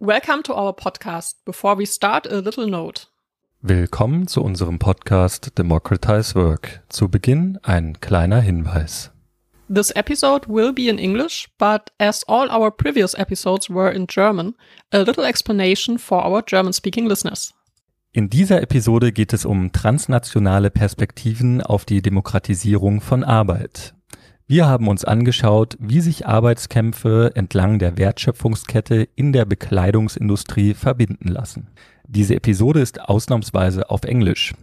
Welcome 0.00 0.44
to 0.44 0.54
our 0.54 0.72
podcast. 0.72 1.44
Before 1.44 1.76
we 1.76 1.84
start, 1.84 2.24
a 2.30 2.38
little 2.38 2.68
note. 2.68 3.08
Willkommen 3.62 4.28
zu 4.28 4.44
unserem 4.44 4.78
Podcast 4.78 5.58
Democratize 5.58 6.36
Work. 6.36 6.84
Zu 6.88 7.08
Beginn 7.08 7.58
ein 7.64 7.98
kleiner 8.00 8.40
Hinweis. 8.40 9.10
This 9.68 9.90
episode 9.90 10.46
will 10.48 10.72
be 10.72 10.88
in 10.88 10.98
English, 10.98 11.48
but 11.58 11.90
as 11.98 12.22
all 12.28 12.48
our 12.48 12.70
previous 12.70 13.14
episodes 13.14 13.68
were 13.68 13.90
in 13.90 14.06
German, 14.06 14.54
a 14.92 14.98
little 14.98 15.24
explanation 15.24 15.98
for 15.98 16.24
our 16.24 16.44
German 16.46 16.72
speaking 16.72 17.08
listeners. 17.08 17.52
In 18.12 18.30
dieser 18.30 18.62
Episode 18.62 19.10
geht 19.10 19.32
es 19.32 19.44
um 19.44 19.72
transnationale 19.72 20.70
Perspektiven 20.70 21.60
auf 21.60 21.84
die 21.84 22.02
Demokratisierung 22.02 23.00
von 23.00 23.24
Arbeit. 23.24 23.94
Wir 24.50 24.66
haben 24.66 24.88
uns 24.88 25.04
angeschaut, 25.04 25.76
wie 25.78 26.00
sich 26.00 26.26
Arbeitskämpfe 26.26 27.32
entlang 27.34 27.78
der 27.78 27.98
Wertschöpfungskette 27.98 29.06
in 29.14 29.34
der 29.34 29.44
Bekleidungsindustrie 29.44 30.72
verbinden 30.72 31.28
lassen. 31.28 31.68
Diese 32.06 32.34
Episode 32.34 32.80
ist 32.80 32.98
ausnahmsweise 32.98 33.90
auf 33.90 34.04
Englisch. 34.04 34.54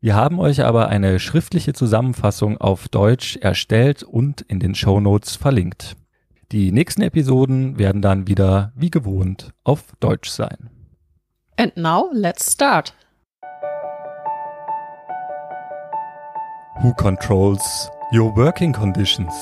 Wir 0.00 0.14
haben 0.14 0.40
euch 0.40 0.64
aber 0.64 0.88
eine 0.88 1.18
schriftliche 1.18 1.74
Zusammenfassung 1.74 2.56
auf 2.56 2.88
Deutsch 2.88 3.36
erstellt 3.36 4.02
und 4.02 4.40
in 4.40 4.58
den 4.58 4.74
Show 4.74 5.00
Notes 5.00 5.36
verlinkt. 5.36 5.96
Die 6.50 6.72
nächsten 6.72 7.02
Episoden 7.02 7.78
werden 7.78 8.00
dann 8.00 8.26
wieder 8.26 8.72
wie 8.74 8.90
gewohnt 8.90 9.52
auf 9.64 9.92
Deutsch 10.00 10.30
sein. 10.30 10.70
And 11.58 11.76
now 11.76 12.08
let's 12.14 12.50
start. 12.50 12.94
Who 16.80 16.94
controls 16.94 17.90
your 18.12 18.32
working 18.32 18.72
conditions? 18.72 19.32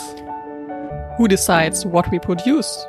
Who 1.16 1.26
decides 1.26 1.86
what 1.86 2.10
we 2.10 2.18
produce? 2.18 2.86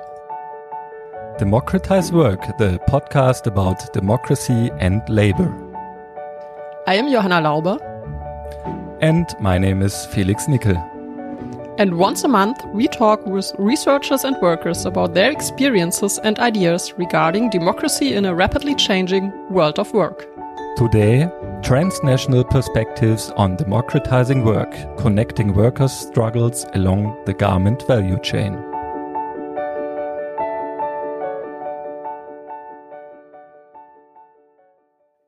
Democratize 1.37 2.11
Work, 2.11 2.57
the 2.57 2.79
podcast 2.89 3.47
about 3.47 3.93
democracy 3.93 4.69
and 4.79 5.01
labor. 5.07 5.49
I 6.85 6.95
am 6.95 7.09
Johanna 7.09 7.39
Lauber. 7.39 7.77
And 8.99 9.25
my 9.39 9.57
name 9.57 9.81
is 9.81 10.05
Felix 10.07 10.49
Nickel. 10.49 10.75
And 11.77 11.97
once 11.97 12.25
a 12.25 12.27
month, 12.27 12.61
we 12.73 12.89
talk 12.89 13.25
with 13.25 13.49
researchers 13.57 14.25
and 14.25 14.35
workers 14.41 14.85
about 14.85 15.13
their 15.13 15.31
experiences 15.31 16.19
and 16.25 16.37
ideas 16.39 16.93
regarding 16.97 17.51
democracy 17.51 18.15
in 18.15 18.25
a 18.25 18.35
rapidly 18.35 18.75
changing 18.75 19.31
world 19.49 19.79
of 19.79 19.93
work. 19.93 20.27
Today, 20.75 21.29
transnational 21.63 22.43
perspectives 22.43 23.31
on 23.31 23.55
democratizing 23.57 24.43
work, 24.43 24.71
connecting 24.97 25.53
workers' 25.53 25.91
struggles 25.91 26.65
along 26.73 27.21
the 27.25 27.33
garment 27.33 27.85
value 27.85 28.17
chain. 28.21 28.53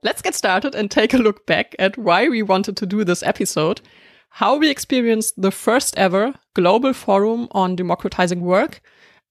Let's 0.03 0.21
get 0.21 0.33
started 0.33 0.73
and 0.73 0.89
take 0.89 1.13
a 1.13 1.17
look 1.17 1.45
back 1.45 1.75
at 1.77 1.97
why 1.97 2.27
we 2.27 2.41
wanted 2.41 2.75
to 2.77 2.85
do 2.85 3.03
this 3.03 3.21
episode, 3.21 3.81
how 4.29 4.55
we 4.57 4.69
experienced 4.69 5.39
the 5.39 5.51
first 5.51 5.97
ever 5.97 6.33
global 6.55 6.93
forum 6.93 7.49
on 7.51 7.75
democratizing 7.75 8.41
work, 8.41 8.81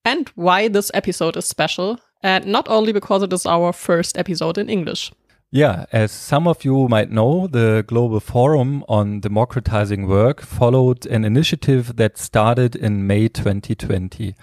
and 0.04 0.28
why 0.34 0.68
this 0.68 0.90
episode 0.94 1.36
is 1.36 1.46
special, 1.46 1.98
and 2.22 2.46
not 2.46 2.68
only 2.68 2.92
because 2.92 3.22
it 3.22 3.32
is 3.32 3.46
our 3.46 3.72
first 3.72 4.16
episode 4.16 4.58
in 4.58 4.68
English. 4.68 5.10
Yeah, 5.52 5.86
as 5.90 6.12
some 6.12 6.46
of 6.46 6.64
you 6.64 6.86
might 6.86 7.10
know, 7.10 7.48
the 7.48 7.84
Global 7.84 8.20
Forum 8.20 8.84
on 8.88 9.18
Democratizing 9.18 10.06
Work 10.06 10.42
followed 10.42 11.06
an 11.06 11.24
initiative 11.24 11.96
that 11.96 12.18
started 12.18 12.76
in 12.76 13.08
May 13.08 13.26
2020. 13.26 14.36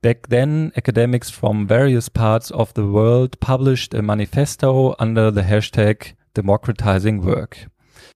Back 0.00 0.28
then, 0.28 0.72
academics 0.74 1.28
from 1.28 1.66
various 1.66 2.08
parts 2.08 2.50
of 2.52 2.72
the 2.72 2.86
world 2.86 3.38
published 3.38 3.92
a 3.92 4.00
manifesto 4.00 4.94
under 4.98 5.30
the 5.30 5.42
hashtag 5.42 6.14
democratizing 6.32 7.20
work. 7.20 7.66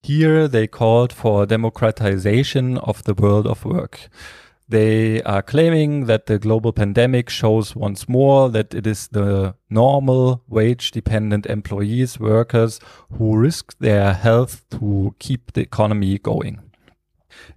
Here 0.02 0.48
they 0.48 0.66
called 0.66 1.12
for 1.12 1.44
democratization 1.44 2.78
of 2.78 3.04
the 3.04 3.12
world 3.12 3.46
of 3.46 3.66
work. 3.66 4.08
They 4.70 5.20
are 5.22 5.42
claiming 5.42 6.06
that 6.06 6.26
the 6.26 6.38
global 6.38 6.72
pandemic 6.72 7.28
shows 7.28 7.74
once 7.74 8.08
more 8.08 8.48
that 8.50 8.72
it 8.72 8.86
is 8.86 9.08
the 9.08 9.56
normal 9.68 10.44
wage 10.48 10.92
dependent 10.92 11.44
employees, 11.46 12.20
workers 12.20 12.78
who 13.18 13.36
risk 13.36 13.76
their 13.80 14.14
health 14.14 14.64
to 14.78 15.16
keep 15.18 15.54
the 15.54 15.62
economy 15.62 16.18
going. 16.18 16.60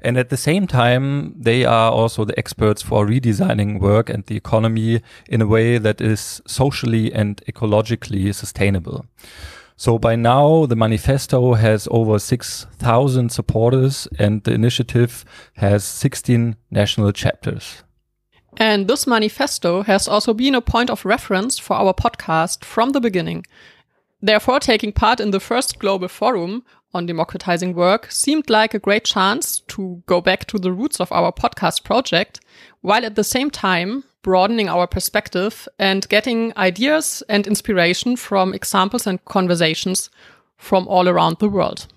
And 0.01 0.17
at 0.17 0.29
the 0.29 0.37
same 0.37 0.65
time, 0.65 1.35
they 1.39 1.65
are 1.65 1.91
also 1.91 2.25
the 2.25 2.37
experts 2.39 2.81
for 2.81 3.05
redesigning 3.05 3.79
work 3.79 4.09
and 4.09 4.25
the 4.25 4.35
economy 4.35 5.03
in 5.29 5.39
a 5.39 5.47
way 5.47 5.77
that 5.77 6.01
is 6.01 6.41
socially 6.47 7.13
and 7.13 7.43
ecologically 7.45 8.33
sustainable. 8.33 9.05
So 9.75 9.97
by 9.97 10.15
now, 10.15 10.65
the 10.65 10.75
manifesto 10.75 11.53
has 11.53 11.87
over 11.91 12.19
6,000 12.19 13.31
supporters 13.31 14.07
and 14.19 14.43
the 14.43 14.53
initiative 14.53 15.25
has 15.55 15.83
16 15.83 16.55
national 16.71 17.11
chapters. 17.11 17.83
And 18.57 18.87
this 18.87 19.07
manifesto 19.07 19.81
has 19.81 20.07
also 20.07 20.33
been 20.33 20.55
a 20.55 20.61
point 20.61 20.89
of 20.89 21.05
reference 21.05 21.57
for 21.57 21.75
our 21.75 21.93
podcast 21.93 22.63
from 22.63 22.91
the 22.91 23.01
beginning. 23.01 23.45
Therefore, 24.21 24.59
taking 24.59 24.93
part 24.93 25.19
in 25.19 25.31
the 25.31 25.39
first 25.39 25.79
global 25.79 26.07
forum 26.07 26.63
on 26.93 27.07
democratizing 27.07 27.73
work 27.73 28.11
seemed 28.11 28.49
like 28.49 28.73
a 28.73 28.79
great 28.79 29.03
chance 29.03 29.59
to 29.61 30.03
go 30.05 30.21
back 30.21 30.45
to 30.45 30.59
the 30.59 30.71
roots 30.71 31.01
of 31.01 31.11
our 31.11 31.31
podcast 31.31 31.83
project, 31.83 32.39
while 32.81 33.05
at 33.05 33.15
the 33.15 33.23
same 33.23 33.49
time 33.49 34.03
broadening 34.23 34.69
our 34.69 34.87
perspective 34.87 35.67
and 35.77 36.09
getting 36.09 36.53
ideas 36.57 37.21
and 37.29 37.45
inspiration 37.45 38.15
from 38.15 38.53
examples 38.53 39.05
and 39.05 39.23
conversations 39.25 40.09
from 40.57 40.87
all 40.87 41.07
around 41.07 41.37
the 41.39 41.49
world. 41.49 41.87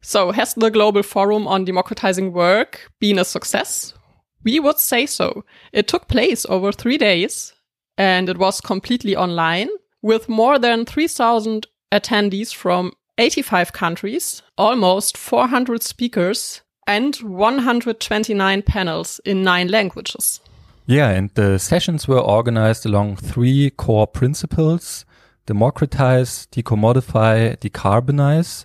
So, 0.00 0.32
has 0.32 0.54
the 0.54 0.70
Global 0.70 1.02
Forum 1.02 1.46
on 1.46 1.64
Democratizing 1.64 2.32
Work 2.32 2.90
been 3.00 3.18
a 3.18 3.24
success? 3.24 3.94
We 4.42 4.60
would 4.60 4.78
say 4.78 5.06
so. 5.06 5.44
It 5.72 5.88
took 5.88 6.08
place 6.08 6.44
over 6.46 6.72
three 6.72 6.98
days 6.98 7.54
and 7.96 8.28
it 8.28 8.38
was 8.38 8.60
completely 8.60 9.16
online 9.16 9.68
with 10.02 10.28
more 10.28 10.58
than 10.58 10.84
3,000 10.84 11.66
attendees 11.90 12.54
from 12.54 12.92
85 13.16 13.72
countries, 13.72 14.42
almost 14.58 15.16
400 15.16 15.82
speakers, 15.82 16.62
and 16.86 17.16
129 17.16 18.62
panels 18.62 19.20
in 19.24 19.42
nine 19.42 19.68
languages. 19.68 20.40
Yeah, 20.86 21.08
and 21.08 21.30
the 21.30 21.58
sessions 21.58 22.06
were 22.06 22.20
organized 22.20 22.84
along 22.84 23.16
three 23.16 23.70
core 23.70 24.06
principles 24.06 25.04
democratize, 25.46 26.46
decommodify, 26.52 27.56
decarbonize. 27.58 28.64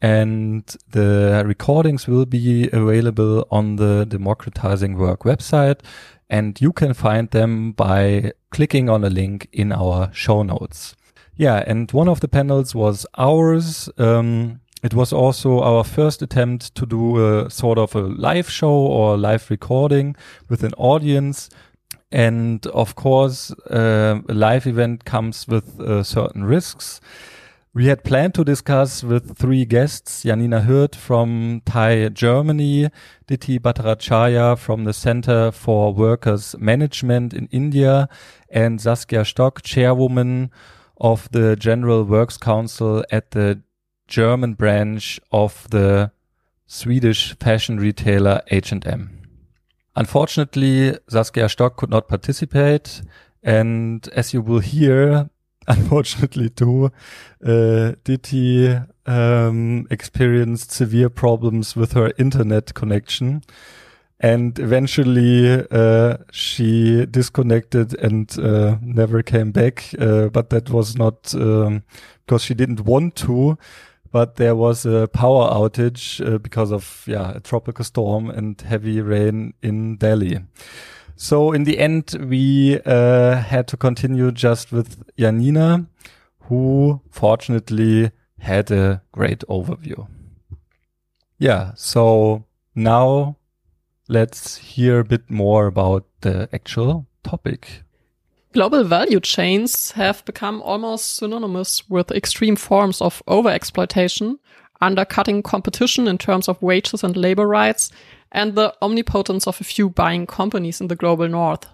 And 0.00 0.64
the 0.90 1.42
recordings 1.44 2.06
will 2.06 2.26
be 2.26 2.68
available 2.72 3.46
on 3.50 3.76
the 3.76 4.04
Democratizing 4.06 4.96
Work 4.96 5.20
website. 5.20 5.80
And 6.30 6.60
you 6.60 6.72
can 6.72 6.94
find 6.94 7.30
them 7.30 7.72
by 7.72 8.32
clicking 8.50 8.88
on 8.88 9.04
a 9.04 9.10
link 9.10 9.48
in 9.52 9.72
our 9.72 10.12
show 10.12 10.42
notes. 10.42 10.94
Yeah, 11.36 11.64
and 11.66 11.90
one 11.92 12.08
of 12.08 12.20
the 12.20 12.28
panels 12.28 12.74
was 12.74 13.06
ours. 13.16 13.88
Um, 13.98 14.60
it 14.82 14.94
was 14.94 15.12
also 15.12 15.60
our 15.60 15.82
first 15.82 16.22
attempt 16.22 16.74
to 16.76 16.86
do 16.86 17.18
a 17.18 17.50
sort 17.50 17.78
of 17.78 17.94
a 17.94 18.00
live 18.00 18.48
show 18.48 18.70
or 18.70 19.16
live 19.16 19.50
recording 19.50 20.14
with 20.48 20.62
an 20.62 20.72
audience. 20.78 21.50
And 22.12 22.64
of 22.68 22.94
course, 22.94 23.50
uh, 23.70 24.20
a 24.28 24.34
live 24.34 24.66
event 24.66 25.04
comes 25.04 25.48
with 25.48 25.80
uh, 25.80 26.02
certain 26.04 26.44
risks. 26.44 27.00
We 27.74 27.86
had 27.86 28.02
planned 28.02 28.34
to 28.34 28.44
discuss 28.44 29.04
with 29.04 29.36
three 29.36 29.64
guests, 29.64 30.22
Janina 30.22 30.62
Hirt 30.62 30.96
from 30.96 31.60
TIE 31.64 32.08
Germany, 32.08 32.88
Diti 33.26 33.58
Bhattacharya 33.58 34.58
from 34.58 34.84
the 34.84 34.92
Center 34.92 35.50
for 35.50 35.92
Workers 35.92 36.56
Management 36.58 37.34
in 37.34 37.46
India, 37.52 38.08
and 38.48 38.80
Saskia 38.80 39.24
Stock, 39.24 39.62
chairwoman 39.62 40.50
of 41.00 41.30
the 41.30 41.56
General 41.56 42.04
Works 42.04 42.36
Council 42.36 43.04
at 43.12 43.32
the 43.32 43.60
German 44.08 44.54
branch 44.54 45.20
of 45.30 45.68
the 45.70 46.10
Swedish 46.66 47.36
fashion 47.38 47.78
retailer 47.78 48.42
H&M. 48.48 49.18
Unfortunately, 49.94 50.96
Saskia 51.08 51.48
Stock 51.48 51.76
could 51.76 51.90
not 51.90 52.08
participate. 52.08 53.02
And 53.42 54.08
as 54.08 54.34
you 54.34 54.42
will 54.42 54.60
hear, 54.60 55.30
unfortunately 55.68 56.50
too, 56.50 56.90
uh, 57.44 57.92
Diti 58.04 58.78
um, 59.06 59.86
experienced 59.90 60.72
severe 60.72 61.08
problems 61.08 61.76
with 61.76 61.92
her 61.92 62.12
internet 62.18 62.74
connection. 62.74 63.42
And 64.20 64.58
eventually, 64.58 65.64
uh, 65.70 66.16
she 66.32 67.06
disconnected 67.06 67.94
and 67.98 68.36
uh, 68.38 68.76
never 68.82 69.22
came 69.22 69.52
back. 69.52 69.94
Uh, 69.98 70.28
but 70.28 70.50
that 70.50 70.70
was 70.70 70.96
not 70.96 71.34
um, 71.34 71.82
because 72.26 72.42
she 72.42 72.54
didn't 72.54 72.80
want 72.80 73.16
to, 73.16 73.56
but 74.18 74.34
there 74.34 74.56
was 74.56 74.84
a 74.84 75.06
power 75.06 75.48
outage 75.48 76.20
uh, 76.26 76.38
because 76.38 76.72
of 76.72 77.04
yeah 77.06 77.36
a 77.36 77.40
tropical 77.40 77.84
storm 77.84 78.28
and 78.28 78.60
heavy 78.62 79.00
rain 79.00 79.54
in 79.62 79.96
Delhi. 79.96 80.40
So 81.14 81.52
in 81.52 81.62
the 81.62 81.78
end, 81.78 82.16
we 82.28 82.80
uh, 82.84 83.36
had 83.36 83.68
to 83.68 83.76
continue 83.76 84.32
just 84.32 84.72
with 84.72 85.04
Janina, 85.16 85.86
who 86.48 87.00
fortunately 87.10 88.10
had 88.40 88.72
a 88.72 89.02
great 89.12 89.44
overview. 89.48 90.08
Yeah, 91.38 91.74
so 91.76 92.44
now 92.74 93.36
let's 94.08 94.56
hear 94.56 94.98
a 94.98 95.04
bit 95.04 95.30
more 95.30 95.68
about 95.68 96.06
the 96.22 96.48
actual 96.52 97.06
topic. 97.22 97.84
Global 98.54 98.82
value 98.82 99.20
chains 99.20 99.92
have 99.92 100.24
become 100.24 100.62
almost 100.62 101.16
synonymous 101.16 101.88
with 101.90 102.10
extreme 102.10 102.56
forms 102.56 103.02
of 103.02 103.22
overexploitation, 103.26 104.38
undercutting 104.80 105.42
competition 105.42 106.08
in 106.08 106.16
terms 106.16 106.48
of 106.48 106.62
wages 106.62 107.04
and 107.04 107.16
labor 107.16 107.46
rights, 107.46 107.90
and 108.32 108.54
the 108.54 108.74
omnipotence 108.80 109.46
of 109.46 109.60
a 109.60 109.64
few 109.64 109.90
buying 109.90 110.26
companies 110.26 110.80
in 110.80 110.88
the 110.88 110.96
global 110.96 111.28
north. 111.28 111.66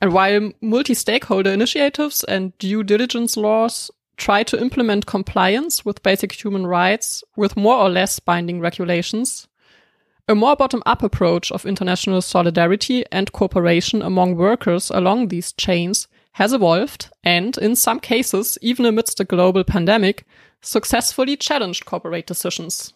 And 0.00 0.12
while 0.12 0.50
multi 0.60 0.94
stakeholder 0.94 1.52
initiatives 1.52 2.24
and 2.24 2.56
due 2.58 2.82
diligence 2.82 3.36
laws 3.36 3.88
try 4.16 4.42
to 4.42 4.60
implement 4.60 5.06
compliance 5.06 5.84
with 5.84 6.02
basic 6.02 6.32
human 6.32 6.66
rights 6.66 7.22
with 7.36 7.56
more 7.56 7.76
or 7.76 7.88
less 7.88 8.18
binding 8.18 8.58
regulations, 8.58 9.46
a 10.28 10.34
more 10.34 10.56
bottom 10.56 10.82
up 10.86 11.02
approach 11.02 11.50
of 11.50 11.66
international 11.66 12.22
solidarity 12.22 13.04
and 13.10 13.32
cooperation 13.32 14.02
among 14.02 14.36
workers 14.36 14.90
along 14.90 15.28
these 15.28 15.52
chains 15.52 16.06
has 16.32 16.52
evolved 16.52 17.10
and, 17.24 17.58
in 17.58 17.76
some 17.76 18.00
cases, 18.00 18.56
even 18.62 18.86
amidst 18.86 19.20
a 19.20 19.24
global 19.24 19.64
pandemic, 19.64 20.24
successfully 20.60 21.36
challenged 21.36 21.84
corporate 21.84 22.26
decisions. 22.26 22.94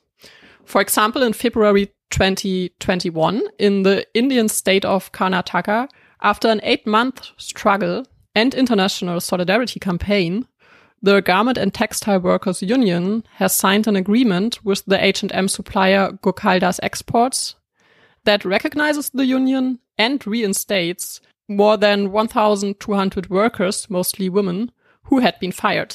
For 0.65 0.81
example, 0.81 1.23
in 1.23 1.33
February 1.33 1.93
2021, 2.11 3.43
in 3.59 3.83
the 3.83 4.07
Indian 4.15 4.49
state 4.49 4.85
of 4.85 5.13
Karnataka, 5.13 5.89
after 6.23 6.49
an 6.49 6.61
eight 6.63 6.87
month 6.87 7.31
struggle 7.37 8.05
and 8.35 8.55
international 8.55 9.21
solidarity 9.21 9.81
campaign, 9.81 10.47
the 11.07 11.23
Garment 11.23 11.57
and 11.57 11.73
Textile 11.73 12.19
Workers 12.19 12.65
Union 12.65 13.23
has 13.35 13.55
signed 13.55 13.87
an 13.87 13.95
agreement 13.95 14.59
with 14.65 14.85
the 14.87 15.03
H&M 15.03 15.47
supplier 15.47 16.11
Gokaldas 16.21 16.81
Exports 16.83 17.55
that 18.25 18.45
recognizes 18.45 19.11
the 19.11 19.25
union 19.25 19.79
and 19.97 20.27
reinstates 20.27 21.21
more 21.49 21.77
than 21.77 22.11
1,200 22.11 23.31
workers, 23.31 23.89
mostly 23.89 24.29
women, 24.29 24.73
who 25.05 25.21
had 25.21 25.39
been 25.39 25.53
fired. 25.53 25.95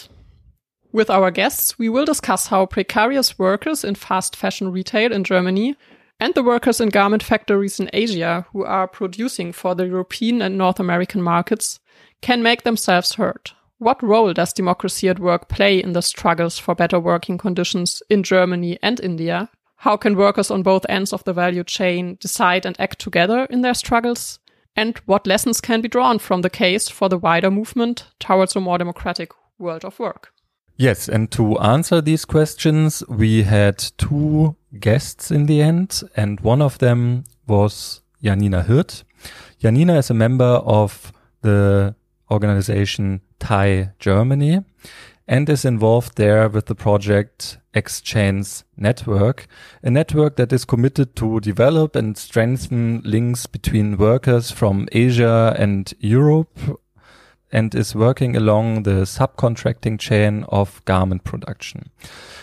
With 0.93 1.09
our 1.09 1.29
guests, 1.29 1.77
we 1.77 1.89
will 1.89 2.05
discuss 2.05 2.47
how 2.47 2.65
precarious 2.65 3.37
workers 3.37 3.83
in 3.83 3.95
fast 3.95 4.37
fashion 4.37 4.71
retail 4.71 5.11
in 5.11 5.25
Germany 5.25 5.75
and 6.21 6.33
the 6.35 6.43
workers 6.43 6.79
in 6.79 6.87
garment 6.87 7.21
factories 7.21 7.81
in 7.81 7.89
Asia 7.91 8.45
who 8.53 8.63
are 8.63 8.87
producing 8.87 9.51
for 9.51 9.75
the 9.75 9.87
European 9.87 10.41
and 10.41 10.57
North 10.57 10.79
American 10.79 11.21
markets 11.21 11.81
can 12.21 12.41
make 12.41 12.63
themselves 12.63 13.15
heard. 13.15 13.51
What 13.81 14.03
role 14.03 14.31
does 14.31 14.53
democracy 14.53 15.09
at 15.09 15.17
work 15.17 15.47
play 15.47 15.81
in 15.81 15.93
the 15.93 16.03
struggles 16.03 16.59
for 16.59 16.75
better 16.75 16.99
working 16.99 17.39
conditions 17.39 18.03
in 18.11 18.21
Germany 18.21 18.77
and 18.83 18.99
India? 18.99 19.49
How 19.77 19.97
can 19.97 20.15
workers 20.15 20.51
on 20.51 20.61
both 20.61 20.85
ends 20.87 21.11
of 21.11 21.23
the 21.23 21.33
value 21.33 21.63
chain 21.63 22.19
decide 22.21 22.67
and 22.67 22.79
act 22.79 22.99
together 22.99 23.45
in 23.45 23.61
their 23.61 23.73
struggles? 23.73 24.37
And 24.75 24.99
what 25.07 25.25
lessons 25.25 25.59
can 25.61 25.81
be 25.81 25.87
drawn 25.87 26.19
from 26.19 26.43
the 26.43 26.49
case 26.51 26.89
for 26.89 27.09
the 27.09 27.17
wider 27.17 27.49
movement 27.49 28.05
towards 28.19 28.55
a 28.55 28.59
more 28.59 28.77
democratic 28.77 29.31
world 29.57 29.83
of 29.83 29.97
work? 29.97 30.31
Yes, 30.77 31.09
and 31.09 31.31
to 31.31 31.57
answer 31.57 32.01
these 32.01 32.23
questions, 32.23 33.01
we 33.09 33.41
had 33.41 33.79
two 33.97 34.55
guests 34.79 35.31
in 35.31 35.47
the 35.47 35.59
end, 35.59 36.03
and 36.15 36.39
one 36.41 36.61
of 36.61 36.77
them 36.77 37.23
was 37.47 38.01
Janina 38.23 38.61
Hirt. 38.61 39.03
Janina 39.57 39.97
is 39.97 40.11
a 40.11 40.13
member 40.13 40.61
of 40.65 41.11
the 41.41 41.95
organization 42.31 43.21
TIE 43.39 43.91
Germany 43.99 44.63
and 45.27 45.49
is 45.49 45.65
involved 45.65 46.17
there 46.17 46.49
with 46.49 46.65
the 46.65 46.75
project 46.75 47.57
ExChains 47.73 48.63
Network, 48.75 49.47
a 49.83 49.89
network 49.89 50.35
that 50.35 50.51
is 50.51 50.65
committed 50.65 51.15
to 51.15 51.39
develop 51.39 51.95
and 51.95 52.17
strengthen 52.17 53.01
links 53.05 53.45
between 53.45 53.97
workers 53.97 54.51
from 54.51 54.87
Asia 54.91 55.55
and 55.57 55.93
Europe 55.99 56.57
and 57.51 57.75
is 57.75 57.95
working 57.95 58.35
along 58.35 58.83
the 58.83 59.05
subcontracting 59.05 59.99
chain 59.99 60.45
of 60.49 60.83
garment 60.85 61.23
production. 61.23 61.89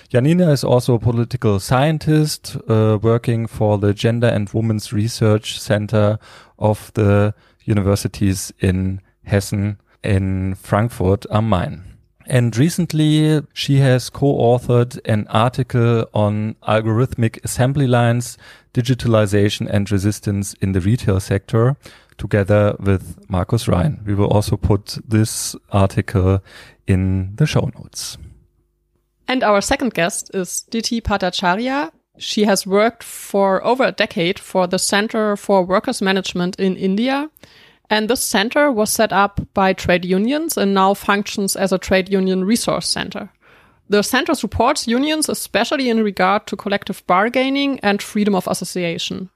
Janina 0.08 0.50
is 0.50 0.64
also 0.64 0.94
a 0.94 0.98
political 0.98 1.60
scientist 1.60 2.56
uh, 2.68 2.98
working 3.00 3.46
for 3.46 3.78
the 3.78 3.92
Gender 3.92 4.28
and 4.28 4.48
Women's 4.50 4.92
Research 4.92 5.60
Center 5.60 6.18
of 6.58 6.90
the 6.94 7.34
universities 7.64 8.52
in 8.60 9.00
Hessen 9.28 9.78
in 10.02 10.54
Frankfurt 10.54 11.26
am 11.30 11.48
Main. 11.48 11.84
And 12.26 12.54
recently 12.56 13.40
she 13.54 13.76
has 13.76 14.10
co-authored 14.10 15.00
an 15.06 15.26
article 15.28 16.04
on 16.12 16.56
algorithmic 16.66 17.42
assembly 17.42 17.86
lines, 17.86 18.36
digitalization 18.74 19.66
and 19.68 19.90
resistance 19.90 20.54
in 20.60 20.72
the 20.72 20.80
retail 20.80 21.20
sector 21.20 21.76
together 22.18 22.76
with 22.80 23.16
Markus 23.28 23.66
Rhein. 23.66 24.00
We 24.04 24.14
will 24.14 24.28
also 24.28 24.56
put 24.56 24.98
this 25.08 25.56
article 25.72 26.40
in 26.86 27.34
the 27.36 27.46
show 27.46 27.70
notes. 27.78 28.18
And 29.26 29.42
our 29.42 29.60
second 29.60 29.94
guest 29.94 30.30
is 30.34 30.62
Diti 30.70 31.00
Bhattacharya. 31.00 31.92
She 32.18 32.44
has 32.44 32.66
worked 32.66 33.04
for 33.04 33.64
over 33.64 33.84
a 33.84 33.92
decade 33.92 34.38
for 34.38 34.66
the 34.66 34.78
Center 34.78 35.36
for 35.36 35.62
Workers 35.62 36.02
Management 36.02 36.56
in 36.58 36.76
India 36.76 37.30
and 37.90 38.08
this 38.08 38.22
center 38.22 38.70
was 38.70 38.90
set 38.90 39.12
up 39.12 39.40
by 39.54 39.72
trade 39.72 40.04
unions 40.04 40.56
and 40.56 40.74
now 40.74 40.94
functions 40.94 41.56
as 41.56 41.72
a 41.72 41.78
trade 41.78 42.08
union 42.10 42.44
resource 42.44 42.88
center. 42.88 43.30
The 43.88 44.02
center 44.02 44.34
supports 44.34 44.86
unions, 44.86 45.28
especially 45.28 45.88
in 45.88 46.04
regard 46.04 46.46
to 46.48 46.56
collective 46.56 47.06
bargaining 47.06 47.80
and 47.80 48.02
freedom 48.02 48.34
of 48.34 48.46
association. 48.46 49.30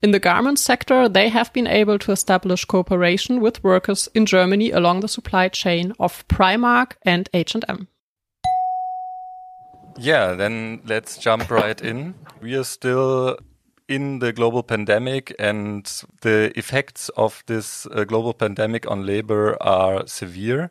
In 0.00 0.12
the 0.12 0.20
garment 0.20 0.58
sector, 0.58 1.08
they 1.08 1.28
have 1.28 1.52
been 1.52 1.66
able 1.66 1.98
to 1.98 2.12
establish 2.12 2.64
cooperation 2.64 3.40
with 3.40 3.62
workers 3.64 4.08
in 4.14 4.26
Germany 4.26 4.70
along 4.70 5.00
the 5.00 5.08
supply 5.08 5.48
chain 5.48 5.92
of 5.98 6.26
Primark 6.28 6.92
and 7.02 7.28
H&M. 7.34 7.88
Yeah, 9.98 10.34
then 10.34 10.80
let's 10.86 11.18
jump 11.18 11.50
right 11.50 11.80
in. 11.80 12.14
We 12.40 12.54
are 12.54 12.64
still 12.64 13.38
in 13.88 14.18
the 14.18 14.32
global 14.32 14.62
pandemic 14.62 15.34
and 15.38 16.02
the 16.20 16.52
effects 16.56 17.08
of 17.16 17.42
this 17.46 17.86
uh, 17.86 18.04
global 18.04 18.34
pandemic 18.34 18.88
on 18.90 19.06
labor 19.06 19.56
are 19.62 20.06
severe. 20.06 20.70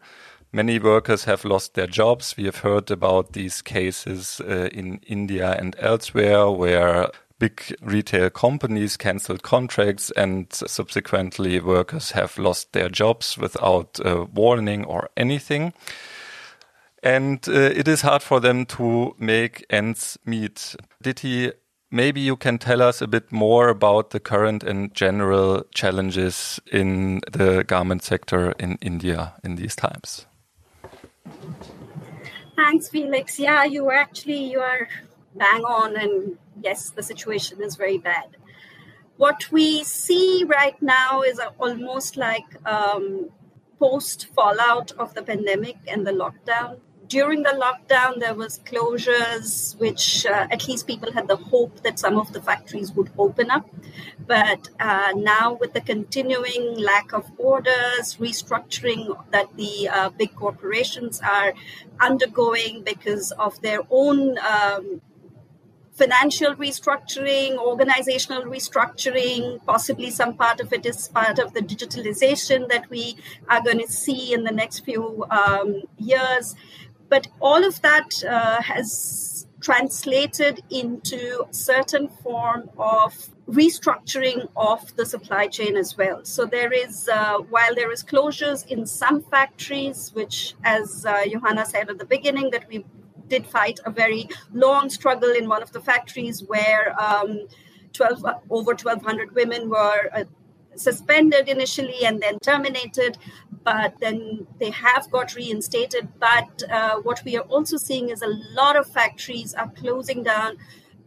Many 0.54 0.80
workers 0.80 1.26
have 1.26 1.44
lost 1.44 1.74
their 1.74 1.88
jobs. 1.88 2.36
We 2.38 2.46
have 2.46 2.58
heard 2.58 2.90
about 2.90 3.34
these 3.34 3.62
cases 3.62 4.40
uh, 4.40 4.70
in 4.72 5.00
India 5.08 5.56
and 5.60 5.76
elsewhere 5.80 6.50
where 6.50 7.10
big 7.40 7.76
retail 7.82 8.30
companies 8.30 8.98
canceled 8.98 9.44
contracts 9.44 10.12
and 10.12 10.52
subsequently 10.52 11.60
workers 11.60 12.12
have 12.12 12.38
lost 12.38 12.74
their 12.74 12.90
jobs 12.90 13.38
without 13.38 14.00
uh, 14.06 14.26
warning 14.34 14.86
or 14.86 15.10
anything. 15.18 15.74
And 17.04 17.48
uh, 17.48 17.52
it 17.52 17.88
is 17.88 18.02
hard 18.02 18.24
for 18.24 18.40
them 18.40 18.66
to 18.68 19.16
make 19.20 19.66
ends 19.70 20.18
meet. 20.26 20.76
Diti 21.02 21.52
Maybe 21.90 22.20
you 22.20 22.36
can 22.36 22.58
tell 22.58 22.82
us 22.82 23.02
a 23.02 23.08
bit 23.08 23.32
more 23.32 23.70
about 23.70 24.10
the 24.10 24.20
current 24.20 24.62
and 24.62 24.94
general 24.94 25.64
challenges 25.74 26.60
in 26.70 27.22
the 27.32 27.64
garment 27.64 28.04
sector 28.04 28.52
in 28.60 28.78
India 28.82 29.36
in 29.44 29.56
these 29.56 29.76
times. 29.76 30.26
Thanks, 32.58 32.90
Felix. 32.90 33.40
Yeah, 33.40 33.64
you 33.64 33.86
were 33.86 33.96
actually 33.96 34.52
you 34.52 34.60
are 34.60 34.90
bang 35.36 35.64
on, 35.64 35.96
and 35.96 36.38
yes, 36.62 36.90
the 36.90 37.04
situation 37.04 37.62
is 37.62 37.76
very 37.76 37.98
bad. 37.98 38.36
What 39.16 39.50
we 39.52 39.84
see 39.84 40.44
right 40.44 40.80
now 40.82 41.22
is 41.22 41.40
almost 41.58 42.18
like 42.18 42.46
um, 42.66 43.30
post 43.80 44.28
fallout 44.36 44.92
of 44.94 45.14
the 45.14 45.24
pandemic 45.24 45.78
and 45.88 46.06
the 46.06 46.12
lockdown 46.12 46.80
during 47.08 47.44
the 47.44 47.50
lockdown, 47.50 48.20
there 48.20 48.34
was 48.34 48.60
closures, 48.60 49.78
which 49.80 50.26
uh, 50.26 50.48
at 50.52 50.68
least 50.68 50.88
people 50.88 51.12
had 51.12 51.28
the 51.28 51.38
hope 51.38 51.82
that 51.84 52.00
some 52.00 52.18
of 52.18 52.34
the 52.34 52.42
factories 52.42 52.92
would 52.94 53.10
open 53.18 53.50
up. 53.50 53.70
But 54.26 54.70
uh, 54.80 55.14
now, 55.16 55.54
with 55.54 55.74
the 55.74 55.82
continuing 55.82 56.78
lack 56.78 57.14
of 57.14 57.26
orders, 57.38 58.18
restructuring 58.20 59.18
that 59.32 59.56
the 59.56 59.90
uh, 59.90 60.10
big 60.10 60.36
corporations 60.36 61.22
are 61.22 61.54
undergoing 62.00 62.84
because 62.84 63.32
of 63.32 63.62
their 63.62 63.82
own 63.90 64.38
um, 64.40 65.02
financial 65.98 66.54
restructuring, 66.56 67.58
organizational 67.58 68.44
restructuring, 68.44 69.66
possibly 69.66 70.12
some 70.12 70.36
part 70.36 70.60
of 70.60 70.72
it 70.72 70.86
is 70.86 71.08
part 71.08 71.40
of 71.40 71.54
the 71.54 71.62
digitalization 71.62 72.70
that 72.70 72.88
we 72.92 73.18
are 73.50 73.64
going 73.64 73.80
to 73.80 73.88
see 73.88 74.32
in 74.32 74.44
the 74.44 74.52
next 74.52 74.82
few 74.82 75.26
um, 75.32 75.82
years. 75.98 76.56
But 77.10 77.28
all 77.40 77.64
of 77.64 77.82
that 77.82 78.24
uh, 78.24 78.62
has 78.62 79.48
translated 79.62 80.62
into 80.70 81.46
certain 81.52 82.08
form 82.08 82.70
of 82.78 83.14
restructuring 83.48 84.48
of 84.56 84.96
the 84.98 85.06
supply 85.06 85.48
chain 85.48 85.78
as 85.78 85.98
well. 85.98 86.24
So 86.24 86.46
there 86.46 86.72
is, 86.72 87.10
uh, 87.12 87.38
while 87.50 87.74
there 87.74 87.92
is 87.92 88.04
closures 88.04 88.68
in 88.68 88.86
some 88.86 89.22
factories, 89.22 90.12
which, 90.14 90.54
as 90.64 91.06
uh, 91.06 91.24
Johanna 91.28 91.66
said 91.66 91.90
at 91.90 91.98
the 91.98 92.06
beginning, 92.06 92.52
that 92.52 92.68
we 92.68 92.86
did 93.28 93.46
fight 93.46 93.80
a 93.86 93.92
very 93.92 94.30
long 94.54 94.90
struggle 94.90 95.32
in 95.32 95.48
one 95.48 95.64
of 95.64 95.72
the 95.72 95.82
factories 95.82 96.44
where 96.48 96.96
um, 97.02 97.48
12 97.94 98.26
over 98.50 98.72
1,200 98.72 99.34
women 99.34 99.70
were 99.70 100.10
uh, 100.14 100.24
suspended 100.78 101.50
initially 101.50 102.06
and 102.06 102.22
then 102.22 102.40
terminated, 102.40 103.18
but 103.64 104.00
then 104.00 104.48
they 104.60 104.70
have 104.70 105.10
got 105.12 105.36
reinstated. 105.36 106.08
But 106.20 106.64
uh, 106.72 106.98
what 107.02 107.22
we 107.26 107.38
are 107.38 107.44
also 107.44 107.78
seeing 107.78 108.10
is 108.10 108.22
a 108.22 108.34
lot 108.54 108.76
of 108.76 108.88
factories 108.88 109.54
are 109.54 109.70
closing 109.70 110.24
down 110.24 110.58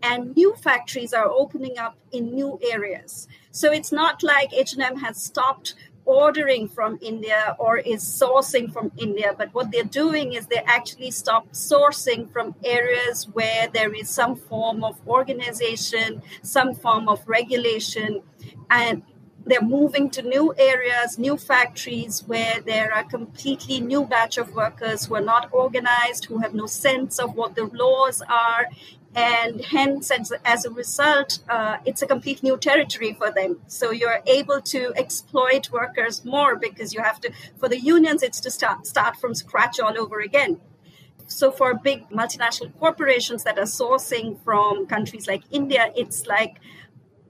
and 0.02 0.34
new 0.34 0.54
factories 0.54 1.12
are 1.12 1.28
opening 1.30 1.78
up 1.78 1.96
in 2.12 2.34
new 2.34 2.58
areas. 2.62 3.28
So 3.50 3.72
it's 3.72 3.92
not 3.92 4.22
like 4.22 4.52
H&M 4.52 4.96
has 4.96 5.22
stopped 5.22 5.74
ordering 6.04 6.66
from 6.68 6.98
India 7.02 7.54
or 7.58 7.78
is 7.78 8.02
sourcing 8.02 8.72
from 8.72 8.90
India, 8.96 9.34
but 9.36 9.52
what 9.54 9.70
they're 9.70 9.84
doing 9.84 10.32
is 10.32 10.46
they 10.46 10.62
actually 10.66 11.10
stop 11.10 11.46
sourcing 11.52 12.30
from 12.32 12.54
areas 12.64 13.28
where 13.32 13.68
there 13.68 13.92
is 13.94 14.08
some 14.08 14.34
form 14.34 14.82
of 14.82 14.98
organization, 15.06 16.22
some 16.42 16.74
form 16.74 17.08
of 17.08 17.22
regulation, 17.28 18.22
and 18.70 19.02
they're 19.46 19.62
moving 19.62 20.10
to 20.10 20.22
new 20.22 20.54
areas, 20.58 21.18
new 21.18 21.36
factories 21.36 22.22
where 22.26 22.60
there 22.64 22.92
are 22.92 23.04
completely 23.04 23.80
new 23.80 24.04
batch 24.04 24.38
of 24.38 24.54
workers 24.54 25.06
who 25.06 25.14
are 25.14 25.22
not 25.22 25.48
organized, 25.52 26.26
who 26.26 26.38
have 26.38 26.54
no 26.54 26.66
sense 26.66 27.18
of 27.18 27.34
what 27.34 27.54
the 27.54 27.64
laws 27.64 28.22
are, 28.28 28.66
and 29.14 29.64
hence 29.64 30.10
as, 30.10 30.32
as 30.44 30.64
a 30.64 30.70
result 30.70 31.40
uh, 31.48 31.78
it's 31.84 32.00
a 32.00 32.06
complete 32.06 32.42
new 32.42 32.56
territory 32.56 33.12
for 33.14 33.30
them. 33.32 33.60
So 33.66 33.90
you're 33.90 34.20
able 34.26 34.60
to 34.60 34.92
exploit 34.94 35.70
workers 35.72 36.24
more 36.24 36.56
because 36.56 36.94
you 36.94 37.02
have 37.02 37.20
to 37.22 37.32
for 37.58 37.68
the 37.68 37.80
unions 37.80 38.22
it's 38.22 38.40
to 38.40 38.50
start 38.50 38.86
start 38.86 39.16
from 39.16 39.34
scratch 39.34 39.80
all 39.80 39.98
over 39.98 40.20
again. 40.20 40.60
So 41.26 41.50
for 41.50 41.74
big 41.74 42.08
multinational 42.10 42.72
corporations 42.78 43.44
that 43.44 43.58
are 43.58 43.62
sourcing 43.62 44.38
from 44.44 44.86
countries 44.86 45.26
like 45.26 45.42
india 45.50 45.92
it's 45.96 46.26
like 46.26 46.56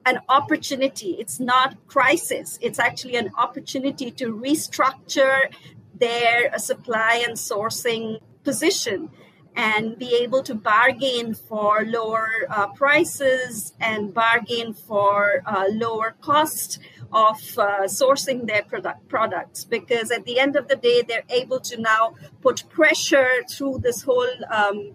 an 0.07 0.21
opportunity. 0.29 1.17
It's 1.19 1.39
not 1.39 1.77
crisis. 1.87 2.59
It's 2.61 2.79
actually 2.79 3.17
an 3.17 3.31
opportunity 3.37 4.11
to 4.13 4.35
restructure 4.35 5.53
their 5.95 6.59
supply 6.59 7.25
and 7.27 7.37
sourcing 7.37 8.21
position 8.43 9.11
and 9.57 9.99
be 9.99 10.15
able 10.15 10.43
to 10.45 10.55
bargain 10.55 11.35
for 11.35 11.85
lower 11.85 12.47
uh, 12.49 12.69
prices 12.69 13.75
and 13.81 14.15
bargain 14.15 14.73
for 14.73 15.43
uh, 15.45 15.65
lower 15.71 16.15
cost 16.21 16.79
of 17.13 17.37
uh, 17.59 17.83
sourcing 17.85 18.47
their 18.47 18.63
product 18.63 19.09
products. 19.09 19.65
Because 19.65 20.11
at 20.11 20.25
the 20.25 20.39
end 20.39 20.57
of 20.57 20.69
the 20.69 20.77
day 20.77 21.03
they're 21.07 21.25
able 21.29 21.61
to 21.61 21.81
now 21.81 22.15
put 22.41 22.65
pressure 22.71 23.43
through 23.51 23.79
this 23.83 24.03
whole 24.03 24.31
um, 24.53 24.93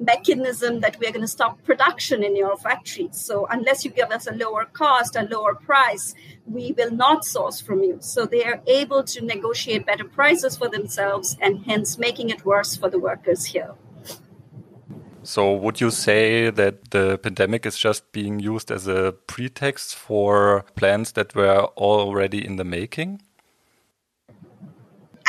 mechanism 0.00 0.80
that 0.80 0.98
we're 0.98 1.12
going 1.12 1.20
to 1.20 1.28
stop 1.28 1.62
production 1.62 2.24
in 2.24 2.34
your 2.34 2.56
factories. 2.56 3.16
So 3.20 3.46
unless 3.46 3.84
you 3.84 3.90
give 3.90 4.10
us 4.10 4.26
a 4.26 4.32
lower 4.32 4.64
cost, 4.64 5.14
a 5.16 5.22
lower 5.22 5.54
price, 5.54 6.14
we 6.46 6.72
will 6.72 6.90
not 6.90 7.24
source 7.24 7.60
from 7.60 7.82
you. 7.82 7.98
So 8.00 8.26
they 8.26 8.44
are 8.44 8.60
able 8.66 9.04
to 9.04 9.24
negotiate 9.24 9.86
better 9.86 10.04
prices 10.04 10.56
for 10.56 10.68
themselves 10.68 11.36
and 11.40 11.64
hence 11.66 11.98
making 11.98 12.30
it 12.30 12.44
worse 12.44 12.76
for 12.76 12.88
the 12.88 12.98
workers 12.98 13.44
here. 13.44 13.74
So 15.22 15.52
would 15.52 15.80
you 15.80 15.90
say 15.90 16.50
that 16.50 16.90
the 16.92 17.18
pandemic 17.18 17.66
is 17.66 17.76
just 17.76 18.10
being 18.10 18.40
used 18.40 18.70
as 18.70 18.86
a 18.86 19.12
pretext 19.26 19.94
for 19.94 20.64
plans 20.76 21.12
that 21.12 21.34
were 21.34 21.66
already 21.76 22.44
in 22.44 22.56
the 22.56 22.64
making? 22.64 23.20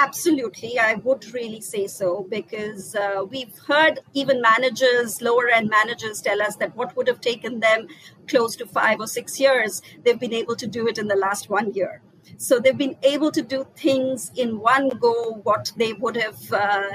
Absolutely, 0.04 0.80
I 0.80 0.96
would 0.96 1.32
really 1.32 1.62
say 1.62 1.86
so 1.86 2.26
because 2.28 2.96
uh, 2.96 3.24
we've 3.30 3.56
heard 3.68 4.00
even 4.14 4.42
managers, 4.42 5.22
lower 5.22 5.48
end 5.48 5.70
managers, 5.70 6.22
tell 6.22 6.42
us 6.42 6.56
that 6.56 6.76
what 6.76 6.96
would 6.96 7.08
have 7.08 7.22
taken 7.22 7.60
them 7.60 7.88
close 8.28 8.56
to 8.56 8.66
five 8.66 9.00
or 9.00 9.06
six 9.06 9.40
years, 9.40 9.80
they've 10.04 10.20
been 10.20 10.34
able 10.34 10.56
to 10.56 10.66
do 10.66 10.88
it 10.88 10.98
in 10.98 11.08
the 11.08 11.16
last 11.16 11.52
one 11.52 11.72
year. 11.74 12.02
So 12.38 12.60
they've 12.60 12.76
been 12.76 12.98
able 13.04 13.30
to 13.30 13.44
do 13.44 13.68
things 13.76 14.32
in 14.36 14.60
one 14.60 14.90
go, 14.90 15.40
what 15.44 15.72
they 15.78 15.94
would 15.94 16.16
have 16.16 16.52
uh, 16.52 16.90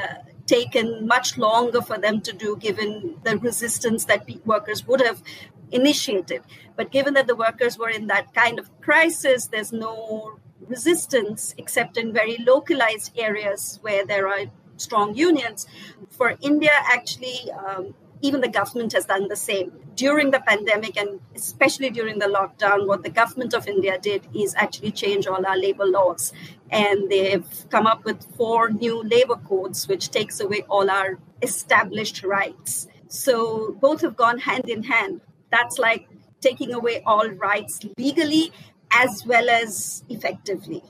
taken 0.46 1.06
much 1.06 1.38
longer 1.38 1.82
for 1.82 1.98
them 1.98 2.20
to 2.22 2.32
do, 2.32 2.56
given 2.56 3.18
the 3.22 3.38
resistance 3.38 4.06
that 4.06 4.28
workers 4.44 4.84
would 4.88 5.00
have 5.00 5.22
initiated. 5.70 6.42
But 6.75 6.90
given 6.90 7.14
that 7.14 7.28
the 7.28 7.36
workers 7.36 7.78
were 7.78 7.90
in 7.90 8.08
that 8.08 8.34
kind 8.34 8.58
of 8.58 8.68
crisis, 8.80 9.46
there's 9.46 9.72
no 9.72 10.40
resistance, 10.60 11.54
except 11.58 11.96
in 11.96 12.12
very 12.12 12.36
localized 12.38 13.12
areas 13.16 13.78
where 13.82 14.06
there 14.06 14.28
are 14.28 14.46
strong 14.76 15.14
unions. 15.14 15.66
For 16.10 16.36
India, 16.40 16.72
actually, 16.75 17.50
um, 17.52 17.94
even 18.22 18.40
the 18.40 18.48
government 18.48 18.92
has 18.92 19.06
done 19.06 19.28
the 19.28 19.36
same. 19.36 19.72
During 19.94 20.30
the 20.30 20.40
pandemic 20.40 20.96
and 20.96 21.20
especially 21.34 21.90
during 21.90 22.18
the 22.18 22.26
lockdown, 22.26 22.86
what 22.86 23.02
the 23.02 23.10
government 23.10 23.54
of 23.54 23.66
India 23.66 23.98
did 23.98 24.26
is 24.34 24.54
actually 24.54 24.92
change 24.92 25.26
all 25.26 25.44
our 25.44 25.56
labor 25.56 25.86
laws. 25.86 26.32
And 26.70 27.10
they've 27.10 27.46
come 27.70 27.86
up 27.86 28.04
with 28.04 28.25
four 28.36 28.70
new 28.70 29.02
labor 29.02 29.36
codes, 29.36 29.88
which 29.88 30.10
takes 30.10 30.40
away 30.40 30.62
all 30.68 30.90
our 30.90 31.18
established 31.42 32.22
rights. 32.22 32.88
So 33.08 33.76
both 33.80 34.00
have 34.02 34.16
gone 34.16 34.38
hand 34.38 34.68
in 34.68 34.82
hand. 34.82 35.20
That's 35.50 35.78
like 35.78 36.08
taking 36.40 36.72
away 36.72 37.02
all 37.06 37.28
rights 37.28 37.80
legally 37.96 38.52
as 38.90 39.25
well 39.26 39.49
as 39.49 40.05
effectively. 40.09 40.83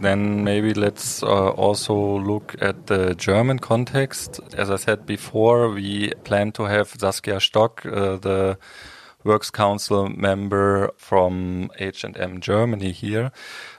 Then 0.00 0.44
maybe 0.44 0.72
let's 0.72 1.22
uh, 1.22 1.50
also 1.50 1.94
look 1.94 2.56
at 2.60 2.86
the 2.86 3.14
German 3.14 3.58
context. 3.58 4.40
As 4.56 4.70
I 4.70 4.76
said 4.76 5.04
before, 5.04 5.68
we 5.68 6.12
plan 6.24 6.52
to 6.52 6.64
have 6.64 6.88
Saskia 6.88 7.40
Stock, 7.40 7.84
uh, 7.84 8.16
the 8.16 8.58
Works 9.24 9.50
Council 9.50 10.08
member 10.08 10.90
from 10.96 11.70
H&M 11.78 12.40
Germany 12.40 12.92
here. 12.92 13.30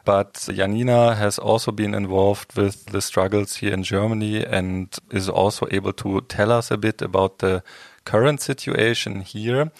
But 0.06 0.48
Janina 0.54 1.16
has 1.16 1.40
also 1.40 1.72
been 1.72 1.96
involved 1.96 2.56
with 2.56 2.86
the 2.88 3.02
struggles 3.02 3.56
here 3.56 3.74
in 3.74 3.84
Germany 3.84 4.46
and 4.46 4.96
is 5.10 5.28
also 5.30 5.68
able 5.72 5.94
to 5.94 6.22
tell 6.22 6.52
us 6.52 6.70
a 6.70 6.78
bit 6.78 7.02
about 7.02 7.40
the 7.40 7.64
current 8.06 8.42
situation 8.42 9.22
here. 9.22 9.72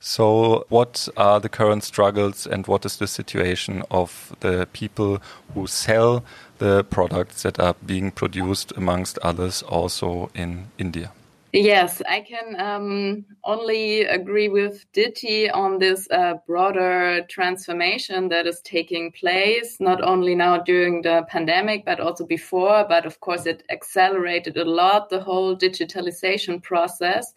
So, 0.00 0.64
what 0.68 1.08
are 1.16 1.40
the 1.40 1.48
current 1.48 1.82
struggles 1.82 2.46
and 2.46 2.66
what 2.68 2.86
is 2.86 2.98
the 2.98 3.08
situation 3.08 3.82
of 3.90 4.32
the 4.40 4.68
people 4.72 5.20
who 5.54 5.66
sell 5.66 6.24
the 6.58 6.84
products 6.84 7.42
that 7.42 7.58
are 7.58 7.74
being 7.84 8.12
produced, 8.12 8.72
amongst 8.76 9.18
others, 9.18 9.62
also 9.62 10.30
in 10.34 10.68
India? 10.78 11.10
Yes, 11.52 12.02
I 12.08 12.20
can 12.20 12.60
um, 12.60 13.24
only 13.42 14.02
agree 14.02 14.48
with 14.48 14.84
Diti 14.92 15.50
on 15.50 15.78
this 15.78 16.06
uh, 16.10 16.34
broader 16.46 17.24
transformation 17.28 18.28
that 18.28 18.46
is 18.46 18.60
taking 18.60 19.10
place, 19.10 19.80
not 19.80 20.02
only 20.02 20.34
now 20.34 20.58
during 20.58 21.02
the 21.02 21.24
pandemic, 21.28 21.86
but 21.86 22.00
also 22.00 22.26
before. 22.26 22.84
But 22.86 23.06
of 23.06 23.18
course, 23.20 23.46
it 23.46 23.64
accelerated 23.70 24.58
a 24.58 24.64
lot 24.64 25.08
the 25.08 25.20
whole 25.20 25.56
digitalization 25.56 26.62
process 26.62 27.34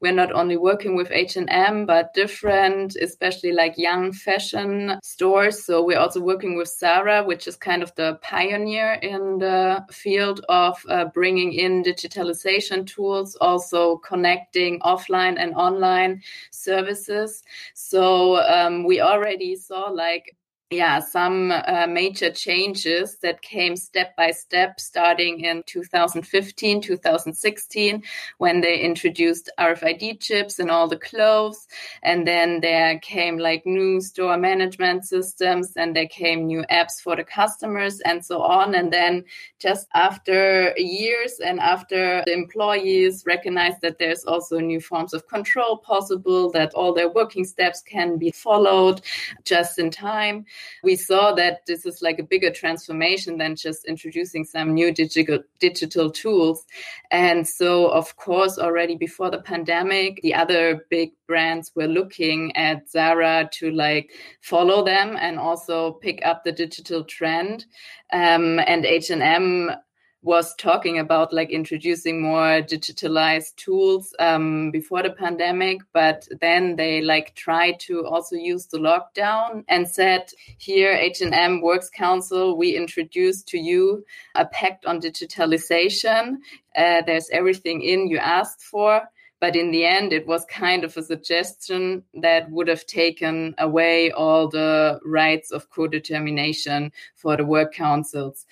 we're 0.00 0.12
not 0.12 0.32
only 0.32 0.56
working 0.56 0.96
with 0.96 1.10
H&M, 1.10 1.86
but 1.86 2.14
different, 2.14 2.96
especially 2.96 3.52
like 3.52 3.78
young 3.78 4.12
fashion 4.12 4.98
stores. 5.02 5.64
So 5.64 5.82
we're 5.84 5.98
also 5.98 6.20
working 6.20 6.56
with 6.56 6.68
Zara, 6.68 7.24
which 7.24 7.46
is 7.46 7.56
kind 7.56 7.82
of 7.82 7.94
the 7.94 8.18
pioneer 8.22 8.94
in 8.94 9.38
the 9.38 9.84
field 9.90 10.44
of 10.48 10.82
uh, 10.88 11.06
bringing 11.06 11.52
in 11.52 11.82
digitalization 11.82 12.86
tools, 12.86 13.36
also 13.40 13.98
connecting 13.98 14.80
offline 14.80 15.36
and 15.38 15.54
online 15.54 16.22
services. 16.50 17.42
So 17.74 18.36
um, 18.38 18.84
we 18.84 19.00
already 19.00 19.56
saw 19.56 19.90
like 19.90 20.33
yeah, 20.70 20.98
some 20.98 21.52
uh, 21.52 21.86
major 21.86 22.30
changes 22.30 23.18
that 23.22 23.42
came 23.42 23.76
step 23.76 24.16
by 24.16 24.30
step 24.30 24.80
starting 24.80 25.40
in 25.40 25.62
2015, 25.66 26.80
2016, 26.80 28.02
when 28.38 28.60
they 28.60 28.80
introduced 28.80 29.50
RFID 29.58 30.20
chips 30.20 30.58
in 30.58 30.70
all 30.70 30.88
the 30.88 30.98
clothes. 30.98 31.66
And 32.02 32.26
then 32.26 32.60
there 32.60 32.98
came 33.00 33.38
like 33.38 33.66
new 33.66 34.00
store 34.00 34.38
management 34.38 35.04
systems 35.04 35.74
and 35.76 35.94
there 35.94 36.08
came 36.08 36.46
new 36.46 36.64
apps 36.70 37.00
for 37.02 37.14
the 37.14 37.24
customers 37.24 38.00
and 38.00 38.24
so 38.24 38.42
on. 38.42 38.74
And 38.74 38.92
then 38.92 39.24
just 39.60 39.86
after 39.94 40.72
years 40.76 41.40
and 41.44 41.60
after 41.60 42.22
the 42.26 42.32
employees 42.32 43.22
recognized 43.26 43.82
that 43.82 43.98
there's 43.98 44.24
also 44.24 44.58
new 44.58 44.80
forms 44.80 45.12
of 45.12 45.28
control 45.28 45.76
possible, 45.76 46.50
that 46.52 46.74
all 46.74 46.94
their 46.94 47.10
working 47.10 47.44
steps 47.44 47.82
can 47.82 48.16
be 48.16 48.30
followed 48.30 49.02
just 49.44 49.78
in 49.78 49.90
time 49.90 50.46
we 50.82 50.96
saw 50.96 51.32
that 51.34 51.66
this 51.66 51.86
is 51.86 52.02
like 52.02 52.18
a 52.18 52.22
bigger 52.24 52.50
transformation 52.50 53.38
than 53.38 53.56
just 53.56 53.84
introducing 53.86 54.44
some 54.44 54.74
new 54.74 54.92
digital 54.92 55.40
digital 55.58 56.10
tools. 56.10 56.64
And 57.10 57.46
so, 57.46 57.88
of 57.88 58.16
course, 58.16 58.58
already 58.58 58.96
before 58.96 59.30
the 59.30 59.42
pandemic, 59.42 60.20
the 60.22 60.34
other 60.34 60.86
big 60.90 61.12
brands 61.26 61.72
were 61.74 61.86
looking 61.86 62.56
at 62.56 62.90
Zara 62.90 63.48
to 63.52 63.70
like 63.70 64.10
follow 64.40 64.84
them 64.84 65.16
and 65.18 65.38
also 65.38 65.92
pick 65.92 66.24
up 66.24 66.44
the 66.44 66.52
digital 66.52 67.04
trend. 67.04 67.66
Um, 68.12 68.60
and 68.60 68.84
H&M 68.84 69.70
was 70.24 70.54
talking 70.54 70.98
about 70.98 71.34
like 71.34 71.50
introducing 71.50 72.22
more 72.22 72.62
digitalized 72.62 73.54
tools 73.56 74.14
um, 74.18 74.70
before 74.70 75.02
the 75.02 75.10
pandemic, 75.10 75.82
but 75.92 76.26
then 76.40 76.76
they 76.76 77.02
like 77.02 77.34
tried 77.34 77.78
to 77.78 78.06
also 78.06 78.34
use 78.34 78.66
the 78.66 78.78
lockdown 78.78 79.64
and 79.68 79.86
said, 79.86 80.30
"Here, 80.56 80.92
H&M 80.92 81.60
Works 81.60 81.90
Council, 81.90 82.56
we 82.56 82.74
introduced 82.74 83.48
to 83.48 83.58
you 83.58 84.04
a 84.34 84.46
pact 84.46 84.86
on 84.86 84.98
digitalization. 84.98 86.38
Uh, 86.74 87.02
there's 87.06 87.28
everything 87.30 87.82
in 87.82 88.08
you 88.08 88.16
asked 88.16 88.62
for." 88.62 89.02
But 89.40 89.56
in 89.56 89.72
the 89.72 89.84
end, 89.84 90.14
it 90.14 90.26
was 90.26 90.46
kind 90.46 90.84
of 90.84 90.96
a 90.96 91.02
suggestion 91.02 92.04
that 92.14 92.50
would 92.50 92.66
have 92.68 92.86
taken 92.86 93.54
away 93.58 94.10
all 94.10 94.48
the 94.48 95.00
rights 95.04 95.50
of 95.50 95.68
co 95.68 95.86
determination 95.86 96.92
for 97.14 97.36
the 97.36 97.44
work 97.44 97.74
councils. 97.74 98.46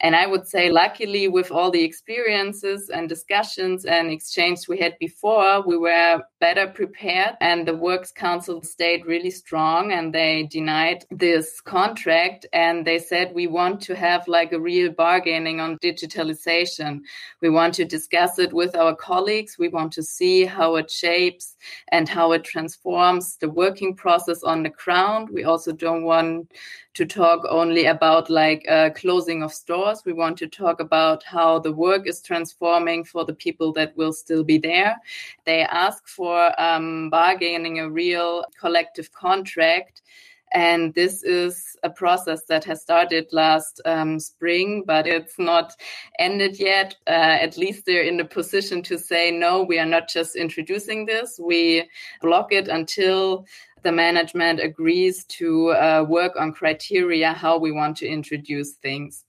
And 0.00 0.14
I 0.14 0.26
would 0.26 0.46
say, 0.46 0.70
luckily, 0.70 1.26
with 1.26 1.50
all 1.50 1.72
the 1.72 1.82
experiences 1.82 2.88
and 2.88 3.08
discussions 3.08 3.84
and 3.84 4.10
exchanges 4.10 4.68
we 4.68 4.78
had 4.78 4.96
before, 5.00 5.62
we 5.66 5.76
were 5.76 6.22
better 6.40 6.68
prepared. 6.68 7.36
And 7.40 7.66
the 7.66 7.74
Works 7.74 8.12
Council 8.12 8.62
stayed 8.62 9.06
really 9.06 9.30
strong 9.30 9.90
and 9.90 10.14
they 10.14 10.44
denied 10.44 11.04
this 11.10 11.60
contract. 11.60 12.46
And 12.52 12.86
they 12.86 13.00
said, 13.00 13.34
we 13.34 13.48
want 13.48 13.80
to 13.82 13.96
have 13.96 14.28
like 14.28 14.52
a 14.52 14.60
real 14.60 14.92
bargaining 14.92 15.58
on 15.58 15.78
digitalization. 15.78 17.00
We 17.40 17.50
want 17.50 17.74
to 17.74 17.84
discuss 17.84 18.38
it 18.38 18.52
with 18.52 18.76
our 18.76 18.94
colleagues. 18.94 19.58
We 19.58 19.68
want 19.68 19.92
to 19.94 20.02
see 20.04 20.44
how 20.44 20.76
it 20.76 20.92
shapes 20.92 21.56
and 21.90 22.08
how 22.08 22.32
it 22.32 22.44
transforms 22.44 23.36
the 23.36 23.50
working 23.50 23.96
process 23.96 24.44
on 24.44 24.62
the 24.62 24.70
ground. 24.70 25.30
We 25.32 25.42
also 25.42 25.72
don't 25.72 26.04
want 26.04 26.52
to 26.94 27.06
talk 27.06 27.44
only 27.48 27.86
about 27.86 28.28
like 28.28 28.64
uh, 28.68 28.90
closing 28.90 29.42
of 29.42 29.52
stores. 29.52 29.87
We 30.04 30.12
want 30.12 30.36
to 30.38 30.46
talk 30.46 30.80
about 30.80 31.22
how 31.22 31.58
the 31.58 31.72
work 31.72 32.06
is 32.06 32.20
transforming 32.20 33.04
for 33.04 33.24
the 33.24 33.34
people 33.34 33.72
that 33.72 33.96
will 33.96 34.12
still 34.12 34.44
be 34.44 34.58
there. 34.58 34.96
They 35.44 35.62
ask 35.62 36.06
for 36.06 36.52
um, 36.60 37.10
bargaining 37.10 37.78
a 37.78 37.90
real 37.90 38.44
collective 38.60 39.12
contract. 39.12 40.02
And 40.52 40.94
this 40.94 41.22
is 41.22 41.76
a 41.82 41.90
process 41.90 42.44
that 42.48 42.64
has 42.64 42.80
started 42.80 43.26
last 43.32 43.82
um, 43.84 44.18
spring, 44.18 44.82
but 44.86 45.06
it's 45.06 45.38
not 45.38 45.74
ended 46.18 46.58
yet. 46.58 46.96
Uh, 47.06 47.36
at 47.46 47.58
least 47.58 47.84
they're 47.84 48.02
in 48.02 48.16
the 48.16 48.24
position 48.24 48.82
to 48.84 48.98
say, 48.98 49.30
no, 49.30 49.62
we 49.62 49.78
are 49.78 49.86
not 49.86 50.08
just 50.08 50.36
introducing 50.36 51.04
this. 51.04 51.38
We 51.38 51.88
block 52.22 52.52
it 52.52 52.68
until 52.68 53.46
the 53.82 53.92
management 53.92 54.60
agrees 54.60 55.24
to 55.24 55.70
uh, 55.70 56.04
work 56.08 56.32
on 56.36 56.52
criteria 56.52 57.32
how 57.32 57.58
we 57.58 57.70
want 57.70 57.96
to 57.98 58.06
introduce 58.06 58.72
things. 58.72 59.24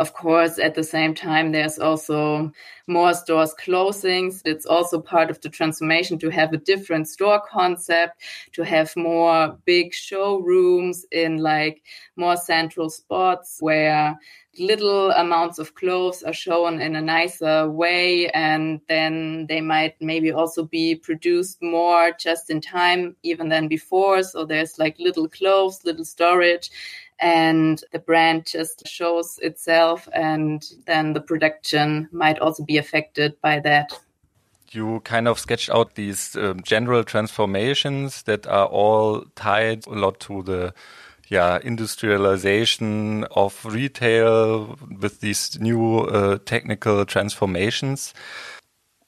Of 0.00 0.14
course, 0.14 0.58
at 0.58 0.74
the 0.74 0.82
same 0.82 1.14
time, 1.14 1.52
there's 1.52 1.78
also 1.78 2.50
more 2.86 3.12
stores 3.12 3.54
closings. 3.62 4.40
It's 4.46 4.64
also 4.64 4.98
part 4.98 5.28
of 5.30 5.42
the 5.42 5.50
transformation 5.50 6.18
to 6.20 6.30
have 6.30 6.54
a 6.54 6.56
different 6.56 7.06
store 7.06 7.42
concept, 7.46 8.22
to 8.52 8.62
have 8.64 8.96
more 8.96 9.58
big 9.66 9.92
showrooms 9.92 11.04
in 11.12 11.36
like 11.36 11.82
more 12.16 12.38
central 12.38 12.88
spots 12.88 13.58
where 13.60 14.18
little 14.58 15.10
amounts 15.12 15.58
of 15.58 15.74
clothes 15.74 16.22
are 16.22 16.32
shown 16.32 16.80
in 16.80 16.96
a 16.96 17.02
nicer 17.02 17.70
way. 17.70 18.30
And 18.30 18.80
then 18.88 19.46
they 19.48 19.60
might 19.60 20.00
maybe 20.00 20.32
also 20.32 20.64
be 20.64 20.94
produced 20.94 21.60
more 21.62 22.12
just 22.18 22.48
in 22.48 22.62
time 22.62 23.16
even 23.22 23.50
than 23.50 23.68
before. 23.68 24.22
So 24.22 24.46
there's 24.46 24.78
like 24.78 24.98
little 24.98 25.28
clothes 25.28 25.84
little 25.84 26.06
storage 26.06 26.70
and 27.20 27.84
the 27.92 27.98
brand 27.98 28.46
just 28.46 28.86
shows 28.86 29.38
itself 29.42 30.08
and 30.12 30.64
then 30.86 31.12
the 31.12 31.20
production 31.20 32.08
might 32.12 32.38
also 32.38 32.64
be 32.64 32.78
affected 32.78 33.34
by 33.42 33.60
that 33.60 33.98
you 34.72 35.00
kind 35.00 35.26
of 35.26 35.38
sketched 35.38 35.70
out 35.70 35.96
these 35.96 36.36
um, 36.36 36.62
general 36.62 37.02
transformations 37.02 38.22
that 38.22 38.46
are 38.46 38.66
all 38.66 39.24
tied 39.34 39.84
a 39.88 39.94
lot 39.94 40.20
to 40.20 40.42
the 40.42 40.72
yeah, 41.30 41.60
industrialization 41.62 43.24
of 43.36 43.64
retail 43.64 44.76
with 45.00 45.20
these 45.20 45.58
new 45.60 46.00
uh, 46.00 46.38
technical 46.44 47.04
transformations. 47.04 48.12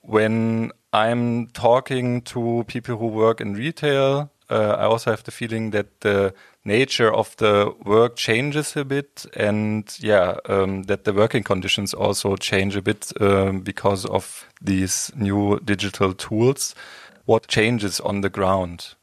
When 0.03 0.71
I'm 0.93 1.49
talking 1.49 2.23
to 2.23 2.65
people 2.69 2.97
who 2.97 3.09
work 3.09 3.41
in 3.41 3.55
retail, 3.55 4.31
uh, 4.53 4.77
I 4.79 4.85
also 4.85 5.11
have 5.11 5.25
the 5.25 5.31
feeling 5.31 5.71
that 5.71 6.01
the 6.01 6.35
nature 6.65 7.13
of 7.13 7.35
the 7.37 7.75
work 7.85 8.17
changes 8.17 8.77
a 8.77 8.85
bit, 8.85 9.25
and 9.35 9.85
yeah, 9.99 10.37
um, 10.49 10.85
that 10.85 11.05
the 11.05 11.13
working 11.13 11.43
conditions 11.43 11.95
also 11.95 12.37
change 12.37 12.77
a 12.77 12.83
bit 12.83 13.13
um, 13.21 13.61
because 13.61 14.05
of 14.05 14.47
these 14.61 15.11
new 15.17 15.59
digital 15.61 16.13
tools. 16.13 16.75
What 17.25 17.47
changes 17.47 18.01
on 18.01 18.21
the 18.21 18.31
ground? 18.31 18.95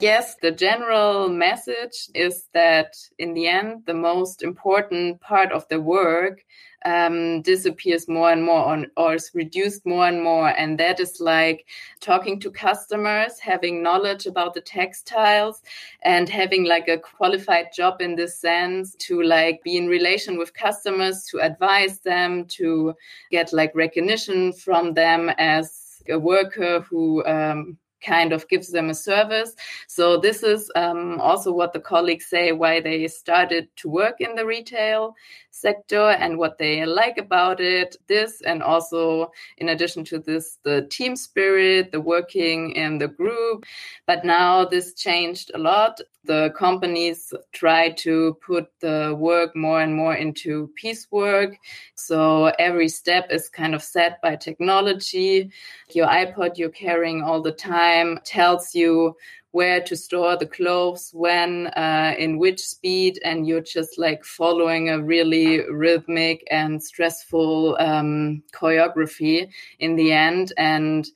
Yes, 0.00 0.34
the 0.42 0.50
general 0.50 1.28
message 1.28 2.08
is 2.14 2.48
that 2.52 2.94
in 3.18 3.34
the 3.34 3.46
end, 3.46 3.84
the 3.86 3.94
most 3.94 4.42
important 4.42 5.20
part 5.20 5.52
of 5.52 5.68
the 5.68 5.80
work 5.80 6.44
um, 6.84 7.42
disappears 7.42 8.08
more 8.08 8.30
and 8.30 8.44
more 8.44 8.64
on, 8.64 8.90
or 8.96 9.14
is 9.14 9.30
reduced 9.34 9.86
more 9.86 10.06
and 10.06 10.22
more. 10.22 10.48
And 10.48 10.78
that 10.78 11.00
is 11.00 11.20
like 11.20 11.66
talking 12.00 12.38
to 12.40 12.50
customers, 12.50 13.38
having 13.38 13.82
knowledge 13.82 14.26
about 14.26 14.54
the 14.54 14.60
textiles 14.60 15.62
and 16.02 16.28
having 16.28 16.64
like 16.64 16.88
a 16.88 16.98
qualified 16.98 17.66
job 17.74 18.00
in 18.00 18.16
this 18.16 18.38
sense 18.38 18.94
to 18.96 19.22
like 19.22 19.62
be 19.62 19.76
in 19.76 19.86
relation 19.86 20.38
with 20.38 20.54
customers, 20.54 21.24
to 21.30 21.40
advise 21.40 22.00
them, 22.00 22.44
to 22.46 22.94
get 23.30 23.52
like 23.52 23.74
recognition 23.74 24.52
from 24.52 24.94
them 24.94 25.30
as 25.38 26.02
a 26.08 26.18
worker 26.18 26.80
who 26.80 27.24
um, 27.24 27.78
kind 28.04 28.32
of 28.32 28.48
gives 28.48 28.70
them 28.70 28.90
a 28.90 28.94
service. 28.94 29.54
So 29.86 30.18
this 30.18 30.42
is 30.42 30.70
um, 30.76 31.20
also 31.20 31.52
what 31.52 31.72
the 31.72 31.80
colleagues 31.80 32.26
say 32.26 32.52
why 32.52 32.80
they 32.80 33.08
started 33.08 33.68
to 33.76 33.88
work 33.88 34.20
in 34.20 34.34
the 34.34 34.46
retail 34.46 35.14
sector 35.50 36.10
and 36.10 36.38
what 36.38 36.58
they 36.58 36.84
like 36.84 37.18
about 37.18 37.60
it. 37.60 37.96
This 38.06 38.40
and 38.42 38.62
also 38.62 39.30
in 39.58 39.68
addition 39.68 40.04
to 40.04 40.18
this, 40.18 40.58
the 40.64 40.86
team 40.90 41.16
spirit, 41.16 41.92
the 41.92 42.00
working 42.00 42.72
in 42.72 42.98
the 42.98 43.08
group. 43.08 43.64
But 44.06 44.24
now 44.24 44.64
this 44.64 44.94
changed 44.94 45.50
a 45.54 45.58
lot. 45.58 46.00
The 46.24 46.52
companies 46.56 47.32
try 47.52 47.90
to 47.90 48.38
put 48.44 48.68
the 48.80 49.14
work 49.18 49.54
more 49.54 49.80
and 49.80 49.94
more 49.94 50.14
into 50.14 50.70
piecework. 50.74 51.56
So 51.94 52.46
every 52.58 52.88
step 52.88 53.30
is 53.30 53.48
kind 53.48 53.74
of 53.74 53.82
set 53.82 54.22
by 54.22 54.36
technology. 54.36 55.50
Your 55.90 56.06
iPod 56.06 56.56
you're 56.56 56.70
carrying 56.70 57.22
all 57.22 57.42
the 57.42 57.52
time 57.52 58.20
tells 58.24 58.74
you 58.74 59.16
where 59.50 59.80
to 59.80 59.94
store 59.96 60.36
the 60.36 60.46
clothes, 60.46 61.10
when, 61.12 61.68
uh, 61.76 62.12
in 62.18 62.38
which 62.38 62.60
speed, 62.60 63.20
and 63.24 63.46
you're 63.46 63.60
just 63.60 63.98
like 63.98 64.24
following 64.24 64.88
a 64.88 65.00
really 65.00 65.60
rhythmic 65.70 66.42
and 66.50 66.82
stressful 66.82 67.76
um, 67.78 68.42
choreography 68.52 69.48
in 69.78 69.94
the 69.94 70.10
end. 70.10 70.52
And 70.56 71.06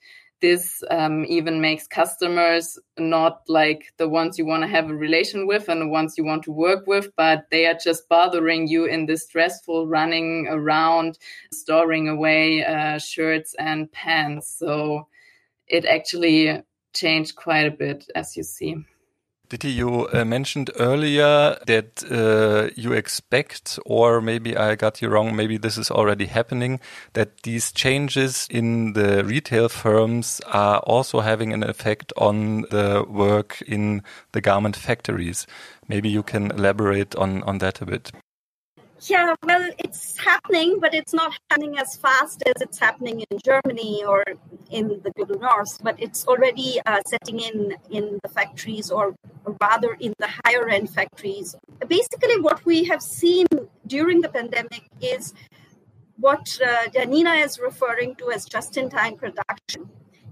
this 0.40 0.82
um, 0.90 1.24
even 1.26 1.60
makes 1.60 1.86
customers 1.86 2.78
not 2.98 3.42
like 3.48 3.92
the 3.96 4.08
ones 4.08 4.38
you 4.38 4.46
want 4.46 4.62
to 4.62 4.68
have 4.68 4.90
a 4.90 4.94
relation 4.94 5.46
with 5.46 5.68
and 5.68 5.80
the 5.80 5.88
ones 5.88 6.16
you 6.16 6.24
want 6.24 6.42
to 6.44 6.52
work 6.52 6.86
with, 6.86 7.08
but 7.16 7.46
they 7.50 7.66
are 7.66 7.74
just 7.74 8.08
bothering 8.08 8.68
you 8.68 8.84
in 8.84 9.06
this 9.06 9.24
stressful 9.24 9.86
running 9.86 10.46
around, 10.48 11.18
storing 11.52 12.08
away 12.08 12.64
uh, 12.64 12.98
shirts 12.98 13.54
and 13.58 13.90
pants. 13.92 14.48
So 14.58 15.08
it 15.66 15.84
actually 15.84 16.62
changed 16.94 17.36
quite 17.36 17.66
a 17.66 17.70
bit, 17.70 18.10
as 18.14 18.36
you 18.36 18.42
see. 18.42 18.76
Diti, 19.48 19.70
you 19.70 20.08
uh, 20.12 20.26
mentioned 20.26 20.70
earlier 20.78 21.56
that 21.66 22.04
uh, 22.10 22.68
you 22.76 22.92
expect, 22.92 23.78
or 23.86 24.20
maybe 24.20 24.54
I 24.54 24.74
got 24.74 25.00
you 25.00 25.08
wrong, 25.08 25.34
maybe 25.34 25.56
this 25.56 25.78
is 25.78 25.90
already 25.90 26.26
happening, 26.26 26.80
that 27.14 27.42
these 27.44 27.72
changes 27.72 28.46
in 28.50 28.92
the 28.92 29.24
retail 29.24 29.70
firms 29.70 30.42
are 30.48 30.80
also 30.80 31.20
having 31.20 31.54
an 31.54 31.62
effect 31.62 32.12
on 32.18 32.62
the 32.70 33.06
work 33.08 33.62
in 33.66 34.02
the 34.32 34.42
garment 34.42 34.76
factories. 34.76 35.46
Maybe 35.88 36.10
you 36.10 36.22
can 36.22 36.50
elaborate 36.50 37.16
on, 37.16 37.42
on 37.44 37.56
that 37.58 37.80
a 37.80 37.86
bit. 37.86 38.12
Yeah, 39.02 39.34
well, 39.44 39.70
it's 39.78 40.18
happening, 40.18 40.78
but 40.80 40.92
it's 40.92 41.14
not 41.14 41.32
happening 41.48 41.78
as 41.78 41.96
fast 41.96 42.42
as 42.46 42.60
it's 42.60 42.78
happening 42.78 43.24
in 43.30 43.38
Germany 43.44 44.02
or 44.04 44.24
in 44.70 45.00
the 45.02 45.10
global 45.16 45.38
north. 45.38 45.82
But 45.82 45.96
it's 45.98 46.26
already 46.26 46.80
uh, 46.84 47.00
setting 47.06 47.40
in 47.40 47.76
in 47.90 48.18
the 48.22 48.28
factories 48.28 48.90
or 48.90 49.14
rather 49.60 49.96
in 50.00 50.14
the 50.18 50.28
higher 50.44 50.68
end 50.68 50.90
factories. 50.90 51.54
Basically, 51.86 52.40
what 52.40 52.64
we 52.64 52.84
have 52.84 53.02
seen 53.02 53.46
during 53.86 54.20
the 54.20 54.28
pandemic 54.28 54.84
is 55.00 55.34
what 56.16 56.58
uh, 56.66 56.88
Janina 56.92 57.34
is 57.34 57.58
referring 57.58 58.16
to 58.16 58.30
as 58.30 58.44
just 58.44 58.76
in 58.76 58.90
time 58.90 59.16
production 59.16 59.88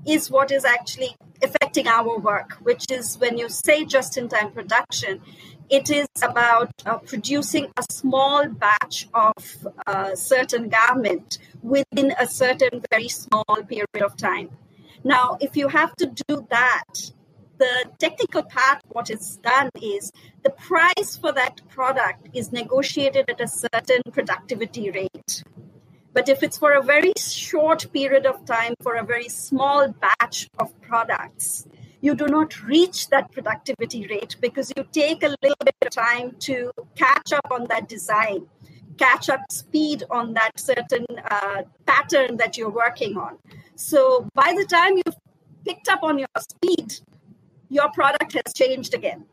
is 0.07 0.31
what 0.31 0.51
is 0.53 0.65
actually 0.65 1.17
affecting 1.43 1.87
our 1.89 2.19
work, 2.19 2.53
which 2.63 2.85
is 2.91 3.19
when 3.19 3.37
you 3.37 3.49
say 3.49 3.85
just 3.85 4.17
in 4.17 4.29
time 4.29 4.53
production, 4.53 5.21
it 5.69 5.91
is 5.91 6.09
about 6.23 6.71
uh, 6.85 6.99
producing 6.99 7.67
a 7.77 7.85
small 7.91 8.49
batch 8.49 9.09
of 9.15 9.67
a 9.87 9.91
uh, 9.91 10.15
certain 10.15 10.69
garment 10.69 11.39
within 11.63 12.13
a 12.19 12.27
certain 12.27 12.83
very 12.91 13.09
small 13.09 13.45
period 13.69 14.03
of 14.03 14.17
time. 14.17 14.51
Now, 15.03 15.39
if 15.41 15.57
you 15.57 15.69
have 15.69 15.95
to 15.97 16.07
do 16.07 16.47
that, 16.51 17.11
the 17.59 17.85
technical 17.99 18.43
part, 18.43 18.83
what 18.89 19.11
is 19.11 19.39
done 19.39 19.71
is 19.81 20.13
the 20.43 20.51
price 20.51 21.17
for 21.17 21.33
that 21.33 21.61
product 21.69 22.29
is 22.35 22.53
negotiated 22.53 23.31
at 23.31 23.41
a 23.41 23.49
certain 23.49 24.03
productivity 24.13 24.91
rate. 24.91 25.43
But 26.13 26.29
if 26.29 26.43
it's 26.43 26.59
for 26.59 26.73
a 26.73 26.83
very 26.83 27.13
short 27.19 27.93
period 27.93 28.27
of 28.27 28.45
time, 28.47 28.75
for 28.83 28.95
a 28.95 29.05
very 29.05 29.29
small 29.29 29.89
batch 29.89 30.49
of 30.59 30.79
products, 30.81 31.67
you 32.07 32.15
do 32.15 32.27
not 32.29 32.63
reach 32.63 33.09
that 33.09 33.33
productivity 33.33 34.07
rate 34.07 34.37
because 34.41 34.73
you 34.77 34.83
take 34.93 35.25
a 35.25 35.33
little 35.43 35.65
bit 35.71 35.75
of 35.83 35.91
time 35.91 36.37
to 36.39 36.71
catch 36.95 37.33
up 37.33 37.49
on 37.51 37.67
that 37.69 37.89
design, 37.89 38.47
catch 38.97 39.29
up 39.29 39.41
speed 39.51 40.05
on 40.09 40.33
that 40.35 40.53
certain 40.57 41.05
uh, 41.29 41.63
pattern 41.85 42.37
that 42.37 42.57
you're 42.57 42.77
working 42.85 43.17
on. 43.17 43.37
So 43.75 44.29
by 44.35 44.55
the 44.57 44.65
time 44.65 44.93
you've 44.99 45.19
picked 45.65 45.89
up 45.89 46.05
on 46.05 46.17
your 46.21 46.37
speed, 46.39 46.89
your 47.71 47.91
product 47.91 48.35
has 48.35 48.55
changed 48.55 48.95
again. 48.95 49.25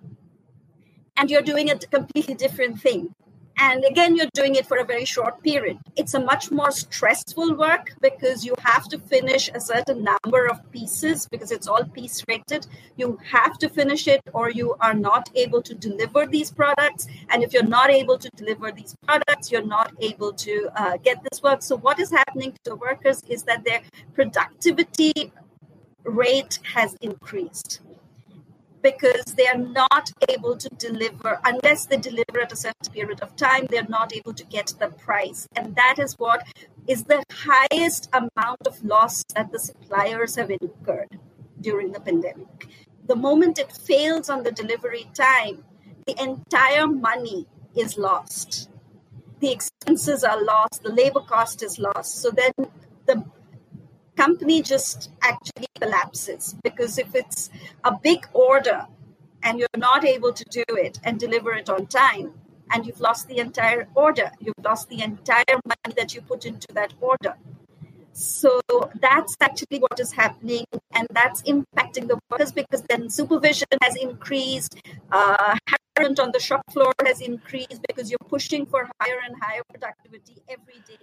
And 1.15 1.29
you're 1.29 1.47
doing 1.53 1.69
a 1.69 1.77
completely 1.77 2.33
different 2.33 2.81
thing 2.81 3.13
and 3.57 3.83
again 3.85 4.15
you're 4.15 4.33
doing 4.33 4.55
it 4.55 4.65
for 4.65 4.77
a 4.77 4.85
very 4.85 5.05
short 5.05 5.41
period. 5.43 5.77
It's 5.95 6.13
a 6.13 6.19
much 6.19 6.51
more 6.51 6.71
stressful 6.71 7.55
work 7.55 7.93
because 8.01 8.45
you 8.45 8.55
have 8.59 8.87
to 8.89 8.97
finish 8.97 9.49
a 9.53 9.59
certain 9.59 10.03
number 10.03 10.47
of 10.47 10.59
pieces 10.71 11.27
because 11.29 11.51
it's 11.51 11.67
all 11.67 11.83
piece 11.83 12.23
rated. 12.27 12.67
You 12.97 13.19
have 13.23 13.57
to 13.59 13.69
finish 13.69 14.07
it 14.07 14.21
or 14.33 14.49
you 14.49 14.75
are 14.79 14.93
not 14.93 15.29
able 15.35 15.61
to 15.61 15.73
deliver 15.73 16.25
these 16.25 16.51
products. 16.51 17.07
And 17.29 17.43
if 17.43 17.53
you're 17.53 17.63
not 17.63 17.89
able 17.89 18.17
to 18.17 18.29
deliver 18.35 18.71
these 18.71 18.95
products 19.05 19.51
you're 19.51 19.65
not 19.65 19.93
able 19.99 20.33
to 20.33 20.69
uh, 20.75 20.97
get 20.97 21.23
this 21.23 21.41
work. 21.41 21.61
So 21.61 21.77
what 21.77 21.99
is 21.99 22.09
happening 22.11 22.53
to 22.53 22.59
the 22.65 22.75
workers 22.75 23.21
is 23.27 23.43
that 23.43 23.63
their 23.63 23.81
productivity 24.13 25.31
rate 26.03 26.59
has 26.63 26.95
increased 27.01 27.81
because 28.83 29.23
they 29.37 29.47
are 29.47 29.57
not 29.57 30.11
able 30.29 30.57
to 30.57 30.69
deliver 30.77 31.39
unless 31.45 31.85
they 31.85 31.97
deliver 31.97 32.41
at 32.41 32.51
a 32.51 32.55
certain 32.55 32.93
period 32.93 33.21
of 33.21 33.35
time 33.35 33.65
they're 33.69 33.87
not 33.87 34.13
able 34.13 34.33
to 34.33 34.45
get 34.45 34.73
the 34.79 34.89
price. 34.89 35.47
And 35.55 35.75
that 35.75 35.95
is 35.97 36.13
what 36.19 36.45
is 36.87 37.05
the 37.05 37.23
highest 37.31 38.09
amount 38.13 38.67
of 38.67 38.83
loss 38.83 39.23
that 39.35 39.51
the 39.51 39.59
suppliers 39.59 40.35
have 40.35 40.51
incurred 40.51 41.17
during 41.61 41.93
the 41.93 42.01
pandemic. 42.01 42.67
The 43.07 43.15
moment 43.15 43.57
it 43.57 43.71
fails 43.71 44.29
on 44.29 44.43
the 44.43 44.51
delivery 44.51 45.09
time 45.13 45.63
the 46.05 46.21
entire 46.21 46.85
money 46.85 47.47
is 47.75 47.97
lost. 47.97 48.69
The 49.39 49.51
expenses 49.51 50.23
are 50.25 50.43
lost 50.43 50.83
the 50.83 50.91
labor 50.91 51.21
cost 51.21 51.63
is 51.63 51.79
lost. 51.79 52.21
So 52.21 52.31
then 52.31 52.51
the 53.05 53.23
company 54.15 54.61
just 54.61 55.09
actually 55.21 55.67
collapses 55.79 56.55
because 56.63 56.97
if 56.97 57.15
it's 57.15 57.49
a 57.83 57.91
big 58.03 58.27
order 58.33 58.87
and 59.43 59.59
you're 59.59 59.67
not 59.77 60.05
able 60.05 60.31
to 60.33 60.45
do 60.49 60.63
it 60.69 60.99
and 61.03 61.19
deliver 61.19 61.53
it 61.53 61.69
on 61.69 61.85
time 61.87 62.33
and 62.71 62.85
you've 62.85 62.99
lost 62.99 63.27
the 63.27 63.37
entire 63.39 63.87
order 63.95 64.31
you've 64.39 64.63
lost 64.63 64.89
the 64.89 65.01
entire 65.01 65.59
money 65.65 65.93
that 65.97 66.13
you 66.13 66.21
put 66.21 66.45
into 66.45 66.67
that 66.73 66.93
order. 67.01 67.35
So 68.13 68.61
that's 69.01 69.35
actually 69.41 69.79
what 69.79 69.99
is 69.99 70.11
happening 70.11 70.65
and 70.93 71.07
that's 71.11 71.41
impacting 71.43 72.07
the 72.07 72.19
workers 72.29 72.51
because 72.51 72.83
then 72.83 73.09
supervision 73.09 73.67
has 73.81 73.95
increased 73.95 74.79
uh, 75.11 75.57
on 75.99 76.31
the 76.31 76.39
shop 76.39 76.61
floor 76.71 76.91
has 77.05 77.21
increased 77.21 77.79
because 77.87 78.09
you're 78.09 78.27
pushing 78.27 78.65
for 78.65 78.89
higher 78.99 79.19
and 79.25 79.35
higher 79.41 79.61
productivity 79.69 80.41
every 80.49 80.81
day 80.87 80.97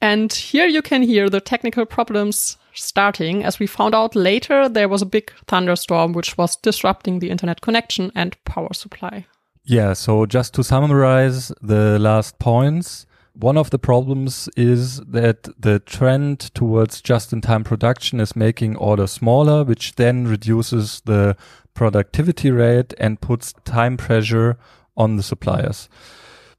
and 0.00 0.32
here 0.32 0.66
you 0.66 0.82
can 0.82 1.02
hear 1.02 1.28
the 1.28 1.40
technical 1.40 1.86
problems 1.86 2.56
starting. 2.74 3.44
As 3.44 3.58
we 3.58 3.66
found 3.66 3.94
out 3.94 4.14
later, 4.14 4.68
there 4.68 4.88
was 4.88 5.02
a 5.02 5.06
big 5.06 5.32
thunderstorm 5.46 6.12
which 6.12 6.36
was 6.36 6.56
disrupting 6.56 7.18
the 7.18 7.30
internet 7.30 7.60
connection 7.60 8.10
and 8.14 8.36
power 8.44 8.72
supply. 8.72 9.26
Yeah, 9.64 9.94
so 9.94 10.26
just 10.26 10.52
to 10.54 10.64
summarize 10.64 11.50
the 11.62 11.98
last 11.98 12.38
points, 12.38 13.06
one 13.32 13.56
of 13.56 13.70
the 13.70 13.78
problems 13.78 14.48
is 14.56 15.00
that 15.00 15.48
the 15.60 15.80
trend 15.80 16.54
towards 16.54 17.00
just 17.00 17.32
in 17.32 17.40
time 17.40 17.64
production 17.64 18.20
is 18.20 18.36
making 18.36 18.76
orders 18.76 19.12
smaller, 19.12 19.64
which 19.64 19.94
then 19.96 20.28
reduces 20.28 21.00
the 21.06 21.36
productivity 21.72 22.50
rate 22.50 22.94
and 22.98 23.20
puts 23.20 23.52
time 23.64 23.96
pressure 23.96 24.56
on 24.96 25.16
the 25.16 25.22
suppliers. 25.22 25.88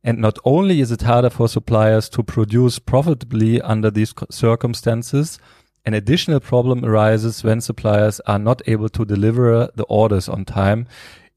And 0.05 0.19
not 0.19 0.37
only 0.45 0.81
is 0.81 0.91
it 0.91 1.01
harder 1.01 1.31
for 1.31 1.49
suppliers 1.49 2.09
to 2.09 2.21
produce 2.21 2.77
profitably 2.77 3.59
under 3.59 3.89
these 3.89 4.13
circumstances, 4.29 5.39
an 5.83 5.95
additional 5.95 6.39
problem 6.39 6.85
arises 6.85 7.43
when 7.43 7.59
suppliers 7.59 8.19
are 8.27 8.37
not 8.37 8.61
able 8.67 8.87
to 8.89 9.03
deliver 9.03 9.71
the 9.73 9.83
orders 9.85 10.29
on 10.29 10.45
time. 10.45 10.87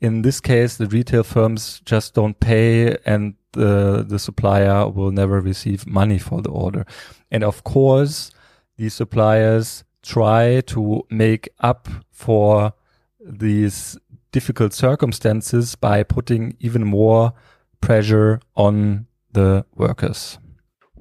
In 0.02 0.20
this 0.20 0.38
case, 0.38 0.76
the 0.76 0.86
retail 0.86 1.22
firms 1.22 1.80
just 1.86 2.12
don't 2.12 2.38
pay 2.40 2.94
and 3.06 3.34
the, 3.52 4.04
the 4.06 4.18
supplier 4.18 4.86
will 4.86 5.12
never 5.12 5.40
receive 5.40 5.86
money 5.86 6.18
for 6.18 6.42
the 6.42 6.50
order. 6.50 6.84
And 7.30 7.42
of 7.42 7.64
course, 7.64 8.30
these 8.76 8.92
suppliers 8.92 9.82
try 10.02 10.60
to 10.66 11.06
make 11.08 11.48
up 11.60 11.88
for 12.10 12.74
these 13.18 13.96
difficult 14.30 14.74
circumstances 14.74 15.74
by 15.74 16.02
putting 16.02 16.54
even 16.60 16.84
more 16.84 17.32
pressure 17.80 18.40
on 18.54 19.06
the 19.32 19.64
workers. 19.74 20.38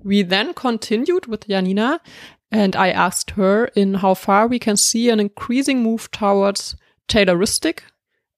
We 0.04 0.22
then 0.22 0.54
continued 0.54 1.26
with 1.26 1.48
Janina 1.48 2.00
and 2.52 2.76
I 2.76 2.90
asked 2.90 3.32
her 3.32 3.66
in 3.76 3.96
how 3.96 4.14
far 4.14 4.48
we 4.48 4.60
can 4.60 4.78
see 4.78 5.10
an 5.10 5.20
increasing 5.20 5.84
move 5.84 6.10
towards 6.12 6.76
Tayloristic, 7.08 7.80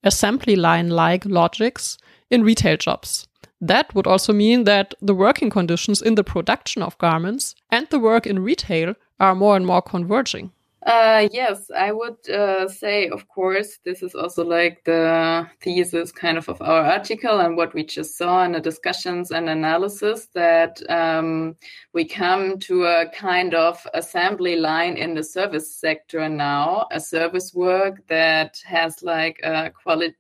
assembly 0.04 0.56
line 0.56 0.90
like 0.90 1.26
logics 1.26 1.98
in 2.30 2.44
retail 2.44 2.78
jobs. 2.78 3.28
That 3.62 3.94
would 3.94 4.08
also 4.08 4.32
mean 4.32 4.64
that 4.64 4.94
the 5.02 5.14
working 5.14 5.50
conditions 5.50 6.02
in 6.02 6.16
the 6.16 6.24
production 6.24 6.82
of 6.82 6.98
garments 6.98 7.56
and 7.70 7.88
the 7.90 8.00
work 8.00 8.26
in 8.26 8.40
retail 8.40 8.96
are 9.20 9.36
more 9.36 9.56
and 9.56 9.66
more 9.66 9.82
converging. 9.82 10.52
Uh, 10.86 11.28
yes, 11.34 11.70
I 11.78 11.92
would 11.92 12.30
uh, 12.30 12.70
say, 12.70 13.10
of 13.10 13.28
course, 13.28 13.80
this 13.84 14.02
is 14.02 14.16
also 14.16 14.46
like 14.46 14.82
the 14.86 15.46
thesis 15.62 16.12
kind 16.12 16.38
of 16.38 16.48
of 16.48 16.62
our 16.62 16.84
article 16.84 17.42
and 17.42 17.58
what 17.58 17.74
we 17.74 17.84
just 17.84 18.18
saw 18.18 18.44
in 18.46 18.54
the 18.54 18.62
discussions 18.62 19.32
and 19.32 19.50
analysis 19.50 20.28
that 20.36 20.82
um, 20.90 21.58
we 21.94 22.06
come 22.06 22.58
to 22.60 22.86
a 22.86 23.10
kind 23.10 23.54
of 23.54 23.86
assembly 23.94 24.56
line 24.56 24.96
in 24.96 25.14
the 25.16 25.24
service 25.24 25.76
sector 25.76 26.30
now, 26.30 26.88
a 26.92 27.00
service 27.00 27.54
work 27.54 28.08
that 28.08 28.62
has 28.66 29.04
like 29.04 29.40
a 29.44 29.72
quality 29.72 30.16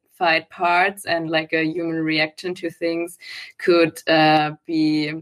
parts 0.50 1.06
and 1.06 1.30
like 1.30 1.54
a 1.54 1.64
human 1.64 2.04
reaction 2.04 2.54
to 2.54 2.70
things 2.70 3.18
could 3.58 4.02
uh, 4.10 4.52
be 4.66 5.14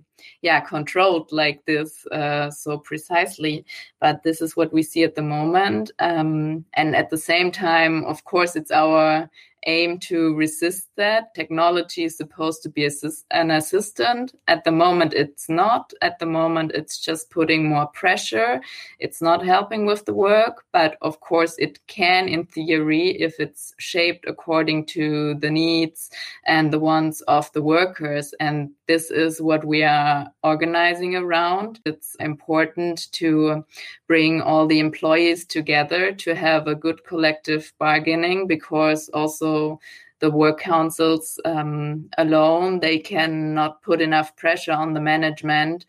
yeah 0.41 0.59
controlled 0.59 1.31
like 1.31 1.63
this 1.65 2.05
uh, 2.07 2.49
so 2.49 2.77
precisely 2.77 3.65
but 3.99 4.23
this 4.23 4.41
is 4.41 4.55
what 4.55 4.71
we 4.73 4.83
see 4.83 5.03
at 5.03 5.15
the 5.15 5.21
moment 5.21 5.91
um, 5.99 6.63
and 6.73 6.95
at 6.95 7.09
the 7.09 7.17
same 7.17 7.51
time 7.51 8.03
of 8.05 8.23
course 8.23 8.55
it's 8.55 8.71
our 8.71 9.29
aim 9.67 9.99
to 9.99 10.33
resist 10.35 10.89
that. 10.95 11.33
Technology 11.35 12.05
is 12.05 12.17
supposed 12.17 12.63
to 12.63 12.69
be 12.69 12.85
assist- 12.85 13.25
an 13.31 13.51
assistant. 13.51 14.33
At 14.47 14.63
the 14.63 14.71
moment, 14.71 15.13
it's 15.13 15.49
not. 15.49 15.93
At 16.01 16.19
the 16.19 16.25
moment, 16.25 16.71
it's 16.73 16.97
just 16.99 17.29
putting 17.29 17.67
more 17.67 17.87
pressure. 17.87 18.61
It's 18.99 19.21
not 19.21 19.45
helping 19.45 19.85
with 19.85 20.05
the 20.05 20.13
work, 20.13 20.63
but 20.71 20.97
of 21.01 21.19
course, 21.19 21.55
it 21.57 21.79
can 21.87 22.27
in 22.27 22.45
theory 22.45 23.09
if 23.21 23.39
it's 23.39 23.73
shaped 23.77 24.25
according 24.27 24.85
to 24.87 25.35
the 25.35 25.51
needs 25.51 26.09
and 26.45 26.71
the 26.71 26.79
wants 26.79 27.21
of 27.21 27.51
the 27.51 27.61
workers. 27.61 28.33
And 28.39 28.71
this 28.87 29.11
is 29.11 29.41
what 29.41 29.65
we 29.65 29.83
are 29.83 30.06
organizing 30.43 31.15
around. 31.15 31.79
It's 31.85 32.15
important 32.19 33.11
to 33.13 33.63
bring 34.07 34.41
all 34.41 34.67
the 34.67 34.79
employees 34.79 35.45
together 35.45 36.11
to 36.13 36.35
have 36.35 36.67
a 36.67 36.75
good 36.75 37.03
collective 37.03 37.73
bargaining 37.79 38.47
because 38.47 39.09
also 39.09 39.79
the 40.19 40.31
work 40.31 40.59
councils 40.59 41.39
um, 41.45 42.09
alone 42.17 42.79
they 42.79 42.97
cannot 42.97 43.81
put 43.83 44.01
enough 44.01 44.35
pressure 44.35 44.71
on 44.71 44.93
the 44.93 44.99
management 44.99 45.85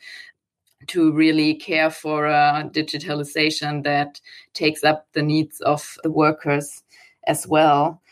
to 0.86 1.12
really 1.12 1.54
care 1.54 1.90
for 1.90 2.26
a 2.26 2.70
digitalization 2.72 3.82
that 3.84 4.20
takes 4.52 4.84
up 4.84 5.06
the 5.14 5.22
needs 5.22 5.60
of 5.62 5.96
the 6.02 6.10
workers 6.10 6.84
as 7.26 7.46
well 7.46 8.02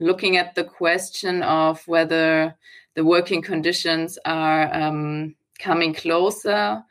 looking 0.00 0.36
at 0.36 0.54
the 0.54 0.64
question 0.64 1.42
of 1.42 1.86
whether 1.86 2.54
the 2.94 3.04
working 3.04 3.42
conditions 3.42 4.18
are 4.24 4.72
um, 4.74 5.34
coming 5.64 5.94
closer, 5.94 6.84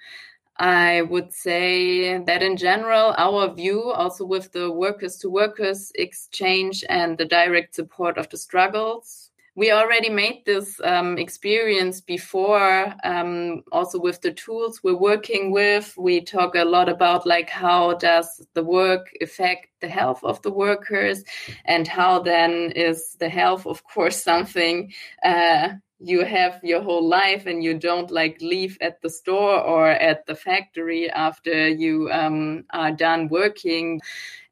I 0.57 1.03
would 1.03 1.31
say 1.31 2.17
that 2.23 2.41
in 2.43 2.57
general, 2.57 3.13
our 3.17 3.53
view, 3.53 3.91
also 3.91 4.25
with 4.25 4.51
the 4.51 4.71
workers 4.71 5.17
to 5.17 5.29
workers 5.29 5.91
exchange 5.95 6.83
and 6.89 7.17
the 7.17 7.25
direct 7.25 7.75
support 7.75 8.17
of 8.17 8.29
the 8.29 8.37
struggles, 8.37 9.31
we 9.55 9.71
already 9.71 10.09
made 10.09 10.43
this 10.45 10.81
um, 10.83 11.17
experience 11.19 12.01
before 12.01 12.95
um, 13.03 13.63
also 13.71 13.99
with 13.99 14.19
the 14.21 14.31
tools 14.31 14.81
we're 14.83 14.95
working 14.97 15.51
with. 15.51 15.93
We 15.95 16.21
talk 16.21 16.55
a 16.55 16.65
lot 16.65 16.89
about 16.89 17.27
like 17.27 17.49
how 17.51 17.93
does 17.93 18.45
the 18.55 18.63
work 18.63 19.11
affect 19.21 19.67
the 19.79 19.89
health 19.89 20.23
of 20.23 20.41
the 20.41 20.51
workers 20.51 21.23
and 21.65 21.87
how 21.87 22.19
then 22.19 22.71
is 22.71 23.15
the 23.19 23.29
health 23.29 23.67
of 23.67 23.83
course 23.83 24.23
something 24.31 24.91
uh, 25.23 25.73
you 26.03 26.25
have 26.25 26.59
your 26.63 26.81
whole 26.81 27.07
life 27.07 27.45
and 27.45 27.63
you 27.63 27.73
don't 27.73 28.11
like 28.11 28.37
leave 28.41 28.77
at 28.81 29.01
the 29.01 29.09
store 29.09 29.59
or 29.61 29.87
at 29.87 30.25
the 30.25 30.35
factory 30.35 31.09
after 31.09 31.67
you 31.67 32.09
um, 32.11 32.65
are 32.71 32.91
done 32.91 33.29
working 33.29 34.01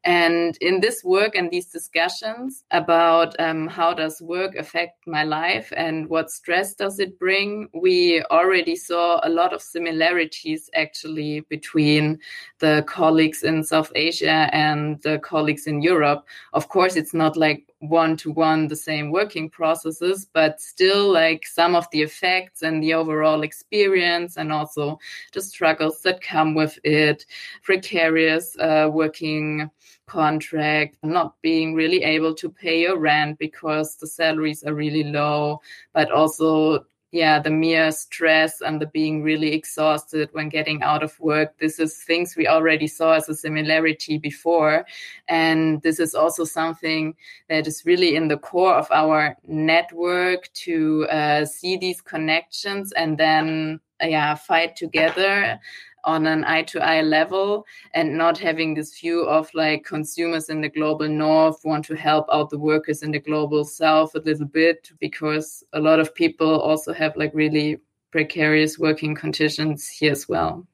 and 0.04 0.56
in 0.60 0.80
this 0.80 1.04
work 1.04 1.36
and 1.36 1.50
these 1.50 1.66
discussions 1.66 2.64
about 2.72 3.38
um, 3.38 3.68
how 3.68 3.94
does 3.94 4.20
work 4.20 4.56
affect 4.56 5.06
my 5.06 5.22
life 5.22 5.72
and 5.76 6.08
what 6.08 6.30
stress 6.30 6.74
does 6.74 6.98
it 6.98 7.18
bring, 7.20 7.68
we 7.72 8.20
already 8.24 8.74
saw 8.74 9.20
a 9.22 9.28
lot 9.28 9.52
of 9.52 9.62
similarities 9.62 10.68
actually 10.74 11.40
between 11.48 12.18
the 12.58 12.82
colleagues 12.88 13.44
in 13.44 13.62
South 13.62 13.92
Asia 13.94 14.50
and 14.52 15.00
the 15.02 15.20
colleagues 15.20 15.68
in 15.68 15.80
Europe. 15.82 16.26
Of 16.52 16.68
course, 16.68 16.96
it's 16.96 17.14
not 17.14 17.36
like 17.36 17.64
one 17.78 18.16
to 18.16 18.30
one 18.30 18.68
the 18.68 18.76
same 18.76 19.10
working 19.10 19.50
processes, 19.50 20.26
but 20.32 20.60
still 20.60 21.12
like 21.12 21.46
some 21.46 21.74
of 21.74 21.86
the 21.90 22.02
effects 22.02 22.62
and 22.62 22.82
the 22.82 22.94
overall 22.94 23.42
experience 23.42 24.36
and 24.36 24.52
also 24.52 24.98
the 25.32 25.42
struggles 25.42 26.02
that 26.02 26.20
come 26.20 26.54
with 26.54 26.78
it, 26.84 27.26
precarious 27.62 28.56
uh, 28.58 28.88
working 28.92 29.70
contract, 30.06 30.96
not 31.02 31.40
being 31.42 31.74
really 31.74 32.02
able 32.02 32.34
to 32.34 32.50
pay 32.50 32.80
your 32.82 32.98
rent 32.98 33.38
because 33.38 33.96
the 33.96 34.06
salaries 34.06 34.62
are 34.64 34.74
really 34.74 35.04
low, 35.04 35.60
but 35.92 36.10
also 36.10 36.84
yeah, 37.12 37.38
the 37.38 37.50
mere 37.50 37.92
stress 37.92 38.62
and 38.62 38.80
the 38.80 38.86
being 38.86 39.22
really 39.22 39.52
exhausted 39.52 40.30
when 40.32 40.48
getting 40.48 40.82
out 40.82 41.02
of 41.02 41.18
work. 41.20 41.58
This 41.58 41.78
is 41.78 42.02
things 42.02 42.36
we 42.36 42.46
already 42.46 42.86
saw 42.86 43.12
as 43.12 43.28
a 43.28 43.34
similarity 43.34 44.16
before. 44.16 44.86
And 45.28 45.82
this 45.82 46.00
is 46.00 46.14
also 46.14 46.44
something 46.44 47.14
that 47.50 47.66
is 47.66 47.84
really 47.84 48.16
in 48.16 48.28
the 48.28 48.38
core 48.38 48.74
of 48.74 48.90
our 48.90 49.36
network 49.46 50.50
to 50.54 51.06
uh, 51.10 51.44
see 51.44 51.76
these 51.76 52.00
connections 52.00 52.92
and 52.92 53.18
then, 53.18 53.80
yeah, 54.00 54.34
fight 54.34 54.74
together 54.74 55.60
on 56.04 56.26
an 56.26 56.44
eye 56.44 56.62
to 56.62 56.80
eye 56.80 57.02
level 57.02 57.66
and 57.94 58.16
not 58.16 58.38
having 58.38 58.74
this 58.74 58.98
view 58.98 59.22
of 59.22 59.48
like 59.54 59.84
consumers 59.84 60.48
in 60.48 60.60
the 60.60 60.68
global 60.68 61.08
north 61.08 61.64
want 61.64 61.84
to 61.84 61.94
help 61.94 62.26
out 62.32 62.50
the 62.50 62.58
workers 62.58 63.02
in 63.02 63.10
the 63.10 63.18
global 63.18 63.64
south 63.64 64.14
a 64.14 64.20
little 64.20 64.46
bit 64.46 64.90
because 64.98 65.64
a 65.72 65.80
lot 65.80 66.00
of 66.00 66.14
people 66.14 66.60
also 66.60 66.92
have 66.92 67.16
like 67.16 67.30
really 67.34 67.78
precarious 68.10 68.78
working 68.78 69.14
conditions 69.14 69.88
here 69.88 70.12
as 70.12 70.28
well. 70.28 70.66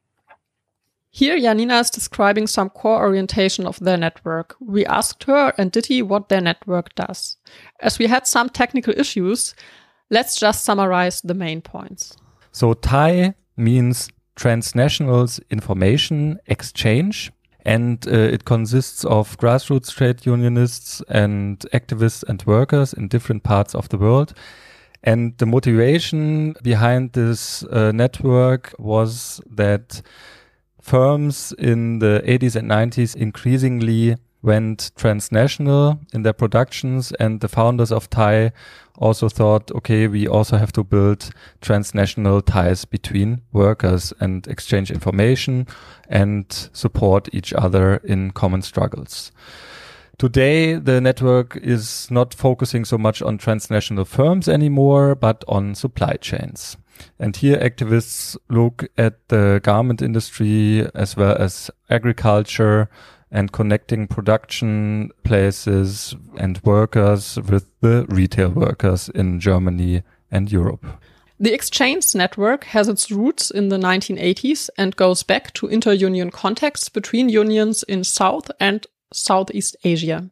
Here, 1.10 1.38
Janina 1.40 1.80
is 1.80 1.90
describing 1.90 2.46
some 2.46 2.68
core 2.68 3.00
orientation 3.00 3.66
of 3.66 3.80
their 3.80 3.96
network. 3.96 4.56
We 4.60 4.84
asked 4.84 5.24
her 5.24 5.54
and 5.56 5.72
Diti 5.72 6.02
what 6.02 6.28
their 6.28 6.40
network 6.40 6.94
does. 6.94 7.36
As 7.80 7.98
we 7.98 8.06
had 8.06 8.26
some 8.26 8.50
technical 8.50 8.92
issues, 8.96 9.54
let's 10.10 10.38
just 10.38 10.64
summarize 10.64 11.22
the 11.22 11.34
main 11.34 11.62
points. 11.62 12.16
So, 12.52 12.74
TIE 12.74 13.34
means 13.56 14.10
transnationals 14.38 15.40
information 15.50 16.38
exchange. 16.46 17.32
And 17.64 18.06
uh, 18.06 18.12
it 18.12 18.44
consists 18.44 19.04
of 19.04 19.36
grassroots 19.36 19.94
trade 19.94 20.24
unionists 20.24 21.02
and 21.08 21.58
activists 21.74 22.24
and 22.26 22.42
workers 22.46 22.94
in 22.94 23.08
different 23.08 23.42
parts 23.42 23.74
of 23.74 23.88
the 23.90 23.98
world. 23.98 24.32
And 25.02 25.36
the 25.38 25.46
motivation 25.46 26.54
behind 26.62 27.12
this 27.12 27.62
uh, 27.64 27.92
network 27.92 28.74
was 28.78 29.40
that 29.50 30.00
firms 30.80 31.52
in 31.58 31.98
the 31.98 32.22
80s 32.24 32.56
and 32.56 32.70
90s 32.70 33.14
increasingly 33.14 34.16
went 34.42 34.92
transnational 34.96 35.98
in 36.12 36.22
their 36.22 36.32
productions 36.32 37.12
and 37.12 37.40
the 37.40 37.48
founders 37.48 37.90
of 37.90 38.08
TIE 38.08 38.52
also 38.98 39.28
thought, 39.28 39.70
okay, 39.72 40.06
we 40.06 40.26
also 40.26 40.56
have 40.56 40.72
to 40.72 40.84
build 40.84 41.30
transnational 41.60 42.40
ties 42.40 42.84
between 42.84 43.40
workers 43.52 44.12
and 44.20 44.46
exchange 44.46 44.90
information 44.90 45.66
and 46.08 46.70
support 46.72 47.28
each 47.32 47.52
other 47.52 47.96
in 47.98 48.30
common 48.32 48.62
struggles. 48.62 49.32
Today, 50.18 50.74
the 50.74 51.00
network 51.00 51.56
is 51.62 52.10
not 52.10 52.34
focusing 52.34 52.84
so 52.84 52.98
much 52.98 53.22
on 53.22 53.38
transnational 53.38 54.04
firms 54.04 54.48
anymore, 54.48 55.14
but 55.14 55.44
on 55.46 55.76
supply 55.76 56.14
chains. 56.14 56.76
And 57.20 57.36
here 57.36 57.56
activists 57.58 58.36
look 58.48 58.88
at 58.98 59.28
the 59.28 59.60
garment 59.62 60.02
industry 60.02 60.88
as 60.92 61.16
well 61.16 61.36
as 61.36 61.70
agriculture, 61.88 62.88
and 63.30 63.52
connecting 63.52 64.06
production 64.06 65.10
places 65.22 66.14
and 66.36 66.60
workers 66.64 67.38
with 67.48 67.66
the 67.80 68.06
retail 68.08 68.50
workers 68.50 69.08
in 69.10 69.40
Germany 69.40 70.02
and 70.30 70.50
Europe. 70.50 70.86
The 71.40 71.54
exchange 71.54 72.14
network 72.14 72.64
has 72.64 72.88
its 72.88 73.12
roots 73.12 73.50
in 73.50 73.68
the 73.68 73.76
1980s 73.78 74.70
and 74.76 74.96
goes 74.96 75.22
back 75.22 75.52
to 75.54 75.68
inter-union 75.68 76.30
contacts 76.30 76.88
between 76.88 77.28
unions 77.28 77.84
in 77.84 78.02
South 78.02 78.50
and 78.58 78.86
Southeast 79.12 79.76
Asia. 79.84 80.30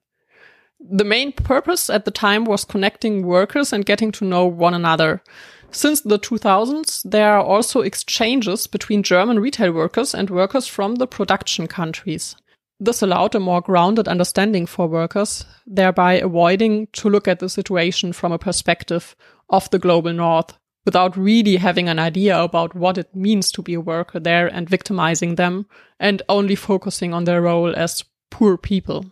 The 0.80 1.04
main 1.04 1.32
purpose 1.32 1.88
at 1.88 2.04
the 2.04 2.10
time 2.10 2.44
was 2.44 2.64
connecting 2.64 3.24
workers 3.24 3.72
and 3.72 3.86
getting 3.86 4.10
to 4.12 4.24
know 4.24 4.46
one 4.46 4.74
another. 4.74 5.22
Since 5.70 6.00
the 6.00 6.18
2000s, 6.18 7.02
there 7.08 7.32
are 7.32 7.44
also 7.44 7.82
exchanges 7.82 8.66
between 8.66 9.02
German 9.02 9.38
retail 9.38 9.72
workers 9.72 10.14
and 10.14 10.28
workers 10.28 10.66
from 10.66 10.96
the 10.96 11.06
production 11.06 11.66
countries. 11.66 12.36
This 12.78 13.00
allowed 13.00 13.34
a 13.34 13.40
more 13.40 13.62
grounded 13.62 14.06
understanding 14.06 14.66
for 14.66 14.86
workers, 14.86 15.46
thereby 15.66 16.14
avoiding 16.14 16.88
to 16.92 17.08
look 17.08 17.26
at 17.26 17.38
the 17.38 17.48
situation 17.48 18.12
from 18.12 18.32
a 18.32 18.38
perspective 18.38 19.16
of 19.48 19.70
the 19.70 19.78
global 19.78 20.12
north 20.12 20.58
without 20.84 21.16
really 21.16 21.56
having 21.56 21.88
an 21.88 21.98
idea 21.98 22.38
about 22.38 22.74
what 22.74 22.98
it 22.98 23.14
means 23.14 23.50
to 23.52 23.62
be 23.62 23.74
a 23.74 23.80
worker 23.80 24.20
there 24.20 24.46
and 24.46 24.68
victimizing 24.68 25.34
them 25.34 25.66
and 25.98 26.22
only 26.28 26.54
focusing 26.54 27.12
on 27.12 27.24
their 27.24 27.42
role 27.42 27.74
as 27.74 28.04
poor 28.30 28.56
people. 28.56 29.06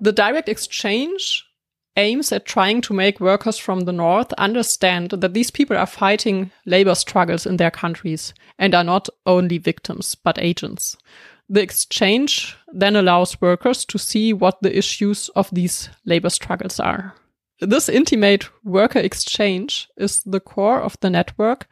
The 0.00 0.12
direct 0.12 0.48
exchange 0.48 1.44
aims 1.96 2.32
at 2.32 2.46
trying 2.46 2.80
to 2.82 2.94
make 2.94 3.20
workers 3.20 3.58
from 3.58 3.80
the 3.80 3.92
north 3.92 4.32
understand 4.34 5.10
that 5.10 5.34
these 5.34 5.50
people 5.50 5.76
are 5.76 5.86
fighting 5.86 6.50
labor 6.66 6.94
struggles 6.94 7.46
in 7.46 7.56
their 7.56 7.70
countries 7.70 8.32
and 8.58 8.74
are 8.74 8.84
not 8.84 9.08
only 9.26 9.58
victims, 9.58 10.14
but 10.14 10.38
agents. 10.38 10.96
The 11.48 11.62
exchange 11.62 12.56
then 12.72 12.96
allows 12.96 13.40
workers 13.40 13.84
to 13.86 13.98
see 13.98 14.32
what 14.32 14.62
the 14.62 14.76
issues 14.76 15.28
of 15.30 15.50
these 15.52 15.90
labor 16.04 16.30
struggles 16.30 16.80
are. 16.80 17.14
This 17.60 17.88
intimate 17.88 18.48
worker 18.64 18.98
exchange 18.98 19.88
is 19.96 20.22
the 20.24 20.40
core 20.40 20.80
of 20.80 20.98
the 21.00 21.10
network 21.10 21.68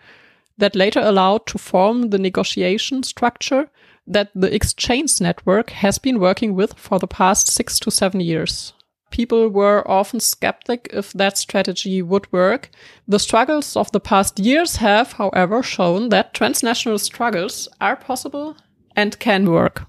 that 0.58 0.76
later 0.76 1.00
allowed 1.00 1.46
to 1.46 1.58
form 1.58 2.10
the 2.10 2.18
negotiation 2.18 3.02
structure 3.02 3.68
that 4.06 4.30
the 4.34 4.54
exchange 4.54 5.20
network 5.20 5.70
has 5.70 5.98
been 5.98 6.20
working 6.20 6.54
with 6.54 6.74
for 6.74 6.98
the 6.98 7.06
past 7.06 7.50
six 7.50 7.78
to 7.80 7.90
seven 7.90 8.20
years. 8.20 8.72
People 9.10 9.48
were 9.48 9.88
often 9.88 10.20
skeptic 10.20 10.88
if 10.92 11.12
that 11.12 11.36
strategy 11.36 12.00
would 12.00 12.32
work. 12.32 12.70
The 13.06 13.18
struggles 13.18 13.76
of 13.76 13.92
the 13.92 14.00
past 14.00 14.38
years 14.38 14.76
have, 14.76 15.12
however, 15.12 15.62
shown 15.62 16.08
that 16.08 16.34
transnational 16.34 16.98
struggles 16.98 17.68
are 17.80 17.96
possible 17.96 18.56
and 18.96 19.18
can 19.18 19.50
work. 19.50 19.86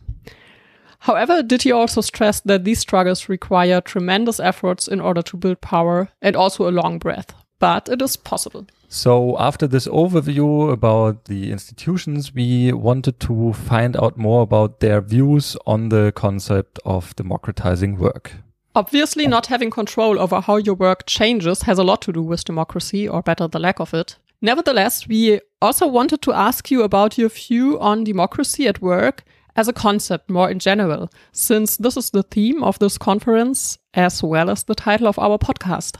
However, 0.99 1.43
Diti 1.43 1.71
also 1.71 1.99
stressed 1.99 2.47
that 2.47 2.63
these 2.63 2.79
struggles 2.79 3.27
require 3.27 3.81
tremendous 3.81 4.39
efforts 4.39 4.87
in 4.87 5.01
order 5.01 5.21
to 5.23 5.37
build 5.37 5.59
power 5.59 6.07
and 6.21 6.35
also 6.35 6.69
a 6.69 6.71
long 6.71 6.97
breath. 6.97 7.33
But 7.59 7.89
it 7.89 8.01
is 8.01 8.15
possible. 8.15 8.67
So, 8.87 9.37
after 9.39 9.67
this 9.67 9.87
overview 9.87 10.71
about 10.71 11.25
the 11.25 11.51
institutions, 11.51 12.33
we 12.33 12.71
wanted 12.71 13.19
to 13.21 13.51
find 13.53 13.97
out 13.97 14.17
more 14.17 14.43
about 14.43 14.79
their 14.79 15.01
views 15.01 15.57
on 15.65 15.89
the 15.89 16.13
concept 16.15 16.79
of 16.85 17.15
democratizing 17.15 17.97
work. 17.97 18.33
Obviously, 18.75 19.27
not 19.27 19.47
having 19.47 19.71
control 19.71 20.19
over 20.19 20.41
how 20.41 20.57
your 20.57 20.75
work 20.75 21.05
changes 21.05 21.63
has 21.63 21.77
a 21.79 21.83
lot 21.83 22.01
to 22.03 22.13
do 22.13 22.21
with 22.21 22.45
democracy, 22.45 23.07
or 23.09 23.21
better, 23.21 23.47
the 23.47 23.59
lack 23.59 23.79
of 23.79 23.93
it. 23.93 24.17
Nevertheless, 24.43 25.07
we 25.07 25.39
also 25.61 25.87
wanted 25.87 26.21
to 26.23 26.33
ask 26.33 26.69
you 26.69 26.83
about 26.83 27.17
your 27.17 27.29
view 27.29 27.79
on 27.79 28.03
democracy 28.03 28.67
at 28.67 28.81
work 28.81 29.23
as 29.55 29.69
a 29.69 29.73
concept 29.73 30.29
more 30.29 30.51
in 30.51 30.59
general, 30.59 31.09
since 31.31 31.77
this 31.77 31.95
is 31.95 32.09
the 32.09 32.23
theme 32.23 32.61
of 32.61 32.77
this 32.79 32.97
conference 32.97 33.77
as 33.93 34.21
well 34.21 34.49
as 34.49 34.63
the 34.63 34.75
title 34.75 35.07
of 35.07 35.17
our 35.17 35.37
podcast. 35.37 35.95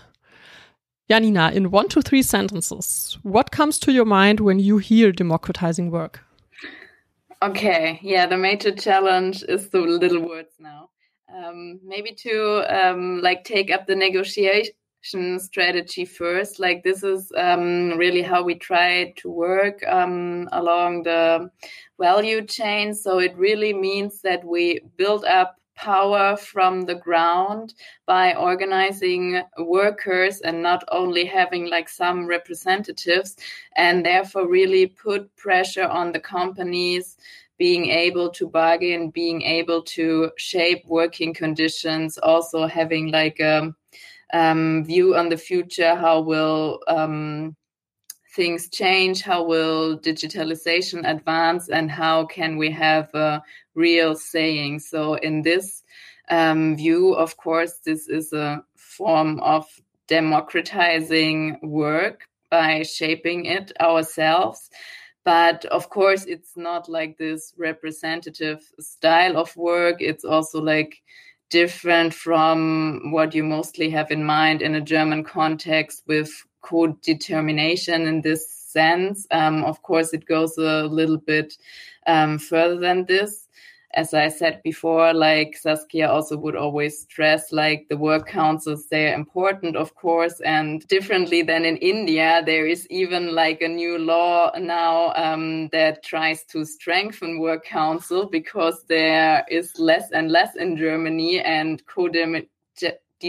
Janina, 1.10 1.52
in 1.54 1.72
one 1.72 1.88
to 1.88 2.02
three 2.02 2.22
sentences, 2.22 3.18
what 3.24 3.52
comes 3.52 3.80
to 3.80 3.94
your 3.94 4.04
mind 4.06 4.42
when 4.42 4.60
you 4.60 4.78
hear 4.78 5.14
democratizing 5.14 5.90
work? 5.90 6.20
Okay, 7.42 7.98
yeah, 8.02 8.26
the 8.26 8.38
major 8.38 8.76
challenge 8.76 9.44
is 9.48 9.70
the 9.70 9.80
little 9.80 10.28
words 10.28 10.56
now. 10.60 10.90
Um, 11.34 11.80
maybe 11.82 12.14
to 12.14 12.66
um, 12.68 13.22
like 13.22 13.46
take 13.46 13.72
up 13.72 13.88
the 13.88 13.96
negotiation 13.96 14.74
strategy 15.04 16.06
first. 16.06 16.60
Like 16.60 16.84
this 16.84 17.04
is 17.04 17.32
um, 17.38 17.98
really 17.98 18.22
how 18.22 18.44
we 18.44 18.56
try 18.56 19.14
to 19.18 19.30
work 19.30 19.84
um, 19.88 20.50
along 20.52 21.04
the 21.04 21.50
value 22.00 22.46
chain. 22.46 22.94
So 22.94 23.20
it 23.20 23.36
really 23.38 23.74
means 23.74 24.22
that 24.22 24.44
we 24.44 24.80
build 24.98 25.26
up 25.26 25.58
power 25.76 26.38
from 26.38 26.82
the 26.82 26.96
ground 26.96 27.74
by 28.06 28.36
organizing 28.36 29.42
workers 29.58 30.40
and 30.42 30.62
not 30.62 30.84
only 30.92 31.26
having 31.26 31.68
like 31.70 31.90
some 31.90 32.28
representatives 32.28 33.36
and 33.76 34.06
therefore 34.06 34.48
really 34.48 34.86
put 34.86 35.36
pressure 35.36 35.88
on 35.88 36.12
the 36.12 36.20
companies 36.20 37.18
being 37.58 37.88
able 37.90 38.30
to 38.30 38.48
bargain 38.48 39.10
being 39.10 39.42
able 39.42 39.82
to 39.82 40.30
shape 40.38 40.84
working 40.86 41.34
conditions 41.34 42.18
also 42.20 42.68
having 42.68 43.12
like 43.12 43.40
a 43.40 43.74
um, 44.34 44.84
view 44.84 45.16
on 45.16 45.30
the 45.30 45.38
future 45.38 45.96
how 45.96 46.20
will 46.20 46.80
um, 46.88 47.56
things 48.36 48.68
change 48.70 49.22
how 49.22 49.44
will 49.44 49.98
digitalization 49.98 51.08
advance 51.10 51.70
and 51.70 51.90
how 51.90 52.26
can 52.26 52.58
we 52.58 52.72
have 52.72 53.14
a 53.14 53.42
real 53.76 54.16
saying. 54.16 54.80
So 54.80 55.16
in 55.16 55.44
this 55.44 55.84
um, 56.30 56.76
view 56.76 57.14
of 57.14 57.38
course 57.38 57.80
this 57.86 58.08
is 58.08 58.34
a 58.34 58.64
form 58.76 59.40
of 59.40 59.66
democratizing 60.08 61.60
work 61.62 62.28
by 62.50 62.84
shaping 62.84 63.46
it 63.46 63.72
ourselves. 63.80 64.70
But 65.24 65.66
of 65.66 65.90
course 65.90 66.26
it's 66.26 66.58
not 66.58 66.90
like 66.90 67.18
this 67.18 67.54
representative 67.58 68.62
style 68.80 69.38
of 69.38 69.56
work. 69.56 69.98
It's 70.02 70.26
also 70.26 70.62
like 70.62 71.02
different 71.54 72.16
from 72.16 73.12
what 73.12 73.36
you 73.36 73.44
mostly 73.44 73.88
have 73.92 74.10
in 74.10 74.24
mind 74.26 74.64
in 74.64 74.74
a 74.74 74.82
German 74.82 75.24
context 75.24 76.02
with 76.08 76.32
co-determination 76.62 78.08
in 78.08 78.22
this 78.22 78.52
sense. 78.52 79.28
Um, 79.30 79.64
of 79.64 79.84
course, 79.84 80.14
it 80.14 80.26
goes 80.26 80.58
a 80.58 80.88
little 80.88 81.20
bit 81.20 81.54
um, 82.08 82.40
further 82.40 82.80
than 82.80 83.06
this 83.06 83.48
as 83.94 84.14
I 84.14 84.30
said 84.30 84.62
before, 84.64 85.14
like 85.14 85.56
Saskia 85.56 86.10
also 86.10 86.38
would 86.38 86.56
always 86.56 87.02
stress, 87.02 87.52
like 87.52 87.88
the 87.90 87.98
work 87.98 88.28
councils, 88.28 88.88
they're 88.90 89.14
important, 89.14 89.76
of 89.76 89.94
course, 89.96 90.40
and 90.42 90.86
differently 90.88 91.42
than 91.42 91.66
in 91.66 91.78
India, 91.78 92.42
there 92.46 92.66
is 92.66 92.88
even 92.90 93.36
like 93.36 93.62
a 93.62 93.68
new 93.68 93.98
law 93.98 94.52
now 94.58 95.14
um, 95.16 95.70
that 95.70 96.04
tries 96.04 96.44
to 96.46 96.66
strengthen 96.66 97.40
work 97.40 97.66
council 97.66 98.28
because 98.28 98.84
there 98.90 99.46
is 99.50 99.78
less 99.78 100.12
and 100.12 100.32
less 100.32 100.56
in 100.56 100.78
Germany 100.78 101.40
and 101.42 101.86
co 101.86 102.10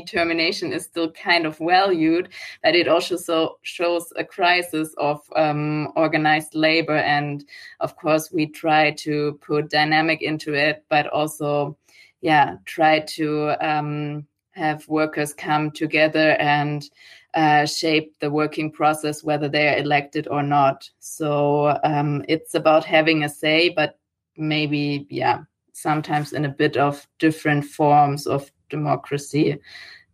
determination 0.01 0.73
is 0.73 0.85
still 0.85 1.11
kind 1.13 1.47
of 1.47 1.59
valued, 1.59 2.29
that 2.63 2.75
it 2.75 2.89
also 2.89 3.17
so 3.17 3.59
shows 3.63 4.13
a 4.17 4.25
crisis 4.25 4.95
of 4.99 5.21
um, 5.37 5.93
organized 5.97 6.55
labor. 6.55 6.99
And 6.99 7.45
of 7.81 7.97
course, 7.97 8.33
we 8.33 8.47
try 8.47 8.91
to 9.07 9.39
put 9.41 9.71
dynamic 9.71 10.21
into 10.21 10.55
it, 10.55 10.85
but 10.91 11.07
also, 11.07 11.79
yeah, 12.21 12.57
try 12.65 13.01
to 13.17 13.27
um, 13.61 14.27
have 14.53 14.89
workers 14.89 15.33
come 15.33 15.71
together 15.71 16.37
and 16.39 16.91
uh, 17.35 17.67
shape 17.67 18.15
the 18.21 18.31
working 18.31 18.71
process, 18.71 19.25
whether 19.25 19.49
they're 19.49 19.79
elected 19.79 20.29
or 20.29 20.43
not. 20.43 20.91
So 21.01 21.79
um, 21.83 22.25
it's 22.29 22.55
about 22.55 22.85
having 22.85 23.25
a 23.25 23.29
say, 23.29 23.71
but 23.71 23.99
maybe, 24.37 25.07
yeah, 25.11 25.39
sometimes 25.73 26.33
in 26.33 26.45
a 26.45 26.57
bit 26.63 26.77
of 26.77 27.07
different 27.19 27.65
forms 27.65 28.27
of 28.27 28.51
democracy 28.71 29.59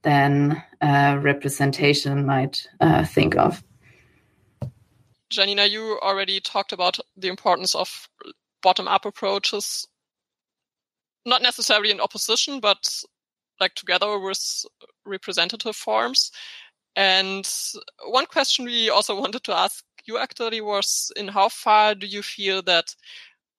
than 0.03 0.63
uh, 0.81 1.19
representation 1.21 2.27
might 2.27 2.67
uh, 2.81 3.05
think 3.05 3.37
of. 3.37 3.63
Janina, 5.31 5.67
you 5.67 5.99
already 6.03 6.41
talked 6.41 6.73
about 6.73 6.99
the 7.17 7.29
importance 7.29 7.75
of 7.75 8.09
bottom 8.63 8.89
up 8.89 9.05
approaches, 9.05 9.87
not 11.25 11.43
necessarily 11.43 11.91
in 11.91 12.01
opposition, 12.01 12.61
but 12.61 13.03
like 13.61 13.75
together 13.75 14.19
with 14.19 14.65
representative 15.05 15.77
forms. 15.77 16.33
And 16.97 17.49
one 18.07 18.27
question 18.27 18.65
we 18.65 18.91
also 18.91 19.19
wanted 19.21 19.45
to 19.45 19.57
ask 19.57 19.85
you 20.07 20.19
actually 20.19 20.61
was 20.61 21.13
in 21.17 21.29
how 21.29 21.49
far 21.49 21.95
do 21.95 22.07
you 22.07 22.23
feel 22.23 22.63
that 22.63 22.95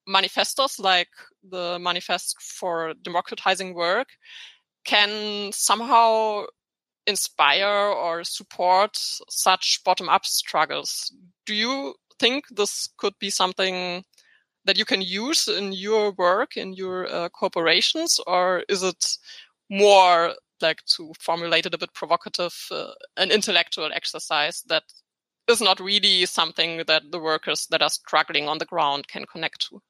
manifestos 0.08 0.80
like 0.80 1.10
the 1.44 1.78
Manifest 1.80 2.42
for 2.42 2.94
Democratizing 3.02 3.74
Work 3.74 4.10
can 4.84 5.52
somehow 5.52 6.46
inspire 7.08 7.66
or 7.68 8.24
support 8.24 8.98
such 9.30 9.82
bottom 9.84 10.10
up 10.10 10.26
struggles. 10.26 11.14
Do 11.46 11.56
you 11.56 11.96
think 12.20 12.46
this 12.52 12.90
could 12.98 13.14
be 13.20 13.30
something 13.30 14.04
that 14.66 14.78
you 14.78 14.86
can 14.86 15.02
use 15.02 15.48
in 15.48 15.74
your 15.74 16.12
work, 16.12 16.56
in 16.56 16.74
your 16.74 17.12
uh, 17.12 17.30
corporations, 17.30 18.20
or 18.28 18.64
is 18.70 18.84
it 18.84 19.18
more 19.70 20.36
like 20.62 20.86
to 20.86 21.12
formulate 21.20 21.66
it 21.66 21.74
a 21.74 21.78
bit 21.78 21.94
provocative, 21.94 22.54
uh, 22.70 22.92
an 23.18 23.32
intellectual 23.32 23.92
exercise 23.92 24.62
that 24.68 24.84
is 25.48 25.62
not 25.62 25.80
really 25.80 26.26
something 26.28 26.84
that 26.86 27.04
the 27.12 27.20
workers 27.20 27.66
that 27.72 27.82
are 27.82 27.90
struggling 27.90 28.48
on 28.48 28.60
the 28.60 28.66
ground 28.66 29.08
can 29.08 29.26
connect 29.26 29.68
to? 29.70 29.82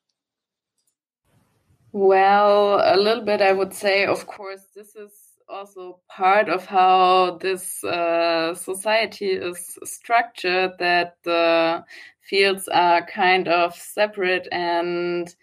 Well, 1.93 2.80
a 2.84 2.97
little 2.97 3.23
bit, 3.23 3.41
I 3.41 3.51
would 3.54 3.73
say. 3.73 4.06
Of 4.06 4.25
course, 4.27 4.65
this 4.75 4.95
is 4.95 5.12
also 5.49 5.99
part 6.10 6.47
of 6.49 6.65
how 6.65 7.38
this 7.41 7.84
uh, 7.84 8.56
society 8.56 9.32
is 9.32 9.77
structured, 9.84 10.71
that 10.80 11.17
the 11.23 11.84
fields 12.21 12.67
are 12.69 13.06
kind 13.06 13.47
of 13.49 13.75
separate. 13.75 14.47
And 14.51 15.34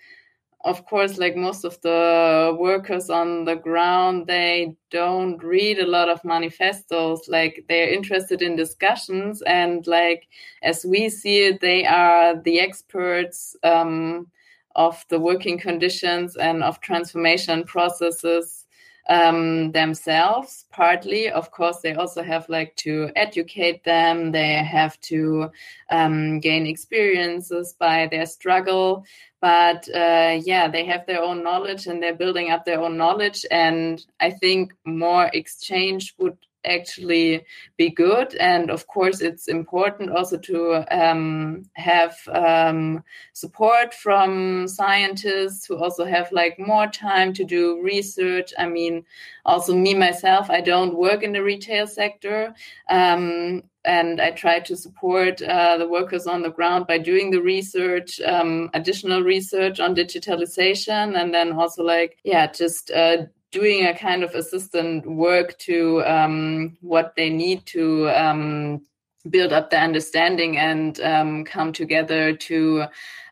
of 0.65 0.87
course, 0.87 1.19
like 1.19 1.37
most 1.37 1.65
of 1.65 1.81
the 1.83 2.57
workers 2.59 3.11
on 3.11 3.45
the 3.45 3.57
ground, 3.57 4.27
they 4.27 4.77
don't 4.91 5.43
read 5.45 5.79
a 5.79 5.87
lot 5.87 6.09
of 6.09 6.25
manifestos. 6.25 7.29
Like 7.29 7.65
they're 7.69 7.93
interested 7.93 8.43
in 8.43 8.57
discussions. 8.57 9.43
And 9.43 9.87
like 9.87 10.29
as 10.63 10.85
we 10.87 11.11
see 11.11 11.47
it, 11.47 11.61
they 11.61 11.87
are 11.87 12.41
the 12.41 12.61
experts. 12.61 13.57
Um, 13.63 14.29
of 14.79 15.05
the 15.11 15.19
working 15.19 15.59
conditions 15.59 16.37
and 16.37 16.63
of 16.63 16.81
transformation 16.81 17.65
processes 17.65 18.65
um, 19.09 19.73
themselves. 19.73 20.67
Partly 20.71 21.31
of 21.31 21.51
course 21.51 21.81
they 21.81 21.95
also 21.95 22.23
have 22.23 22.49
like 22.49 22.77
to 22.77 23.11
educate 23.17 23.83
them. 23.83 24.31
They 24.31 24.55
have 24.55 25.01
to 25.13 25.51
um, 25.91 26.39
gain 26.41 26.67
experiences 26.67 27.75
by 27.79 28.07
their 28.11 28.27
struggle. 28.27 29.05
But 29.41 29.89
uh, 29.95 30.39
yeah 30.45 30.69
they 30.69 30.85
have 30.85 31.07
their 31.07 31.23
own 31.23 31.43
knowledge 31.43 31.87
and 31.89 32.01
they're 32.01 32.15
building 32.15 32.51
up 32.51 32.65
their 32.65 32.81
own 32.81 32.97
knowledge. 32.97 33.45
And 33.51 34.05
i 34.21 34.31
think 34.31 34.75
more 34.85 35.29
exchange 35.33 36.15
would 36.19 36.39
actually 36.65 37.45
be 37.77 37.91
good. 37.91 38.35
And 38.37 38.71
of 38.71 38.87
course, 38.87 39.21
it's 39.21 39.49
important 39.49 40.11
also 40.11 40.39
to 40.39 40.85
um, 40.91 41.65
have 41.75 42.17
um, 42.33 43.03
support 43.33 43.95
from 43.95 44.69
scientists 44.69 45.67
who 45.67 45.77
also 45.77 46.05
have 46.05 46.31
like 46.33 46.59
more 46.59 46.87
time 46.87 47.33
to 47.35 47.45
do 47.45 47.81
research. 47.83 48.53
I 48.59 48.69
mean, 48.69 49.05
also 49.45 49.75
me 49.75 49.95
myself, 49.95 50.51
I 50.51 50.61
don't 50.61 50.97
work 50.97 51.23
in 51.23 51.33
the 51.33 51.43
retail 51.43 51.87
sector. 51.87 52.55
Um, 52.91 53.63
and 53.85 54.21
I 54.21 54.33
try 54.33 54.61
to 54.61 54.77
support 54.77 55.41
uh, 55.41 55.79
the 55.79 55.89
workers 55.89 56.27
on 56.27 56.43
the 56.43 56.51
ground 56.51 56.87
by 56.87 56.99
doing 56.99 57.31
the 57.31 57.41
research, 57.41 58.21
um, 58.21 58.69
additional 58.75 59.23
research 59.23 59.81
on 59.81 59.95
digitalization, 59.95 61.19
and 61.19 61.33
then 61.33 61.53
also 61.53 61.83
like, 61.83 62.19
yeah, 62.23 62.49
just 62.49 62.91
uh, 62.91 63.27
doing 63.51 63.87
a 63.87 63.95
kind 63.95 64.23
of 64.23 64.35
assistant 64.35 65.07
work 65.07 65.57
to 65.59 66.03
um, 66.05 66.77
what 66.81 67.15
they 67.17 67.31
need 67.31 67.65
to 67.67 68.09
um, 68.11 68.83
build 69.31 69.53
up 69.53 69.71
the 69.71 69.79
understanding 69.79 70.59
and 70.59 71.01
um, 71.01 71.45
come 71.45 71.73
together 71.73 72.35
to 72.35 72.85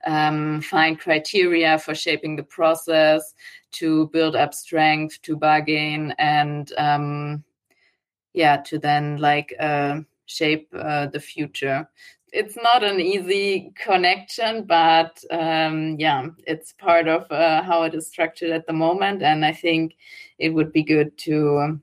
um, 0.07 0.61
find 0.62 0.99
criteria 0.99 1.79
for 1.79 1.95
shaping 1.95 2.37
the 2.37 2.43
process, 2.43 3.35
to 3.73 4.09
build 4.09 4.37
up 4.37 4.55
strength, 4.55 5.21
to 5.23 5.37
bargain, 5.37 6.14
and 6.19 6.73
um, 6.79 7.45
yeah, 8.33 8.57
to 8.59 8.79
then 8.79 9.19
like 9.19 9.55
uh, 9.59 10.01
shape 10.27 10.69
uh, 10.75 11.07
the 11.07 11.21
future. 11.21 11.89
It's 12.33 12.57
not 12.57 12.83
an 12.83 13.01
easy 13.01 13.72
connection, 13.77 14.64
but 14.64 15.22
um, 15.31 15.97
yeah, 15.99 16.27
it's 16.47 16.72
part 16.72 17.09
of 17.09 17.31
uh, 17.31 17.62
how 17.62 17.83
it 17.85 17.95
is 17.95 18.07
structured 18.07 18.51
at 18.51 18.66
the 18.66 18.72
moment, 18.72 19.22
and 19.22 19.45
I 19.45 19.53
think 19.53 19.97
it 20.39 20.51
would 20.51 20.72
be 20.72 20.83
good 20.83 21.16
to 21.18 21.81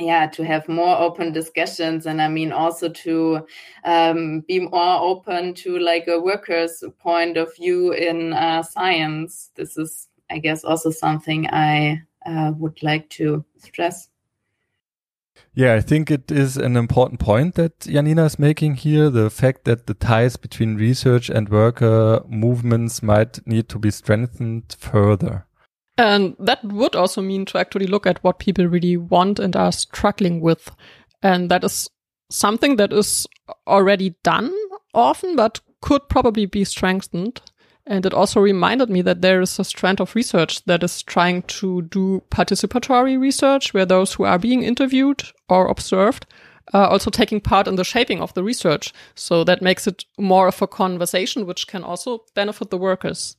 yeah 0.00 0.26
to 0.26 0.44
have 0.44 0.68
more 0.68 0.96
open 0.98 1.32
discussions 1.32 2.06
and 2.06 2.22
i 2.22 2.28
mean 2.28 2.52
also 2.52 2.88
to 2.88 3.46
um, 3.84 4.40
be 4.48 4.60
more 4.60 5.00
open 5.00 5.52
to 5.54 5.78
like 5.78 6.08
a 6.08 6.18
worker's 6.20 6.82
point 6.98 7.36
of 7.36 7.54
view 7.56 7.92
in 7.92 8.32
uh, 8.32 8.62
science. 8.62 9.50
This 9.54 9.76
is 9.76 10.08
i 10.30 10.38
guess 10.38 10.64
also 10.64 10.90
something 10.90 11.46
i 11.52 12.00
uh, 12.26 12.52
would 12.56 12.82
like 12.82 13.08
to 13.10 13.44
stress 13.58 14.09
yeah, 15.60 15.74
I 15.74 15.82
think 15.82 16.10
it 16.10 16.32
is 16.32 16.56
an 16.56 16.74
important 16.74 17.20
point 17.20 17.54
that 17.56 17.80
Janina 17.80 18.24
is 18.24 18.38
making 18.38 18.76
here. 18.76 19.10
The 19.10 19.28
fact 19.28 19.66
that 19.66 19.86
the 19.86 19.92
ties 19.92 20.38
between 20.38 20.76
research 20.76 21.28
and 21.28 21.50
worker 21.50 22.22
movements 22.26 23.02
might 23.02 23.46
need 23.46 23.68
to 23.68 23.78
be 23.78 23.90
strengthened 23.90 24.74
further. 24.78 25.44
And 25.98 26.34
that 26.38 26.64
would 26.64 26.96
also 26.96 27.20
mean 27.20 27.44
to 27.44 27.58
actually 27.58 27.88
look 27.88 28.06
at 28.06 28.24
what 28.24 28.38
people 28.38 28.64
really 28.68 28.96
want 28.96 29.38
and 29.38 29.54
are 29.54 29.70
struggling 29.70 30.40
with. 30.40 30.70
And 31.22 31.50
that 31.50 31.62
is 31.62 31.90
something 32.30 32.76
that 32.76 32.94
is 32.94 33.26
already 33.66 34.14
done 34.24 34.54
often, 34.94 35.36
but 35.36 35.60
could 35.82 36.08
probably 36.08 36.46
be 36.46 36.64
strengthened. 36.64 37.42
And 37.90 38.06
it 38.06 38.14
also 38.14 38.38
reminded 38.38 38.88
me 38.88 39.02
that 39.02 39.20
there 39.20 39.40
is 39.40 39.58
a 39.58 39.64
strand 39.64 40.00
of 40.00 40.14
research 40.14 40.64
that 40.66 40.84
is 40.84 41.02
trying 41.02 41.42
to 41.42 41.82
do 41.82 42.22
participatory 42.30 43.18
research, 43.20 43.74
where 43.74 43.84
those 43.84 44.14
who 44.14 44.22
are 44.22 44.38
being 44.38 44.62
interviewed 44.62 45.24
or 45.48 45.66
observed 45.66 46.24
are 46.72 46.86
also 46.86 47.10
taking 47.10 47.40
part 47.40 47.66
in 47.66 47.74
the 47.74 47.82
shaping 47.82 48.20
of 48.20 48.32
the 48.34 48.44
research. 48.44 48.92
So 49.16 49.42
that 49.42 49.60
makes 49.60 49.88
it 49.88 50.04
more 50.16 50.46
of 50.46 50.62
a 50.62 50.68
conversation, 50.68 51.46
which 51.46 51.66
can 51.66 51.82
also 51.82 52.24
benefit 52.36 52.70
the 52.70 52.78
workers. 52.78 53.36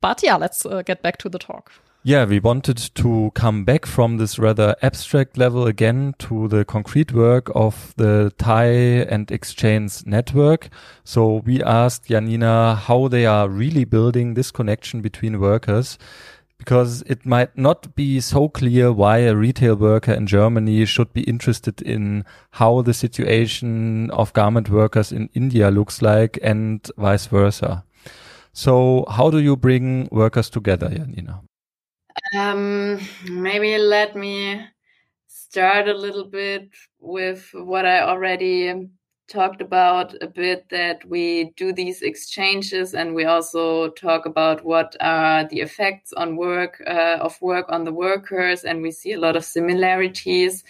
But 0.00 0.22
yeah, 0.22 0.36
let's 0.36 0.64
uh, 0.64 0.80
get 0.80 1.02
back 1.02 1.18
to 1.18 1.28
the 1.28 1.38
talk. 1.38 1.72
Yeah, 2.04 2.24
we 2.24 2.40
wanted 2.40 2.78
to 2.96 3.30
come 3.36 3.64
back 3.64 3.86
from 3.86 4.16
this 4.16 4.36
rather 4.36 4.74
abstract 4.82 5.38
level 5.38 5.68
again 5.68 6.16
to 6.18 6.48
the 6.48 6.64
concrete 6.64 7.12
work 7.12 7.48
of 7.54 7.94
the 7.96 8.32
TIE 8.38 9.06
and 9.08 9.28
ExChains 9.28 10.04
network. 10.04 10.68
So 11.04 11.42
we 11.46 11.62
asked 11.62 12.08
Janina 12.08 12.74
how 12.74 13.06
they 13.06 13.24
are 13.24 13.48
really 13.48 13.84
building 13.84 14.34
this 14.34 14.50
connection 14.50 15.00
between 15.00 15.38
workers 15.38 15.96
because 16.58 17.02
it 17.02 17.24
might 17.24 17.56
not 17.56 17.94
be 17.94 18.20
so 18.20 18.48
clear 18.48 18.92
why 18.92 19.18
a 19.18 19.36
retail 19.36 19.76
worker 19.76 20.12
in 20.12 20.26
Germany 20.26 20.84
should 20.86 21.12
be 21.12 21.22
interested 21.22 21.80
in 21.82 22.24
how 22.50 22.82
the 22.82 22.94
situation 22.94 24.10
of 24.10 24.32
garment 24.32 24.68
workers 24.68 25.12
in 25.12 25.28
India 25.34 25.70
looks 25.70 26.02
like 26.02 26.36
and 26.42 26.90
vice 26.96 27.26
versa. 27.26 27.84
So 28.52 29.04
how 29.08 29.30
do 29.30 29.38
you 29.38 29.56
bring 29.56 30.08
workers 30.10 30.50
together, 30.50 30.88
Janina? 30.88 31.42
Um, 32.34 33.00
maybe 33.28 33.78
let 33.78 34.16
me 34.16 34.64
start 35.26 35.88
a 35.88 35.94
little 35.94 36.24
bit 36.24 36.70
with 37.00 37.48
what 37.52 37.84
I 37.86 38.00
already 38.02 38.88
talked 39.28 39.62
about 39.62 40.14
a 40.20 40.26
bit 40.26 40.68
that 40.68 41.04
we 41.08 41.52
do 41.56 41.72
these 41.72 42.02
exchanges 42.02 42.94
and 42.94 43.14
we 43.14 43.24
also 43.24 43.88
talk 43.90 44.26
about 44.26 44.64
what 44.64 44.94
are 45.00 45.44
the 45.48 45.60
effects 45.60 46.12
on 46.14 46.36
work 46.36 46.82
uh, 46.86 47.18
of 47.20 47.40
work 47.40 47.66
on 47.70 47.84
the 47.84 47.92
workers 47.92 48.64
and 48.64 48.82
we 48.82 48.90
see 48.90 49.12
a 49.12 49.20
lot 49.20 49.36
of 49.36 49.44
similarities. 49.44 50.64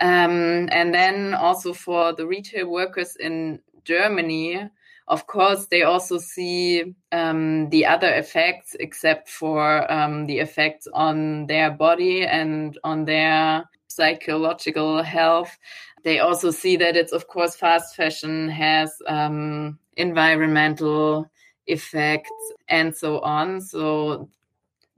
Um, 0.00 0.68
and 0.72 0.92
then 0.92 1.34
also 1.34 1.72
for 1.72 2.12
the 2.12 2.26
retail 2.26 2.68
workers 2.68 3.16
in 3.16 3.60
germany 3.84 4.68
of 5.12 5.26
course, 5.26 5.66
they 5.66 5.82
also 5.82 6.16
see 6.16 6.94
um, 7.12 7.68
the 7.68 7.84
other 7.84 8.08
effects, 8.14 8.74
except 8.80 9.28
for 9.28 9.90
um, 9.92 10.24
the 10.24 10.38
effects 10.38 10.88
on 10.94 11.46
their 11.48 11.70
body 11.70 12.24
and 12.24 12.78
on 12.82 13.04
their 13.04 13.68
psychological 13.88 15.02
health. 15.02 15.58
They 16.02 16.20
also 16.20 16.50
see 16.50 16.78
that 16.78 16.96
it's, 16.96 17.12
of 17.12 17.28
course, 17.28 17.54
fast 17.54 17.94
fashion 17.94 18.48
has 18.48 18.90
um, 19.06 19.78
environmental 19.98 21.30
effects 21.66 22.30
and 22.68 22.96
so 22.96 23.20
on. 23.20 23.60
So 23.60 24.30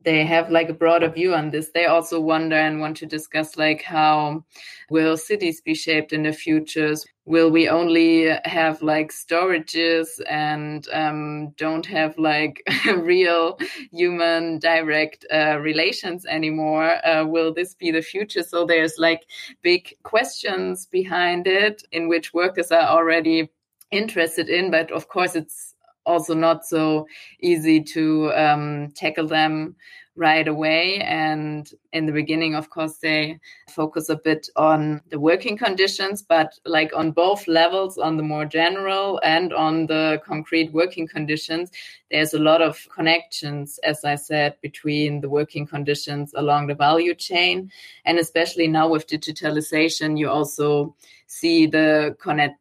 they 0.05 0.25
have 0.25 0.49
like 0.49 0.69
a 0.69 0.75
broader 0.75 1.09
view 1.09 1.35
on 1.35 1.51
this. 1.51 1.71
They 1.75 1.87
also 1.87 2.21
wonder 2.21 2.55
and 2.55 2.79
want 2.79 2.97
to 2.99 3.07
discuss 3.07 3.57
like 3.57 3.83
how 3.83 4.45
will 4.91 5.17
cities 5.17 5.61
be 5.61 5.75
shaped 5.75 6.13
in 6.13 6.23
the 6.23 6.33
futures? 6.33 7.05
Will 7.27 7.51
we 7.51 7.69
only 7.69 8.29
have 8.45 8.83
like 8.83 9.11
storages 9.11 10.21
and 10.29 10.87
um, 10.93 11.51
don't 11.57 11.87
have 11.87 12.19
like 12.19 12.63
real 12.97 13.59
human 13.91 14.59
direct 14.59 15.25
uh, 15.33 15.59
relations 15.59 16.27
anymore? 16.27 17.05
Uh, 17.07 17.25
will 17.25 17.55
this 17.55 17.75
be 17.75 17.91
the 17.91 18.03
future? 18.03 18.43
So 18.43 18.67
there's 18.67 18.99
like 18.99 19.25
big 19.63 19.95
questions 20.03 20.87
behind 20.87 21.47
it 21.47 21.83
in 21.93 22.09
which 22.09 22.35
workers 22.35 22.71
are 22.71 22.89
already 22.89 23.51
interested 23.91 24.51
in, 24.51 24.71
but 24.71 24.91
of 24.91 25.09
course 25.09 25.35
it's 25.35 25.75
also 26.07 26.35
not 26.35 26.67
so 26.67 27.07
easy 27.41 27.83
to 27.83 28.33
um, 28.35 28.91
tackle 28.95 29.27
them 29.27 29.77
right 30.17 30.47
away. 30.47 30.99
And 31.01 31.69
in 31.93 32.07
the 32.07 32.13
beginning, 32.13 32.55
of 32.55 32.71
course, 32.71 32.99
they 32.99 33.41
focus 33.69 34.09
a 34.09 34.17
bit 34.17 34.49
on 34.57 35.01
the 35.11 35.19
working 35.19 35.57
conditions, 35.57 36.23
but 36.23 36.53
like 36.65 36.93
on 36.95 37.11
both 37.11 37.49
levels, 37.49 37.99
on 37.99 38.17
the 38.17 38.23
more 38.23 38.45
general 38.45 39.21
and 39.25 39.53
on 39.53 39.87
the 39.87 40.21
concrete 40.25 40.73
working 40.73 41.09
conditions, 41.09 41.71
there's 42.11 42.35
a 42.35 42.39
lot 42.39 42.63
of 42.63 42.87
connections, 42.95 43.79
as 43.83 44.05
I 44.05 44.15
said, 44.15 44.55
between 44.61 45.21
the 45.21 45.29
working 45.29 45.67
conditions 45.67 46.33
along 46.37 46.69
the 46.69 46.75
value 46.75 47.15
chain. 47.15 47.71
And 48.05 48.19
especially 48.19 48.69
now 48.69 48.89
with 48.89 49.09
digitalization, 49.09 50.19
you 50.19 50.29
also 50.31 50.95
see 51.27 51.67
the 51.67 52.17
connect 52.21 52.59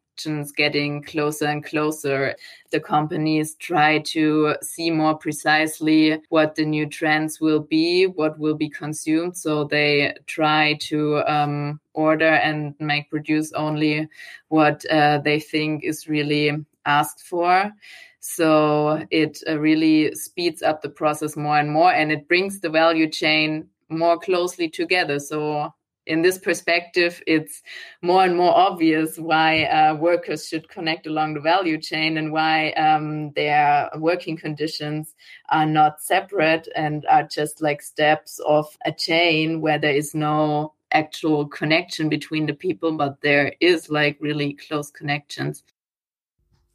getting 0.55 1.03
closer 1.03 1.45
and 1.45 1.64
closer. 1.64 2.36
The 2.72 2.80
companies 2.80 3.55
try 3.55 3.99
to 3.99 4.55
see 4.61 4.91
more 4.91 5.18
precisely 5.18 6.22
what 6.30 6.55
the 6.55 6.66
new 6.66 6.88
trends 6.88 7.39
will 7.39 7.59
be, 7.59 8.07
what 8.07 8.38
will 8.39 8.55
be 8.55 8.70
consumed. 8.70 9.38
So 9.38 9.64
they 9.64 10.16
try 10.26 10.76
to 10.82 11.24
um, 11.32 11.80
order 11.93 12.34
and 12.34 12.76
make 12.80 13.09
produce 13.09 13.51
only 13.53 14.07
what 14.49 14.86
uh, 14.89 15.20
they 15.20 15.39
think 15.39 15.84
is 15.84 16.07
really 16.07 16.51
asked 16.86 17.24
for. 17.24 17.72
So 18.20 19.05
it 19.11 19.43
uh, 19.49 19.59
really 19.59 20.16
speeds 20.16 20.61
up 20.61 20.82
the 20.82 20.89
process 20.89 21.36
more 21.36 21.59
and 21.59 21.70
more, 21.70 21.91
and 21.91 22.11
it 22.11 22.28
brings 22.28 22.59
the 22.59 22.70
value 22.70 23.09
chain 23.09 23.68
more 23.89 24.18
closely 24.18 24.70
together. 24.70 25.20
So 25.20 25.74
in 26.06 26.22
this 26.22 26.38
perspective, 26.38 27.22
it's 27.26 27.62
more 28.01 28.24
and 28.24 28.36
more 28.36 28.56
obvious 28.56 29.18
why 29.18 29.64
uh, 29.64 29.95
workers 29.95 30.47
should 30.47 30.68
connect 30.68 31.08
along 31.08 31.34
the 31.34 31.39
value 31.39 31.80
chain 31.80 32.18
and 32.18 32.32
why 32.32 32.72
um, 32.72 33.32
their 33.32 33.89
working 33.97 34.36
conditions 34.38 35.16
are 35.49 35.66
not 35.66 36.01
separate 36.01 36.68
and 36.76 37.06
are 37.10 37.24
just 37.24 37.62
like 37.62 37.82
steps 37.82 38.39
of 38.45 38.78
a 38.86 38.91
chain 38.91 39.62
where 39.62 39.80
there 39.80 39.95
is 39.95 40.14
no 40.14 40.74
actual 40.91 41.47
connection 41.47 42.10
between 42.10 42.45
the 42.45 42.54
people, 42.54 42.91
but 42.97 43.22
there 43.22 43.54
is 43.60 43.89
like 43.89 44.18
really 44.20 44.54
close 44.54 44.91
connections. 44.91 45.64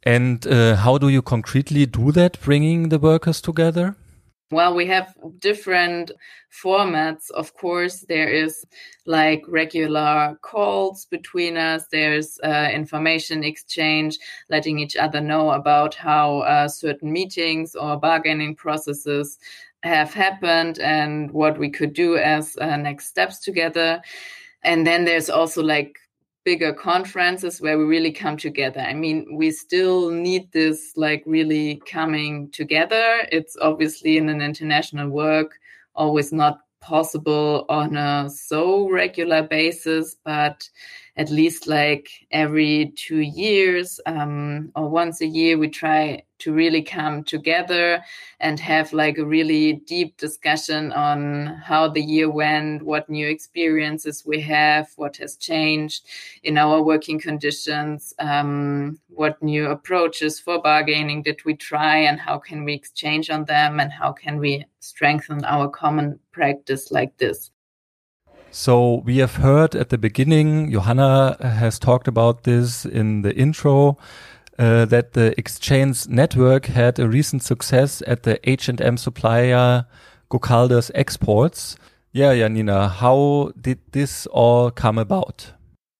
And 0.03 0.45
uh, 0.47 0.77
how 0.77 0.97
do 0.97 1.09
you 1.09 1.21
concretely 1.21 1.85
do 1.85 2.11
that, 2.13 2.39
bringing 2.41 2.89
the 2.89 2.99
workers 2.99 3.41
together? 3.41 3.95
Well, 4.51 4.73
we 4.73 4.87
have 4.87 5.13
different 5.37 6.11
formats. 6.51 7.29
Of 7.29 7.53
course, 7.53 7.99
there 8.09 8.29
is 8.29 8.65
like 9.05 9.43
regular 9.47 10.39
calls 10.41 11.05
between 11.05 11.55
us. 11.55 11.85
There's 11.91 12.39
uh, 12.43 12.69
information 12.73 13.43
exchange, 13.43 14.17
letting 14.49 14.79
each 14.79 14.95
other 14.95 15.21
know 15.21 15.51
about 15.51 15.93
how 15.93 16.39
uh, 16.39 16.67
certain 16.67 17.11
meetings 17.13 17.75
or 17.75 17.97
bargaining 17.97 18.55
processes 18.55 19.37
have 19.83 20.15
happened 20.15 20.79
and 20.79 21.29
what 21.31 21.59
we 21.59 21.69
could 21.69 21.93
do 21.93 22.17
as 22.17 22.57
uh, 22.59 22.75
next 22.75 23.05
steps 23.05 23.37
together. 23.39 24.01
And 24.63 24.85
then 24.85 25.05
there's 25.05 25.29
also 25.29 25.61
like 25.61 25.99
bigger 26.49 26.73
conferences 26.73 27.61
where 27.61 27.77
we 27.77 27.83
really 27.83 28.11
come 28.11 28.35
together. 28.35 28.79
I 28.79 28.95
mean, 28.95 29.37
we 29.37 29.51
still 29.51 30.09
need 30.09 30.51
this 30.51 30.93
like 30.95 31.21
really 31.27 31.79
coming 31.85 32.49
together. 32.49 33.27
It's 33.31 33.55
obviously 33.61 34.17
in 34.17 34.29
an 34.29 34.41
international 34.41 35.09
work 35.09 35.59
always 35.93 36.33
not 36.33 36.61
possible 36.79 37.67
on 37.69 37.95
a 37.95 38.31
so 38.31 38.89
regular 38.89 39.43
basis, 39.43 40.15
but 40.25 40.67
at 41.19 41.29
least 41.29 41.67
like 41.67 42.09
every 42.31 42.93
two 42.95 43.19
years 43.19 43.99
um, 44.05 44.71
or 44.73 44.87
once 44.87 45.19
a 45.19 45.27
year, 45.27 45.57
we 45.57 45.67
try 45.67 46.23
to 46.39 46.53
really 46.53 46.81
come 46.81 47.25
together 47.25 48.01
and 48.39 48.57
have 48.57 48.93
like 48.93 49.17
a 49.17 49.25
really 49.25 49.73
deep 49.85 50.15
discussion 50.15 50.93
on 50.93 51.47
how 51.61 51.89
the 51.89 52.01
year 52.01 52.31
went, 52.31 52.83
what 52.83 53.09
new 53.09 53.27
experiences 53.27 54.23
we 54.25 54.39
have, 54.39 54.87
what 54.95 55.17
has 55.17 55.35
changed 55.35 56.05
in 56.43 56.57
our 56.57 56.81
working 56.81 57.19
conditions, 57.19 58.13
um, 58.19 58.97
what 59.09 59.43
new 59.43 59.65
approaches 59.65 60.39
for 60.39 60.61
bargaining 60.61 61.21
did 61.21 61.43
we 61.43 61.53
try, 61.53 61.97
and 61.97 62.17
how 62.17 62.39
can 62.39 62.63
we 62.63 62.73
exchange 62.73 63.29
on 63.29 63.43
them, 63.43 63.81
and 63.81 63.91
how 63.91 64.13
can 64.13 64.37
we 64.37 64.65
strengthen 64.79 65.43
our 65.43 65.67
common 65.67 66.17
practice 66.31 66.91
like 66.91 67.17
this. 67.17 67.51
So 68.51 69.03
we 69.05 69.17
have 69.17 69.35
heard 69.35 69.75
at 69.75 69.89
the 69.89 69.97
beginning, 69.97 70.71
Johanna 70.71 71.37
has 71.39 71.77
talked 71.77 72.07
about 72.07 72.43
this 72.43 72.83
in 72.83 73.21
the 73.21 73.35
intro, 73.35 73.97
uh, 74.57 74.85
that 74.85 75.13
the 75.13 75.35
ExChains 75.37 76.09
network 76.09 76.65
had 76.65 76.99
a 76.99 77.07
recent 77.07 77.43
success 77.43 78.01
at 78.07 78.23
the 78.23 78.39
H&M 78.49 78.97
supplier 78.97 79.85
Gokaldas 80.31 80.89
Exports. 80.95 81.77
Yeah, 82.11 82.35
Janina, 82.35 82.89
how 82.89 83.51
did 83.59 83.79
this 83.91 84.25
all 84.27 84.71
come 84.71 84.97
about? 84.97 85.53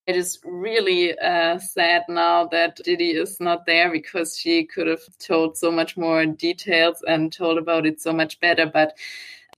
It 0.08 0.16
is 0.16 0.40
really 0.44 1.18
uh, 1.20 1.60
sad 1.60 2.02
now 2.10 2.48
that 2.48 2.78
Diti 2.78 3.12
is 3.12 3.40
not 3.40 3.68
there 3.68 3.92
because 3.92 4.36
she 4.36 4.66
could 4.66 4.88
have 4.88 5.04
told 5.20 5.56
so 5.56 5.72
much 5.72 5.96
more 5.96 6.26
details 6.26 7.04
and 7.08 7.32
told 7.32 7.60
about 7.60 7.86
it 7.86 8.02
so 8.02 8.12
much 8.12 8.40
better. 8.40 8.66
But 8.66 8.98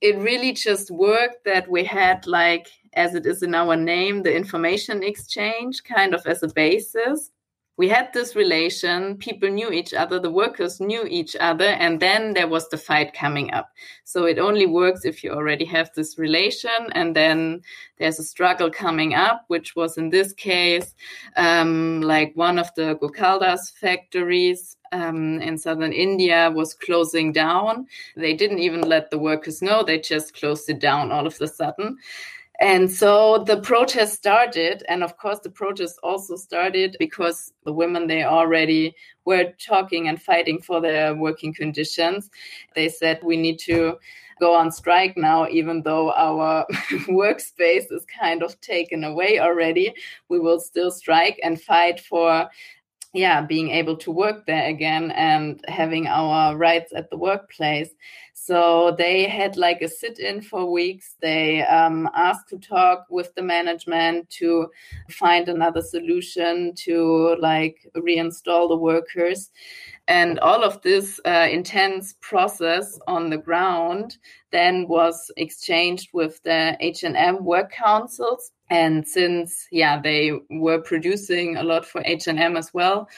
it 0.02 0.18
really 0.18 0.52
just 0.52 0.90
worked 0.90 1.44
that 1.44 1.70
we 1.70 1.84
had 1.84 2.26
like 2.26 2.68
as 2.94 3.14
it 3.14 3.26
is 3.26 3.42
in 3.42 3.54
our 3.54 3.76
name 3.76 4.22
the 4.22 4.34
information 4.34 5.02
exchange 5.02 5.82
kind 5.84 6.14
of 6.14 6.26
as 6.26 6.42
a 6.42 6.48
basis. 6.48 7.30
We 7.78 7.88
had 7.88 8.12
this 8.12 8.36
relation. 8.36 9.16
People 9.16 9.48
knew 9.48 9.72
each 9.72 9.94
other. 9.94 10.20
The 10.20 10.30
workers 10.30 10.78
knew 10.78 11.04
each 11.08 11.34
other. 11.36 11.64
And 11.64 11.98
then 12.00 12.34
there 12.34 12.46
was 12.46 12.68
the 12.68 12.76
fight 12.76 13.14
coming 13.14 13.50
up. 13.52 13.70
So 14.04 14.26
it 14.26 14.38
only 14.38 14.66
works 14.66 15.06
if 15.06 15.24
you 15.24 15.32
already 15.32 15.64
have 15.64 15.90
this 15.96 16.18
relation. 16.18 16.70
And 16.92 17.16
then 17.16 17.62
there's 17.98 18.18
a 18.18 18.24
struggle 18.24 18.70
coming 18.70 19.14
up 19.14 19.44
which 19.48 19.74
was 19.74 19.96
in 19.96 20.10
this 20.10 20.32
case 20.34 20.94
um, 21.36 22.02
like 22.02 22.32
one 22.34 22.58
of 22.58 22.68
the 22.76 22.96
Gokaldas 22.96 23.72
factories 23.72 24.76
um, 24.92 25.40
in 25.40 25.56
southern 25.56 25.92
india 25.92 26.50
was 26.54 26.74
closing 26.74 27.32
down. 27.32 27.86
They 28.16 28.34
didn't 28.34 28.58
even 28.58 28.82
let 28.82 29.10
the 29.10 29.18
workers 29.18 29.62
know. 29.62 29.82
They 29.82 29.98
just 29.98 30.34
closed 30.34 30.68
it 30.68 30.78
down 30.78 31.10
all 31.10 31.26
of 31.26 31.40
a 31.40 31.48
sudden 31.48 31.96
and 32.60 32.90
so 32.90 33.42
the 33.44 33.60
protest 33.60 34.14
started. 34.14 34.84
And 34.88 35.02
of 35.02 35.16
course, 35.16 35.40
the 35.40 35.50
protest 35.50 35.98
also 36.02 36.36
started 36.36 36.96
because 36.98 37.52
the 37.64 37.72
women, 37.72 38.06
they 38.06 38.24
already 38.24 38.94
were 39.24 39.52
talking 39.58 40.08
and 40.08 40.20
fighting 40.20 40.60
for 40.60 40.80
their 40.80 41.14
working 41.14 41.54
conditions. 41.54 42.30
They 42.74 42.88
said, 42.88 43.20
we 43.22 43.36
need 43.36 43.58
to 43.60 43.98
go 44.40 44.54
on 44.54 44.70
strike 44.70 45.16
now, 45.16 45.48
even 45.48 45.82
though 45.82 46.12
our 46.12 46.66
workspace 47.08 47.90
is 47.90 48.04
kind 48.20 48.42
of 48.42 48.60
taken 48.60 49.04
away 49.04 49.38
already. 49.38 49.94
We 50.28 50.38
will 50.38 50.60
still 50.60 50.90
strike 50.90 51.40
and 51.42 51.60
fight 51.60 52.00
for 52.00 52.48
yeah 53.14 53.42
being 53.42 53.70
able 53.70 53.96
to 53.96 54.10
work 54.10 54.46
there 54.46 54.68
again 54.68 55.10
and 55.10 55.62
having 55.68 56.06
our 56.06 56.56
rights 56.56 56.92
at 56.96 57.10
the 57.10 57.16
workplace 57.16 57.90
so 58.44 58.92
they 58.98 59.28
had 59.28 59.56
like 59.56 59.82
a 59.82 59.88
sit 59.88 60.18
in 60.18 60.42
for 60.42 60.68
weeks. 60.68 61.14
They 61.20 61.62
um, 61.62 62.10
asked 62.12 62.48
to 62.48 62.58
talk 62.58 63.06
with 63.08 63.32
the 63.36 63.42
management 63.42 64.30
to 64.30 64.66
find 65.10 65.48
another 65.48 65.80
solution 65.80 66.74
to 66.78 67.36
like 67.38 67.88
reinstall 67.96 68.68
the 68.68 68.76
workers. 68.76 69.52
And 70.08 70.40
all 70.40 70.64
of 70.64 70.82
this 70.82 71.20
uh, 71.24 71.46
intense 71.52 72.16
process 72.20 72.98
on 73.06 73.30
the 73.30 73.38
ground 73.38 74.18
then 74.50 74.88
was 74.88 75.30
exchanged 75.36 76.08
with 76.12 76.42
the 76.42 76.76
H&M 76.80 77.44
work 77.44 77.70
councils. 77.70 78.50
And 78.70 79.06
since, 79.06 79.68
yeah, 79.70 80.00
they 80.00 80.32
were 80.50 80.80
producing 80.80 81.58
a 81.58 81.62
lot 81.62 81.86
for 81.86 82.02
H&M 82.04 82.56
as 82.56 82.74
well, 82.74 83.08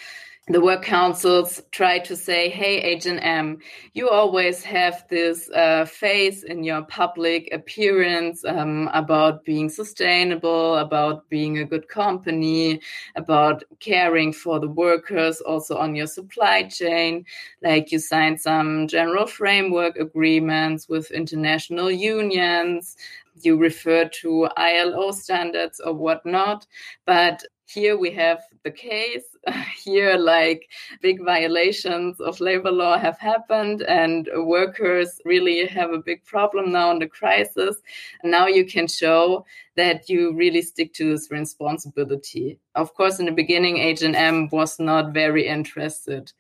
the 0.49 0.61
work 0.61 0.83
councils 0.83 1.63
try 1.71 1.99
to 2.01 2.15
say, 2.15 2.51
"Hey, 2.51 2.77
H&M, 2.83 3.59
you 3.95 4.11
always 4.11 4.63
have 4.65 5.03
this 5.09 5.49
uh, 5.51 5.87
face 5.87 6.43
in 6.43 6.63
your 6.65 6.83
public 6.83 7.49
appearance 7.51 8.45
um, 8.45 8.91
about 8.93 9.47
being 9.47 9.71
sustainable, 9.71 10.77
about 10.77 11.27
being 11.31 11.57
a 11.59 11.65
good 11.65 11.89
company, 11.89 12.81
about 13.17 13.65
caring 13.81 14.35
for 14.35 14.61
the 14.61 14.69
workers, 14.69 15.41
also 15.41 15.79
on 15.79 15.95
your 15.95 16.07
supply 16.07 16.65
chain. 16.65 17.25
Like 17.63 17.91
you 17.91 17.99
signed 17.99 18.39
some 18.39 18.87
general 18.87 19.27
framework 19.27 19.97
agreements 19.97 20.91
with 20.91 21.11
international 21.11 21.91
unions." 21.91 22.97
You 23.43 23.57
refer 23.57 24.09
to 24.21 24.49
ILO 24.57 25.11
standards 25.11 25.81
or 25.85 25.93
whatnot, 25.93 26.67
but 27.05 27.43
here 27.67 27.97
we 27.97 28.11
have 28.13 28.41
the 28.63 28.71
case. 28.71 29.25
Here, 29.85 30.17
like 30.17 30.71
big 31.03 31.23
violations 31.25 32.21
of 32.21 32.41
labor 32.41 32.71
law 32.71 32.99
have 32.99 33.19
happened, 33.19 33.83
and 33.83 34.29
workers 34.37 35.21
really 35.25 35.67
have 35.67 35.93
a 35.93 35.99
big 35.99 36.25
problem 36.25 36.73
now 36.73 36.91
in 36.91 36.99
the 36.99 37.09
crisis. 37.09 37.77
And 38.23 38.31
now 38.31 38.47
you 38.47 38.65
can 38.65 38.87
show 38.87 39.45
that 39.77 40.09
you 40.09 40.35
really 40.35 40.63
stick 40.63 40.95
to 40.95 41.11
this 41.11 41.31
responsibility. 41.31 42.59
Of 42.75 42.95
course, 42.95 43.19
in 43.19 43.27
the 43.27 43.33
beginning, 43.33 43.79
H&M 43.79 44.49
was 44.51 44.79
not 44.79 45.13
very 45.13 45.47
interested, 45.47 46.33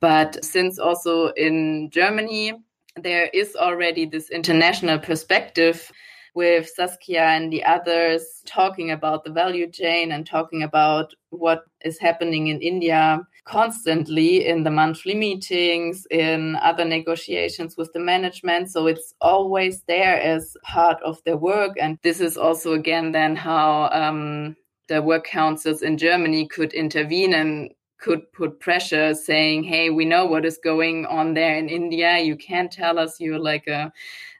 but 0.00 0.44
since 0.44 0.78
also 0.78 1.28
in 1.28 1.90
Germany 1.90 2.54
there 2.96 3.26
is 3.32 3.54
already 3.54 4.04
this 4.06 4.28
international 4.30 4.98
perspective 4.98 5.92
with 6.38 6.70
Saskia 6.76 7.24
and 7.36 7.52
the 7.52 7.64
others 7.64 8.22
talking 8.46 8.92
about 8.92 9.24
the 9.24 9.32
value 9.32 9.68
chain 9.68 10.12
and 10.12 10.24
talking 10.24 10.62
about 10.62 11.12
what 11.30 11.64
is 11.84 11.98
happening 11.98 12.46
in 12.46 12.62
India 12.62 13.26
constantly 13.44 14.46
in 14.46 14.62
the 14.62 14.70
monthly 14.70 15.14
meetings, 15.14 16.06
in 16.10 16.54
other 16.62 16.84
negotiations 16.84 17.76
with 17.76 17.90
the 17.92 17.98
management. 17.98 18.70
So 18.70 18.86
it's 18.86 19.14
always 19.20 19.82
there 19.88 20.20
as 20.20 20.56
part 20.62 21.02
of 21.02 21.18
their 21.24 21.38
work. 21.38 21.72
And 21.80 21.98
this 22.02 22.20
is 22.20 22.36
also, 22.36 22.74
again, 22.74 23.12
then 23.12 23.34
how 23.34 23.88
um, 23.90 24.54
the 24.88 25.02
work 25.02 25.24
councils 25.24 25.82
in 25.82 25.98
Germany 25.98 26.46
could 26.46 26.72
intervene 26.72 27.34
and 27.34 27.70
could 27.98 28.32
put 28.32 28.60
pressure 28.60 29.12
saying, 29.14 29.64
hey, 29.64 29.90
we 29.90 30.04
know 30.04 30.24
what 30.24 30.44
is 30.44 30.60
going 30.62 31.06
on 31.06 31.34
there 31.34 31.56
in 31.56 31.68
India. 31.68 32.18
You 32.18 32.36
can't 32.36 32.70
tell 32.70 32.98
us 32.98 33.18
you're 33.18 33.40
like 33.40 33.66
a 33.66 33.92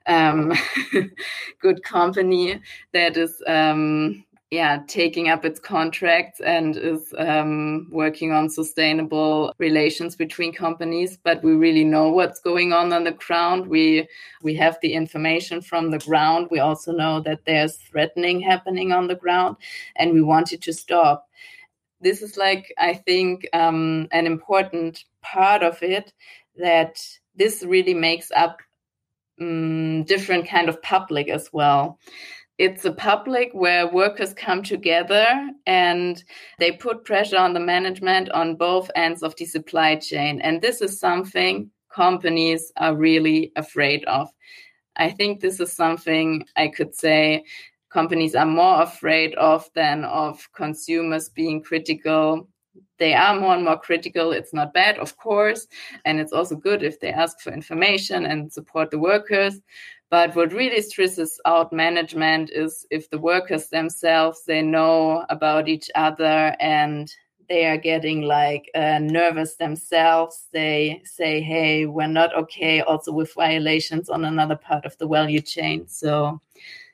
um, 0.09 0.53
good 1.61 1.83
company 1.85 2.61
that 2.93 3.17
is 3.17 3.43
um, 3.47 4.25
yeah 4.51 4.81
taking 4.89 5.29
up 5.29 5.45
its 5.45 5.61
contracts 5.61 6.41
and 6.41 6.77
is 6.77 7.15
um, 7.19 7.87
working 7.91 8.33
on 8.33 8.49
sustainable 8.49 9.53
relations 9.59 10.17
between 10.17 10.53
companies. 10.53 11.19
But 11.23 11.45
we 11.45 11.53
really 11.53 11.85
know 11.85 12.11
what's 12.11 12.41
going 12.41 12.73
on 12.73 12.93
on 12.93 13.05
the 13.05 13.13
ground. 13.13 13.67
We 13.67 14.09
we 14.43 14.55
have 14.57 14.79
the 14.83 14.95
information 14.95 15.61
from 15.61 15.91
the 15.91 15.99
ground. 15.99 16.49
We 16.51 16.61
also 16.61 16.93
know 16.93 17.21
that 17.21 17.45
there's 17.45 17.77
threatening 17.77 18.41
happening 18.41 18.93
on 18.93 19.07
the 19.07 19.17
ground 19.17 19.57
and 19.97 20.13
we 20.13 20.23
want 20.23 20.53
it 20.53 20.63
to 20.63 20.73
stop. 20.73 21.27
This 22.01 22.23
is 22.23 22.37
like 22.37 22.73
i 22.79 22.95
think 22.95 23.47
um, 23.53 24.07
an 24.13 24.25
important 24.27 25.05
part 25.21 25.63
of 25.63 25.83
it 25.83 26.13
that 26.57 27.03
this 27.35 27.63
really 27.63 27.95
makes 27.95 28.31
up 28.33 28.59
um, 29.41 30.05
different 30.05 30.49
kind 30.49 30.69
of 30.69 30.81
public 30.83 31.29
as 31.29 31.51
well. 31.53 31.99
It's 32.59 32.85
a 32.85 32.93
public 32.93 33.51
where 33.53 33.87
workers 33.87 34.35
come 34.35 34.65
together 34.65 35.27
and 35.67 36.23
they 36.59 36.73
put 36.73 37.05
pressure 37.05 37.39
on 37.39 37.53
the 37.53 37.61
management 37.61 38.31
on 38.31 38.57
both 38.57 38.91
ends 38.97 39.23
of 39.23 39.37
the 39.37 39.45
supply 39.45 39.95
chain. 39.97 40.41
And 40.41 40.61
this 40.61 40.81
is 40.81 40.99
something 40.99 41.71
companies 41.95 42.73
are 42.77 42.97
really 42.97 43.53
afraid 43.55 44.05
of. 44.07 44.29
I 44.97 45.11
think 45.11 45.41
this 45.41 45.61
is 45.61 45.73
something 45.73 46.45
i 46.57 46.69
could 46.69 46.95
say 46.95 47.45
companies 47.91 48.35
are 48.35 48.47
more 48.47 48.83
afraid 48.83 49.35
of 49.37 49.69
than 49.75 50.05
of 50.05 50.49
consumers 50.53 51.29
being 51.29 51.63
critical 51.63 52.49
they 52.99 53.15
are 53.15 53.39
more 53.39 53.55
and 53.55 53.65
more 53.65 53.79
critical. 53.79 54.33
It's 54.33 54.53
not 54.53 54.75
bad, 54.75 54.99
of 54.99 55.17
course. 55.17 55.67
And 56.05 56.21
it's 56.21 56.33
also 56.33 56.57
good 56.57 56.83
if 56.83 57.01
they 57.01 57.11
ask 57.11 57.41
for 57.41 57.53
information 57.53 58.27
and 58.27 58.53
support 58.53 58.91
the 58.91 58.99
workers. 58.99 59.61
But 60.11 60.35
what 60.35 60.53
really 60.53 60.81
stresses 60.83 61.41
out 61.45 61.73
management 61.73 62.51
is 62.51 62.87
if 62.91 63.11
the 63.11 63.19
workers 63.19 63.69
themselves, 63.69 64.43
they 64.47 64.63
know 64.63 65.25
about 65.29 65.69
each 65.69 65.91
other 65.95 66.57
and 66.61 67.13
they 67.49 67.67
are 67.67 67.77
getting 67.77 68.23
like 68.23 68.71
uh, 68.75 68.99
nervous 69.01 69.57
themselves. 69.57 70.47
They 70.53 71.03
say, 71.05 71.41
hey, 71.41 71.87
we're 71.87 72.07
not 72.07 72.35
okay, 72.37 72.81
also 72.81 73.13
with 73.13 73.35
violations 73.35 74.09
on 74.09 74.25
another 74.25 74.57
part 74.57 74.85
of 74.85 74.97
the 74.99 75.09
value 75.09 75.41
chain. 75.41 75.89
So 75.89 76.41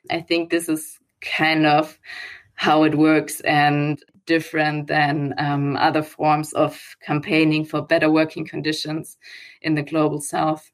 I 0.09 0.21
think 0.21 0.49
this 0.49 0.69
is 0.69 0.99
kind 1.21 1.65
of 1.65 1.97
how 2.55 2.83
it 2.83 2.95
works. 2.95 3.39
And 3.41 4.01
different 4.25 4.87
than 4.87 5.33
um, 5.37 5.75
other 5.77 6.03
forms 6.03 6.53
of 6.53 6.79
campaigning 7.01 7.65
for 7.65 7.81
better 7.81 8.09
working 8.09 8.45
conditions 8.45 9.17
in 9.61 9.75
the 9.75 9.83
global 9.83 10.21
south 10.21 10.71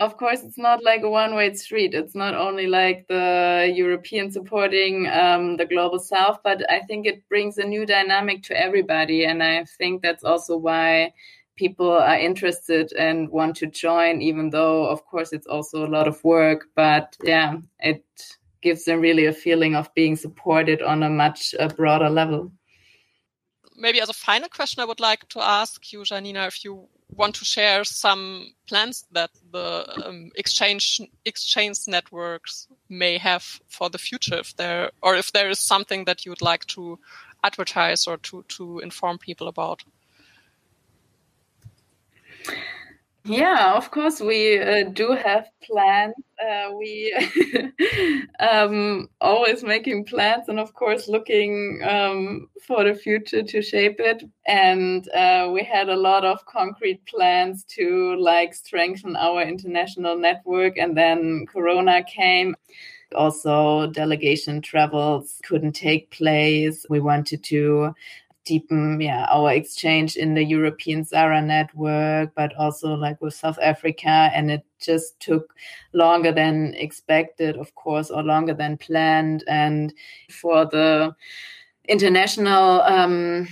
of 0.00 0.16
course, 0.16 0.42
it's 0.44 0.58
not 0.58 0.84
like 0.84 1.02
a 1.02 1.10
one 1.10 1.34
way 1.34 1.52
street. 1.54 1.92
It's 1.92 2.14
not 2.14 2.34
only 2.34 2.68
like 2.68 3.06
the 3.08 3.72
European 3.74 4.30
supporting 4.30 5.08
um, 5.08 5.56
the 5.56 5.66
global 5.66 5.98
south, 5.98 6.38
but 6.44 6.62
I 6.70 6.80
think 6.80 7.06
it 7.06 7.28
brings 7.28 7.58
a 7.58 7.64
new 7.64 7.84
dynamic 7.84 8.44
to 8.44 8.56
everybody. 8.56 9.24
And 9.24 9.42
I 9.42 9.64
think 9.64 10.02
that's 10.02 10.22
also 10.22 10.56
why 10.56 11.12
people 11.56 11.90
are 11.90 12.16
interested 12.16 12.92
and 12.92 13.28
want 13.28 13.56
to 13.56 13.66
join, 13.66 14.22
even 14.22 14.50
though, 14.50 14.86
of 14.86 15.04
course, 15.04 15.32
it's 15.32 15.48
also 15.48 15.84
a 15.84 15.90
lot 15.90 16.06
of 16.06 16.22
work. 16.22 16.68
But 16.76 17.16
yeah, 17.24 17.56
it 17.80 18.04
gives 18.60 18.84
them 18.84 19.00
really 19.00 19.26
a 19.26 19.32
feeling 19.32 19.74
of 19.74 19.92
being 19.94 20.16
supported 20.16 20.82
on 20.82 21.02
a 21.02 21.10
much 21.10 21.54
uh, 21.58 21.68
broader 21.68 22.10
level. 22.10 22.52
Maybe 23.76 24.00
as 24.00 24.08
a 24.08 24.14
final 24.14 24.48
question, 24.48 24.82
I 24.82 24.86
would 24.86 25.00
like 25.00 25.28
to 25.28 25.40
ask 25.40 25.92
you, 25.92 26.04
Janina, 26.04 26.46
if 26.46 26.64
you 26.64 26.88
want 27.10 27.34
to 27.36 27.44
share 27.44 27.84
some 27.84 28.52
plans 28.66 29.06
that 29.12 29.30
the 29.50 30.06
um, 30.06 30.30
exchange 30.36 31.00
exchange 31.24 31.78
networks 31.86 32.68
may 32.88 33.16
have 33.16 33.60
for 33.68 33.88
the 33.88 33.98
future 33.98 34.38
if 34.38 34.54
there 34.56 34.90
or 35.02 35.16
if 35.16 35.32
there 35.32 35.48
is 35.48 35.58
something 35.58 36.04
that 36.04 36.26
you 36.26 36.30
would 36.30 36.42
like 36.42 36.66
to 36.66 36.98
advertise 37.42 38.06
or 38.06 38.18
to 38.18 38.44
to 38.48 38.78
inform 38.80 39.16
people 39.16 39.48
about 39.48 39.82
yeah 43.28 43.74
of 43.74 43.90
course 43.90 44.20
we 44.20 44.58
uh, 44.58 44.84
do 44.90 45.12
have 45.12 45.48
plans 45.62 46.14
uh, 46.40 46.70
we 46.76 47.12
um, 48.40 49.08
always 49.20 49.62
making 49.62 50.04
plans 50.04 50.48
and 50.48 50.60
of 50.60 50.72
course 50.74 51.08
looking 51.08 51.80
um, 51.88 52.48
for 52.68 52.84
the 52.84 52.94
future 52.94 53.42
to 53.42 53.62
shape 53.62 53.96
it. 53.98 54.22
And 54.46 55.08
uh, 55.12 55.50
we 55.52 55.64
had 55.64 55.88
a 55.88 55.96
lot 55.96 56.24
of 56.24 56.44
concrete 56.44 57.04
plans 57.06 57.64
to 57.76 58.16
like 58.20 58.54
strengthen 58.54 59.16
our 59.16 59.42
international 59.42 60.16
network 60.16 60.76
and 60.76 60.96
then 60.96 61.46
corona 61.46 62.04
came. 62.04 62.54
Also 63.16 63.86
delegation 63.86 64.60
travels 64.60 65.40
couldn't 65.42 65.72
take 65.72 66.10
place. 66.10 66.84
We 66.90 67.00
wanted 67.00 67.42
to 67.44 67.94
deepen 68.48 69.00
yeah 69.00 69.26
our 69.28 69.52
exchange 69.52 70.16
in 70.16 70.34
the 70.34 70.42
European 70.42 71.04
Zara 71.04 71.42
network, 71.42 72.34
but 72.34 72.54
also 72.56 72.94
like 72.94 73.20
with 73.20 73.34
South 73.34 73.58
Africa, 73.62 74.30
and 74.34 74.50
it 74.50 74.64
just 74.80 75.20
took 75.20 75.54
longer 75.92 76.32
than 76.32 76.74
expected, 76.74 77.56
of 77.56 77.74
course, 77.74 78.10
or 78.10 78.22
longer 78.22 78.54
than 78.54 78.78
planned. 78.78 79.44
And 79.46 79.92
for 80.30 80.64
the 80.64 81.14
international 81.88 82.80
um, 82.82 83.48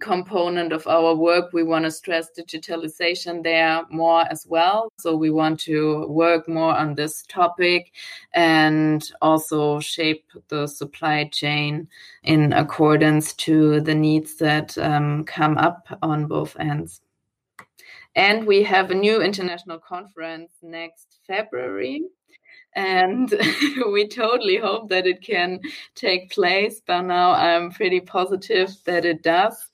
component 0.00 0.72
of 0.72 0.86
our 0.86 1.14
work, 1.14 1.52
we 1.52 1.62
want 1.62 1.84
to 1.84 1.90
stress 1.90 2.28
digitalization 2.36 3.42
there 3.42 3.84
more 3.90 4.24
as 4.30 4.46
well. 4.46 4.92
So 4.98 5.14
we 5.16 5.30
want 5.30 5.60
to 5.60 6.06
work 6.08 6.48
more 6.48 6.74
on 6.74 6.94
this 6.94 7.22
topic 7.28 7.92
and 8.32 9.08
also 9.22 9.80
shape 9.80 10.24
the 10.48 10.66
supply 10.66 11.28
chain 11.32 11.88
in 12.22 12.52
accordance 12.52 13.34
to 13.34 13.80
the 13.80 13.94
needs 13.94 14.36
that 14.36 14.76
um, 14.78 15.24
come 15.24 15.58
up 15.58 15.86
on 16.02 16.26
both 16.26 16.56
ends. 16.58 17.00
And 18.16 18.46
we 18.46 18.62
have 18.62 18.90
a 18.90 18.94
new 18.94 19.20
international 19.20 19.78
conference 19.78 20.52
next 20.62 21.18
February 21.26 22.02
and 22.74 23.32
we 23.92 24.08
totally 24.08 24.56
hope 24.56 24.88
that 24.88 25.06
it 25.06 25.22
can 25.22 25.60
take 25.94 26.30
place. 26.30 26.80
But 26.86 27.02
now 27.02 27.32
I'm 27.32 27.70
pretty 27.70 28.00
positive 28.00 28.70
that 28.84 29.04
it 29.04 29.22
does. 29.22 29.70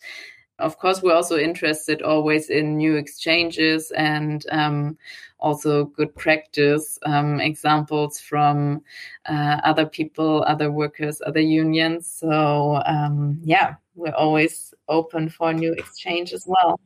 Of 0.59 0.79
course, 0.79 1.03
we're 1.03 1.15
also 1.15 1.39
interested 1.39 2.03
always 2.03 2.51
in 2.51 2.77
new 2.77 2.97
exchanges 2.97 3.91
and 3.93 4.45
um, 4.51 4.99
also 5.39 5.87
good 5.87 6.15
practice 6.15 6.99
um, 7.07 7.41
examples 7.41 8.21
from 8.21 8.83
uh, 9.25 9.61
other 9.65 9.87
people, 9.87 10.45
other 10.47 10.71
workers, 10.71 11.23
other 11.25 11.41
unions. 11.41 12.07
So, 12.07 12.83
um, 12.85 13.41
yeah, 13.43 13.77
we're 13.95 14.15
always 14.15 14.75
open 14.89 15.31
for 15.31 15.55
new 15.55 15.73
exchange 15.73 16.35
as 16.35 16.45
well. 16.47 16.79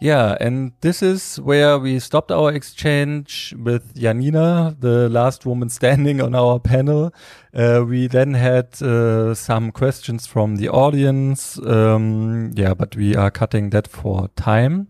Yeah, 0.00 0.36
and 0.40 0.72
this 0.80 1.02
is 1.02 1.40
where 1.40 1.76
we 1.76 1.98
stopped 1.98 2.30
our 2.30 2.52
exchange 2.52 3.52
with 3.58 3.96
Janina, 3.96 4.76
the 4.78 5.08
last 5.08 5.44
woman 5.44 5.68
standing 5.78 6.20
on 6.20 6.34
our 6.36 6.60
panel. 6.60 7.12
Uh, 7.52 7.84
we 7.86 8.06
then 8.06 8.34
had 8.34 8.80
uh, 8.80 9.34
some 9.34 9.72
questions 9.72 10.26
from 10.26 10.56
the 10.56 10.68
audience. 10.68 11.58
Um, 11.58 12.52
yeah, 12.54 12.74
but 12.74 12.94
we 12.94 13.16
are 13.16 13.30
cutting 13.30 13.70
that 13.70 13.88
for 13.88 14.28
time. 14.36 14.88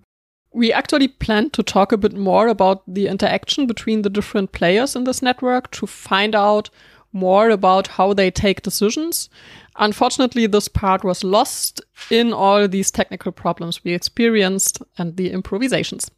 We 0.53 0.73
actually 0.73 1.09
planned 1.09 1.53
to 1.55 1.63
talk 1.63 1.93
a 1.93 1.99
bit 1.99 2.15
more 2.15 2.49
about 2.49 2.83
the 2.87 3.07
interaction 3.07 3.67
between 3.67 4.03
the 4.03 4.11
different 4.11 4.53
players 4.53 4.95
in 4.95 5.05
this 5.05 5.23
network 5.23 5.71
to 5.73 5.87
find 5.87 6.35
out 6.35 6.69
more 7.13 7.49
about 7.49 7.87
how 7.87 8.13
they 8.13 8.31
take 8.31 8.63
decisions. 8.63 9.31
Unfortunately, 9.79 10.47
this 10.47 10.69
part 10.69 11.05
was 11.05 11.23
lost 11.23 11.81
in 12.11 12.33
all 12.33 12.67
these 12.69 12.91
technical 12.91 13.33
problems 13.33 13.83
we 13.85 13.95
experienced 13.95 14.83
and 14.99 15.17
the 15.17 15.31
improvisations. 15.31 16.11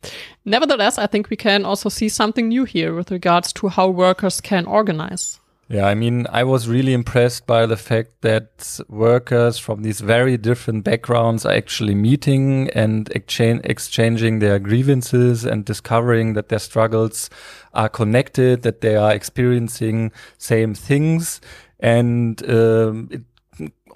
Nevertheless, 0.45 0.99
I 0.99 1.07
think 1.07 1.31
we 1.31 1.37
can 1.37 1.65
also 1.65 1.89
see 1.89 2.09
something 2.09 2.49
new 2.49 2.65
here 2.65 2.95
with 2.95 3.11
regards 3.11 3.53
to 3.55 3.69
how 3.69 3.89
workers 3.89 4.41
can 4.41 4.67
organize. 4.67 5.39
Yeah, 5.69 5.87
I 5.87 5.95
mean, 5.95 6.27
I 6.33 6.43
was 6.43 6.67
really 6.67 6.93
impressed 6.93 7.47
by 7.47 7.65
the 7.65 7.77
fact 7.77 8.23
that 8.23 8.81
workers 8.89 9.57
from 9.57 9.83
these 9.83 10.01
very 10.01 10.37
different 10.37 10.83
backgrounds 10.83 11.47
are 11.47 11.53
actually 11.53 11.95
meeting 11.95 12.69
and 12.71 13.09
exchanging 13.13 14.41
their 14.41 14.59
grievances 14.59 15.45
and 15.45 15.65
discovering 15.65 16.33
that 16.33 16.49
their 16.49 16.59
struggles 16.59 17.31
are 17.73 17.89
connected, 17.89 18.63
that 18.63 18.81
they 18.81 18.97
are 18.97 19.13
experiencing 19.13 20.11
same 20.39 20.75
things. 20.75 21.41
And 21.79 22.43
um, 22.51 23.09
it 23.13 23.23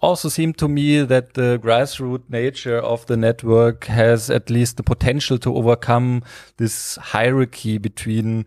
also 0.05 0.29
seemed 0.29 0.59
to 0.59 0.69
me 0.69 1.03
that 1.03 1.35
the 1.35 1.59
grassroots 1.59 2.29
nature 2.29 2.79
of 2.79 3.07
the 3.07 3.17
network 3.17 3.87
has 3.87 4.31
at 4.31 4.51
least 4.51 4.77
the 4.77 4.83
potential 4.83 5.39
to 5.39 5.57
overcome 5.57 6.23
this 6.59 6.97
hierarchy 6.97 7.79
between 7.79 8.47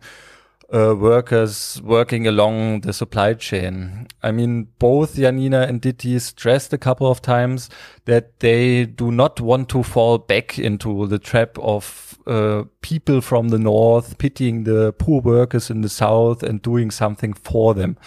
uh, 0.73 0.93
workers 0.95 1.81
working 1.83 2.27
along 2.27 2.81
the 2.81 2.93
supply 2.93 3.33
chain. 3.33 4.07
I 4.21 4.31
mean, 4.31 4.67
both 4.79 5.15
Janina 5.15 5.61
and 5.61 5.81
Diti 5.81 6.19
stressed 6.19 6.73
a 6.73 6.77
couple 6.77 7.09
of 7.09 7.21
times 7.21 7.69
that 8.05 8.39
they 8.39 8.85
do 8.85 9.11
not 9.11 9.41
want 9.41 9.69
to 9.69 9.81
fall 9.81 10.17
back 10.17 10.59
into 10.59 11.07
the 11.07 11.19
trap 11.19 11.57
of 11.59 12.17
uh, 12.27 12.63
people 12.81 13.21
from 13.21 13.49
the 13.49 13.59
north 13.59 14.17
pitying 14.17 14.65
the 14.65 14.93
poor 14.93 15.21
workers 15.21 15.69
in 15.69 15.81
the 15.81 15.89
south 15.89 16.43
and 16.43 16.61
doing 16.61 16.91
something 16.91 17.33
for 17.33 17.73
them. 17.73 17.97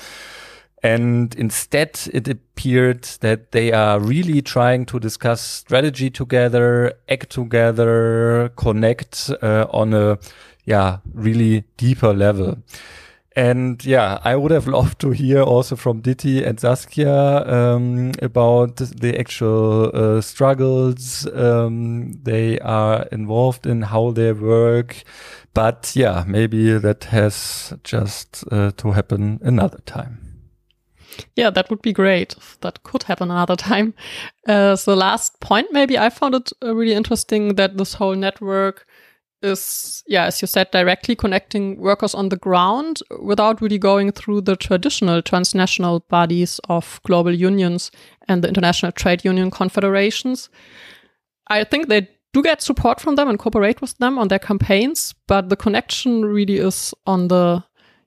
And 0.83 1.35
instead, 1.35 2.01
it 2.13 2.27
appeared 2.27 3.05
that 3.21 3.53
they 3.53 3.73
are 3.73 4.01
really 4.01 4.41
trying 4.41 4.87
to 4.87 4.99
discuss 4.99 5.43
strategy 5.43 6.09
together, 6.09 6.95
act 7.09 7.31
together, 7.31 8.51
connect 8.57 9.31
uh, 9.43 9.67
on 9.71 9.93
a 9.93 10.19
yeah, 10.65 10.99
really 11.13 11.65
deeper 11.77 12.15
level. 12.15 12.59
And 13.37 13.85
yeah, 13.85 14.19
I 14.25 14.37
would 14.37 14.51
have 14.51 14.67
loved 14.79 15.01
to 15.01 15.11
hear 15.11 15.43
also 15.43 15.77
from 15.77 16.01
Diti 16.01 16.45
and 16.45 16.59
Saskia 16.59 17.47
um, 17.47 18.13
about 18.23 18.77
the 18.77 19.19
actual 19.19 19.91
uh, 19.95 20.21
struggles 20.21 21.27
um, 21.27 22.13
they 22.23 22.59
are 22.61 23.07
involved 23.13 23.67
in, 23.67 23.83
how 23.83 24.11
they 24.11 24.33
work. 24.33 25.03
But 25.55 25.93
yeah, 25.95 26.25
maybe 26.27 26.79
that 26.79 27.05
has 27.05 27.75
just 27.85 28.45
uh, 28.51 28.73
to 28.77 28.93
happen 28.93 29.41
another 29.43 29.81
time. 29.87 30.30
Yeah, 31.37 31.51
that 31.51 31.71
would 31.71 31.83
be 31.83 31.93
great. 31.93 32.35
That 32.61 32.83
could 32.83 33.05
happen 33.05 33.31
another 33.31 33.57
time. 33.57 33.95
Uh, 34.47 34.77
so, 34.77 34.95
last 34.95 35.41
point, 35.41 35.69
maybe 35.73 35.99
I 35.99 36.11
found 36.11 36.35
it 36.35 36.53
uh, 36.63 36.75
really 36.75 36.95
interesting 36.95 37.55
that 37.57 37.77
this 37.77 37.95
whole 37.95 38.15
network 38.15 38.87
is, 39.43 40.03
yeah, 40.07 40.25
as 40.25 40.43
you 40.43 40.47
said, 40.47 40.71
directly 40.71 41.17
connecting 41.17 41.79
workers 41.81 42.15
on 42.15 42.29
the 42.29 42.37
ground 42.37 43.01
without 43.21 43.61
really 43.61 43.79
going 43.79 44.13
through 44.13 44.43
the 44.43 44.57
traditional 44.57 45.23
transnational 45.23 46.01
bodies 46.09 46.61
of 46.69 47.01
global 47.05 47.33
unions 47.33 47.91
and 48.29 48.45
the 48.45 48.49
international 48.49 48.93
trade 48.93 49.25
union 49.25 49.51
confederations. 49.51 50.51
I 51.49 51.65
think 51.65 51.89
they 51.89 52.09
do 52.33 52.43
get 52.43 52.63
support 52.63 53.01
from 53.01 53.17
them 53.17 53.29
and 53.29 53.39
cooperate 53.39 53.81
with 53.81 53.97
them 53.99 54.19
on 54.19 54.29
their 54.29 54.39
campaigns, 54.39 55.15
but 55.27 55.49
the 55.49 55.57
connection 55.57 56.25
really 56.25 56.59
is 56.59 56.95
on 57.07 57.29
the, 57.29 57.65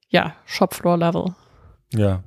yeah, 0.10 0.34
shop 0.46 0.74
floor 0.74 0.98
level. 0.98 1.36
Yeah. 1.92 2.20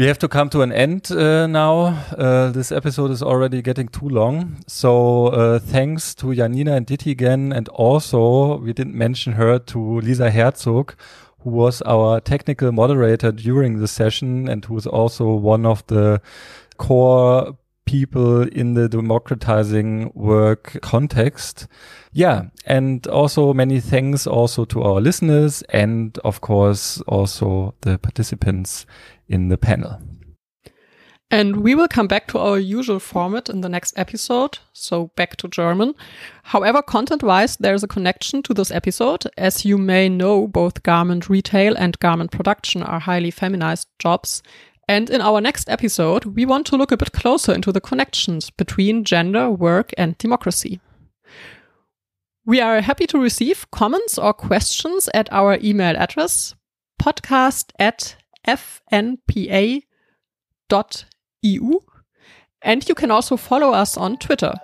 We 0.00 0.06
have 0.06 0.18
to 0.20 0.28
come 0.28 0.48
to 0.48 0.62
an 0.62 0.72
end 0.72 1.12
uh, 1.12 1.46
now. 1.46 1.88
Uh, 2.16 2.50
this 2.52 2.72
episode 2.72 3.10
is 3.10 3.22
already 3.22 3.60
getting 3.60 3.88
too 3.88 4.08
long. 4.08 4.64
So 4.66 5.26
uh, 5.26 5.58
thanks 5.58 6.14
to 6.14 6.34
Janina 6.34 6.72
and 6.72 6.86
Diti 6.86 7.10
again. 7.10 7.52
And 7.52 7.68
also, 7.68 8.56
we 8.60 8.72
didn't 8.72 8.94
mention 8.94 9.34
her 9.34 9.58
to 9.58 10.00
Lisa 10.00 10.30
Herzog, 10.30 10.94
who 11.40 11.50
was 11.50 11.82
our 11.82 12.18
technical 12.18 12.72
moderator 12.72 13.30
during 13.30 13.80
the 13.80 13.86
session 13.86 14.48
and 14.48 14.64
who's 14.64 14.86
also 14.86 15.34
one 15.34 15.66
of 15.66 15.86
the 15.88 16.22
core 16.78 17.58
people 17.84 18.42
in 18.42 18.72
the 18.72 18.88
democratizing 18.88 20.12
work 20.14 20.78
context. 20.80 21.66
Yeah. 22.12 22.44
And 22.64 23.06
also 23.06 23.52
many 23.52 23.80
thanks 23.80 24.26
also 24.26 24.64
to 24.64 24.82
our 24.82 25.00
listeners 25.00 25.62
and 25.68 26.16
of 26.24 26.40
course 26.40 27.02
also 27.02 27.74
the 27.82 27.98
participants 27.98 28.86
in 29.30 29.48
the 29.48 29.56
panel. 29.56 30.00
And 31.32 31.58
we 31.58 31.76
will 31.76 31.86
come 31.86 32.08
back 32.08 32.26
to 32.28 32.38
our 32.38 32.58
usual 32.58 32.98
format 32.98 33.48
in 33.48 33.60
the 33.60 33.68
next 33.68 33.96
episode, 33.96 34.58
so 34.72 35.12
back 35.14 35.36
to 35.36 35.48
German. 35.48 35.94
However, 36.42 36.82
content 36.82 37.22
wise, 37.22 37.56
there's 37.56 37.84
a 37.84 37.88
connection 37.88 38.42
to 38.42 38.52
this 38.52 38.72
episode. 38.72 39.24
As 39.38 39.64
you 39.64 39.78
may 39.78 40.08
know, 40.08 40.48
both 40.48 40.82
garment 40.82 41.30
retail 41.30 41.76
and 41.78 41.96
garment 42.00 42.32
production 42.32 42.82
are 42.82 42.98
highly 42.98 43.30
feminized 43.30 43.86
jobs. 44.00 44.42
And 44.88 45.08
in 45.08 45.20
our 45.20 45.40
next 45.40 45.70
episode, 45.70 46.24
we 46.24 46.44
want 46.44 46.66
to 46.66 46.76
look 46.76 46.90
a 46.90 46.96
bit 46.96 47.12
closer 47.12 47.54
into 47.54 47.70
the 47.70 47.80
connections 47.80 48.50
between 48.50 49.04
gender, 49.04 49.48
work, 49.48 49.92
and 49.96 50.18
democracy. 50.18 50.80
We 52.44 52.60
are 52.60 52.80
happy 52.80 53.06
to 53.06 53.20
receive 53.20 53.70
comments 53.70 54.18
or 54.18 54.32
questions 54.32 55.08
at 55.14 55.32
our 55.32 55.58
email 55.62 55.96
address 55.96 56.56
podcast 57.00 57.70
at 57.78 58.16
fnpa.eu 58.46 59.80
EU. 61.42 61.78
And 62.62 62.86
you 62.88 62.94
can 62.94 63.10
also 63.10 63.36
follow 63.36 63.72
us 63.72 63.96
on 63.96 64.18
Twitter. 64.18 64.54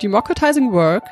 Democratizing 0.00 0.72
Work 0.72 1.04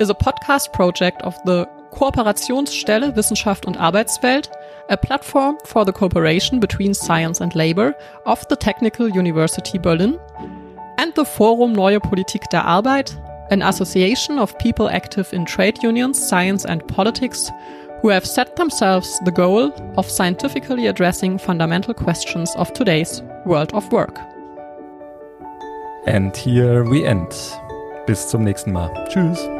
is 0.00 0.08
a 0.08 0.14
podcast 0.14 0.72
project 0.72 1.20
of 1.22 1.36
the 1.44 1.66
Kooperationsstelle 1.92 3.14
Wissenschaft 3.16 3.66
und 3.66 3.76
Arbeitswelt, 3.76 4.50
a 4.88 4.96
platform 4.96 5.58
for 5.64 5.84
the 5.84 5.92
cooperation 5.92 6.60
between 6.60 6.94
science 6.94 7.40
and 7.40 7.54
labor 7.54 7.94
of 8.24 8.46
the 8.48 8.56
Technical 8.56 9.08
University 9.08 9.78
Berlin, 9.78 10.18
and 10.96 11.14
the 11.14 11.24
Forum 11.24 11.74
Neue 11.74 12.00
Politik 12.00 12.48
der 12.50 12.64
Arbeit, 12.64 13.20
an 13.50 13.62
association 13.62 14.38
of 14.38 14.56
people 14.58 14.88
active 14.88 15.32
in 15.32 15.44
trade 15.44 15.82
unions, 15.82 16.18
science, 16.26 16.64
and 16.64 16.86
politics 16.86 17.50
who 18.00 18.08
have 18.08 18.26
set 18.26 18.56
themselves 18.56 19.20
the 19.24 19.32
goal 19.32 19.72
of 19.96 20.10
scientifically 20.10 20.86
addressing 20.86 21.38
fundamental 21.38 21.94
questions 21.94 22.54
of 22.56 22.72
today's 22.72 23.22
world 23.44 23.72
of 23.74 23.90
work. 23.92 24.18
And 26.06 26.34
here 26.36 26.84
we 26.84 27.04
end. 27.04 27.28
Bis 28.06 28.28
zum 28.28 28.44
nächsten 28.44 28.72
Mal. 28.72 28.90
Tschüss. 29.08 29.59